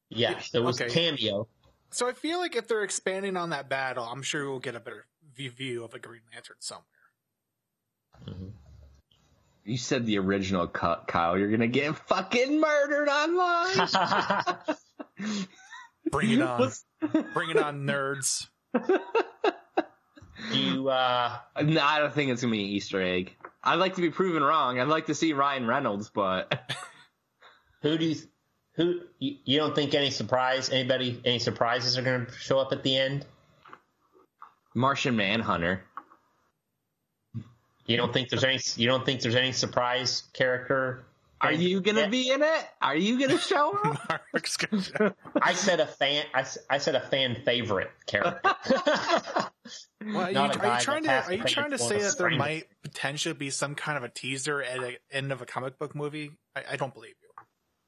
Yeah, 0.09 0.39
there 0.53 0.63
was 0.63 0.81
okay. 0.81 0.91
cameo. 0.91 1.47
So 1.91 2.07
I 2.07 2.13
feel 2.13 2.39
like 2.39 2.55
if 2.55 2.67
they're 2.67 2.83
expanding 2.83 3.37
on 3.37 3.51
that 3.51 3.69
battle, 3.69 4.03
I'm 4.03 4.23
sure 4.23 4.49
we'll 4.49 4.57
get 4.57 4.73
a 4.73 4.79
better 4.79 5.05
view 5.35 5.83
of 5.83 5.93
a 5.93 5.99
Green 5.99 6.21
Lantern 6.33 6.55
somewhere. 6.59 6.85
Mm-hmm. 8.27 8.47
You 9.65 9.77
said 9.77 10.07
the 10.07 10.17
original 10.17 10.65
cut, 10.65 11.07
Kyle. 11.07 11.37
You're 11.37 11.51
gonna 11.51 11.67
get 11.67 11.95
fucking 12.07 12.59
murdered 12.59 13.07
online. 13.07 13.87
Bring 16.11 16.31
it 16.31 16.41
on. 16.43 16.71
Bring 17.33 17.49
it 17.51 17.57
on, 17.57 17.85
nerds. 17.85 18.47
You, 20.51 20.89
uh, 20.89 21.37
no, 21.63 21.81
I 21.81 21.99
don't 21.99 22.13
think 22.13 22.31
it's 22.31 22.41
gonna 22.41 22.51
be 22.51 22.63
an 22.63 22.69
Easter 22.69 23.01
egg. 23.01 23.35
I'd 23.63 23.75
like 23.75 23.95
to 23.95 24.01
be 24.01 24.09
proven 24.09 24.43
wrong. 24.43 24.79
I'd 24.79 24.87
like 24.87 25.05
to 25.05 25.15
see 25.15 25.33
Ryan 25.33 25.67
Reynolds, 25.67 26.09
but 26.09 26.71
who 27.81 27.97
do 27.97 28.05
you, 28.05 28.15
who 28.75 29.01
you, 29.19 29.37
you 29.45 29.59
don't 29.59 29.75
think 29.75 29.93
any 29.93 30.09
surprise, 30.09 30.69
anybody, 30.69 31.21
any 31.25 31.39
surprises 31.39 31.97
are 31.97 32.01
gonna 32.01 32.27
show 32.39 32.59
up 32.59 32.71
at 32.71 32.83
the 32.83 32.97
end? 32.97 33.25
Martian 34.73 35.15
Manhunter. 35.15 35.83
You 37.85 37.97
don't 37.97 38.13
think 38.13 38.29
there's 38.29 38.43
any? 38.43 38.59
You 38.75 38.87
don't 38.87 39.05
think 39.05 39.21
there's 39.21 39.35
any 39.35 39.51
surprise 39.51 40.23
character? 40.33 41.05
Are 41.41 41.51
you 41.51 41.81
gonna 41.81 42.09
be 42.09 42.29
in 42.29 42.41
it? 42.41 42.69
Are 42.81 42.95
you 42.95 43.19
gonna 43.19 43.39
show 43.51 43.77
up? 43.83 44.21
I 45.41 45.53
said 45.53 45.79
a 45.79 45.87
fan. 45.87 46.25
I, 46.33 46.45
I 46.69 46.77
said 46.77 46.95
a 46.95 47.01
fan 47.01 47.37
favorite 47.43 47.91
character. 48.05 48.39
well, 48.73 49.51
are, 50.15 50.31
you, 50.31 50.37
are 50.37 50.51
you, 50.51 50.81
trying 50.81 51.03
to? 51.03 51.23
Are 51.23 51.33
you 51.33 51.43
trying 51.43 51.71
to 51.71 51.77
say 51.77 51.99
that 51.99 52.17
there 52.17 52.29
might 52.29 52.65
potentially 52.83 53.33
be 53.33 53.49
some 53.49 53.75
kind 53.75 53.97
of 53.97 54.03
a 54.03 54.09
teaser 54.09 54.61
at 54.61 54.79
the 54.79 54.97
end 55.11 55.31
of 55.31 55.41
a 55.41 55.45
comic 55.45 55.79
book 55.79 55.95
movie? 55.95 56.31
I, 56.55 56.63
I 56.71 56.75
don't 56.75 56.93
believe 56.93 57.15
you 57.20 57.20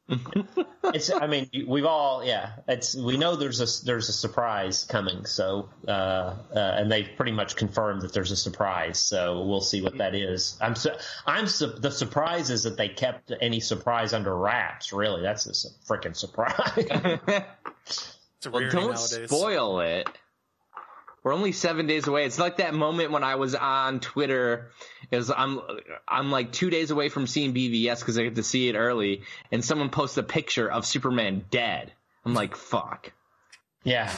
it's. 0.09 1.11
I 1.11 1.27
mean, 1.27 1.49
we've 1.67 1.85
all. 1.85 2.23
Yeah. 2.23 2.51
It's. 2.67 2.95
We 2.95 3.17
know 3.17 3.35
there's 3.35 3.61
a 3.61 3.85
there's 3.85 4.09
a 4.09 4.13
surprise 4.13 4.83
coming. 4.83 5.25
So, 5.25 5.69
uh, 5.87 5.91
uh, 5.91 6.35
and 6.53 6.91
they've 6.91 7.09
pretty 7.15 7.31
much 7.31 7.55
confirmed 7.55 8.01
that 8.01 8.13
there's 8.13 8.31
a 8.31 8.35
surprise. 8.35 8.99
So 8.99 9.43
we'll 9.43 9.61
see 9.61 9.81
what 9.81 9.97
that 9.97 10.13
is. 10.15 10.57
I'm. 10.59 10.75
Su- 10.75 10.95
I'm. 11.25 11.47
Su- 11.47 11.75
the 11.79 11.91
surprise 11.91 12.49
is 12.49 12.63
that 12.63 12.77
they 12.77 12.89
kept 12.89 13.31
any 13.41 13.59
surprise 13.59 14.13
under 14.13 14.35
wraps. 14.35 14.91
Really, 14.91 15.21
that's 15.21 15.45
a 15.47 15.91
freaking 15.91 16.15
surprise. 16.15 16.85
well, 18.51 18.69
don't 18.69 18.73
nowadays. 18.73 19.29
spoil 19.29 19.79
it. 19.79 20.07
We're 21.23 21.33
only 21.33 21.53
seven 21.53 21.87
days 21.87 22.05
away. 22.05 22.25
It's 22.25 22.37
like 22.37 22.57
that 22.57 22.73
moment 22.73 23.11
when 23.11 23.23
I 23.23 23.35
was 23.35 23.55
on 23.55 24.01
Twitter. 24.01 24.71
Is 25.09 25.31
I'm 25.31 25.61
I'm 26.05 26.31
like 26.31 26.51
two 26.51 26.69
days 26.69 26.91
away 26.91 27.07
from 27.07 27.27
seeing 27.27 27.53
BvS 27.53 27.99
because 27.99 28.17
I 28.17 28.23
get 28.23 28.35
to 28.35 28.43
see 28.43 28.67
it 28.67 28.75
early, 28.75 29.21
and 29.51 29.63
someone 29.63 29.89
posts 29.89 30.17
a 30.17 30.23
picture 30.23 30.69
of 30.69 30.85
Superman 30.85 31.45
dead. 31.49 31.93
I'm 32.25 32.33
like, 32.33 32.55
fuck. 32.55 33.13
Yeah. 33.83 34.11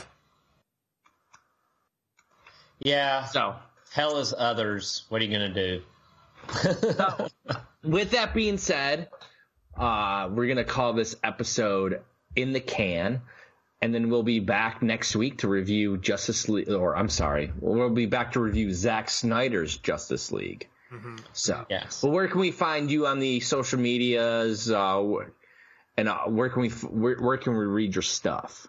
Yeah. 2.79 3.25
So 3.25 3.55
hell 3.91 4.17
is 4.17 4.33
others. 4.35 5.03
What 5.09 5.21
are 5.21 5.25
you 5.25 5.31
gonna 5.31 5.53
do? 5.53 5.81
so, 6.71 7.27
with 7.83 8.11
that 8.11 8.33
being 8.33 8.57
said, 8.57 9.09
uh, 9.77 10.29
we're 10.31 10.47
gonna 10.47 10.63
call 10.63 10.93
this 10.93 11.15
episode 11.23 12.01
in 12.35 12.51
the 12.51 12.59
can 12.59 13.21
and 13.81 13.93
then 13.93 14.09
we'll 14.09 14.23
be 14.23 14.39
back 14.39 14.81
next 14.81 15.15
week 15.15 15.39
to 15.39 15.47
review 15.47 15.97
Justice 15.97 16.47
League, 16.49 16.69
or 16.69 16.95
I'm 16.95 17.09
sorry, 17.09 17.51
we'll 17.59 17.89
be 17.89 18.05
back 18.05 18.33
to 18.33 18.39
review 18.39 18.73
Zack 18.73 19.09
Snyder's 19.09 19.77
Justice 19.77 20.31
League. 20.31 20.67
Mm-hmm. 20.91 21.17
So, 21.33 21.65
yes. 21.69 22.03
Well, 22.03 22.11
where 22.11 22.27
can 22.27 22.39
we 22.39 22.51
find 22.51 22.89
you 22.89 23.07
on 23.07 23.19
the 23.19 23.39
social 23.41 23.79
medias? 23.79 24.71
Uh, 24.71 25.03
and 25.97 26.09
uh, 26.09 26.19
where 26.25 26.49
can 26.49 26.61
we 26.61 26.69
where, 26.69 27.17
where, 27.17 27.37
can 27.37 27.57
we 27.57 27.65
read 27.65 27.95
your 27.95 28.01
stuff? 28.01 28.67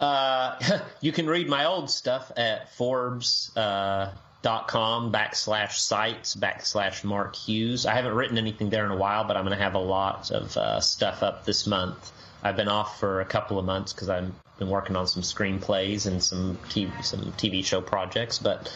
Uh, 0.00 0.58
you 1.00 1.12
can 1.12 1.26
read 1.26 1.48
my 1.48 1.64
old 1.64 1.90
stuff 1.90 2.30
at 2.36 2.72
Forbes. 2.74 3.50
Uh, 3.56 4.12
dot 4.40 4.68
com 4.68 5.12
backslash 5.12 5.72
sites 5.72 6.36
backslash 6.36 7.02
Mark 7.02 7.34
Hughes. 7.34 7.86
I 7.86 7.94
haven't 7.94 8.14
written 8.14 8.38
anything 8.38 8.70
there 8.70 8.84
in 8.84 8.92
a 8.92 8.96
while, 8.96 9.24
but 9.24 9.36
I'm 9.36 9.44
going 9.44 9.56
to 9.56 9.62
have 9.62 9.74
a 9.74 9.80
lot 9.80 10.30
of 10.30 10.56
uh, 10.56 10.80
stuff 10.80 11.22
up 11.22 11.44
this 11.44 11.66
month. 11.66 12.12
I've 12.42 12.56
been 12.56 12.68
off 12.68 13.00
for 13.00 13.20
a 13.20 13.24
couple 13.24 13.58
of 13.58 13.64
months 13.64 13.92
because 13.92 14.08
I've 14.08 14.30
been 14.58 14.68
working 14.68 14.96
on 14.96 15.06
some 15.06 15.22
screenplays 15.22 16.06
and 16.06 16.22
some 16.22 16.56
TV, 16.68 17.04
some 17.04 17.20
TV 17.32 17.64
show 17.64 17.80
projects, 17.80 18.38
but 18.38 18.72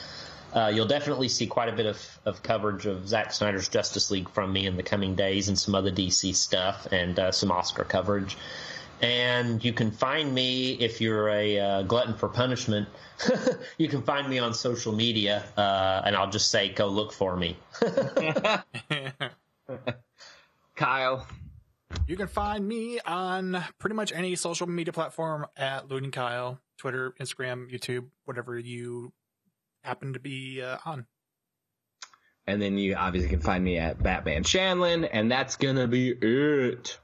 uh, 0.52 0.70
you'll 0.74 0.86
definitely 0.86 1.28
see 1.28 1.46
quite 1.46 1.68
a 1.68 1.72
bit 1.72 1.86
of, 1.86 2.18
of 2.24 2.42
coverage 2.42 2.86
of 2.86 3.08
Zack 3.08 3.32
Snyder's 3.32 3.68
Justice 3.68 4.10
League 4.10 4.28
from 4.30 4.52
me 4.52 4.66
in 4.66 4.76
the 4.76 4.82
coming 4.82 5.14
days 5.14 5.48
and 5.48 5.58
some 5.58 5.74
other 5.74 5.90
DC 5.90 6.34
stuff 6.34 6.86
and 6.92 7.18
uh, 7.18 7.32
some 7.32 7.50
Oscar 7.50 7.84
coverage. 7.84 8.36
And 9.00 9.64
you 9.64 9.72
can 9.72 9.90
find 9.90 10.32
me 10.32 10.74
if 10.74 11.00
you're 11.00 11.28
a 11.28 11.58
uh, 11.58 11.82
glutton 11.82 12.14
for 12.14 12.28
punishment. 12.28 12.88
you 13.78 13.88
can 13.88 14.02
find 14.02 14.28
me 14.28 14.38
on 14.38 14.54
social 14.54 14.92
media, 14.92 15.42
uh, 15.56 16.02
and 16.04 16.14
I'll 16.14 16.30
just 16.30 16.52
say, 16.52 16.68
go 16.68 16.86
look 16.86 17.12
for 17.12 17.36
me. 17.36 17.56
Kyle. 20.76 21.26
You 22.06 22.16
can 22.16 22.26
find 22.28 22.66
me 22.66 23.00
on 23.00 23.64
pretty 23.78 23.94
much 23.94 24.12
any 24.12 24.34
social 24.36 24.66
media 24.66 24.92
platform 24.92 25.46
at 25.56 25.88
Looting 25.88 26.10
Kyle, 26.10 26.60
Twitter, 26.78 27.14
Instagram, 27.20 27.72
YouTube, 27.72 28.06
whatever 28.24 28.58
you 28.58 29.12
happen 29.82 30.12
to 30.12 30.20
be 30.20 30.62
uh, 30.62 30.78
on. 30.84 31.06
And 32.46 32.60
then 32.60 32.76
you 32.76 32.94
obviously 32.96 33.30
can 33.30 33.40
find 33.40 33.62
me 33.62 33.78
at 33.78 34.02
Batman 34.02 34.42
Shanlin, 34.42 35.08
and 35.10 35.30
that's 35.30 35.56
gonna 35.56 35.86
be 35.86 36.10
it. 36.10 36.98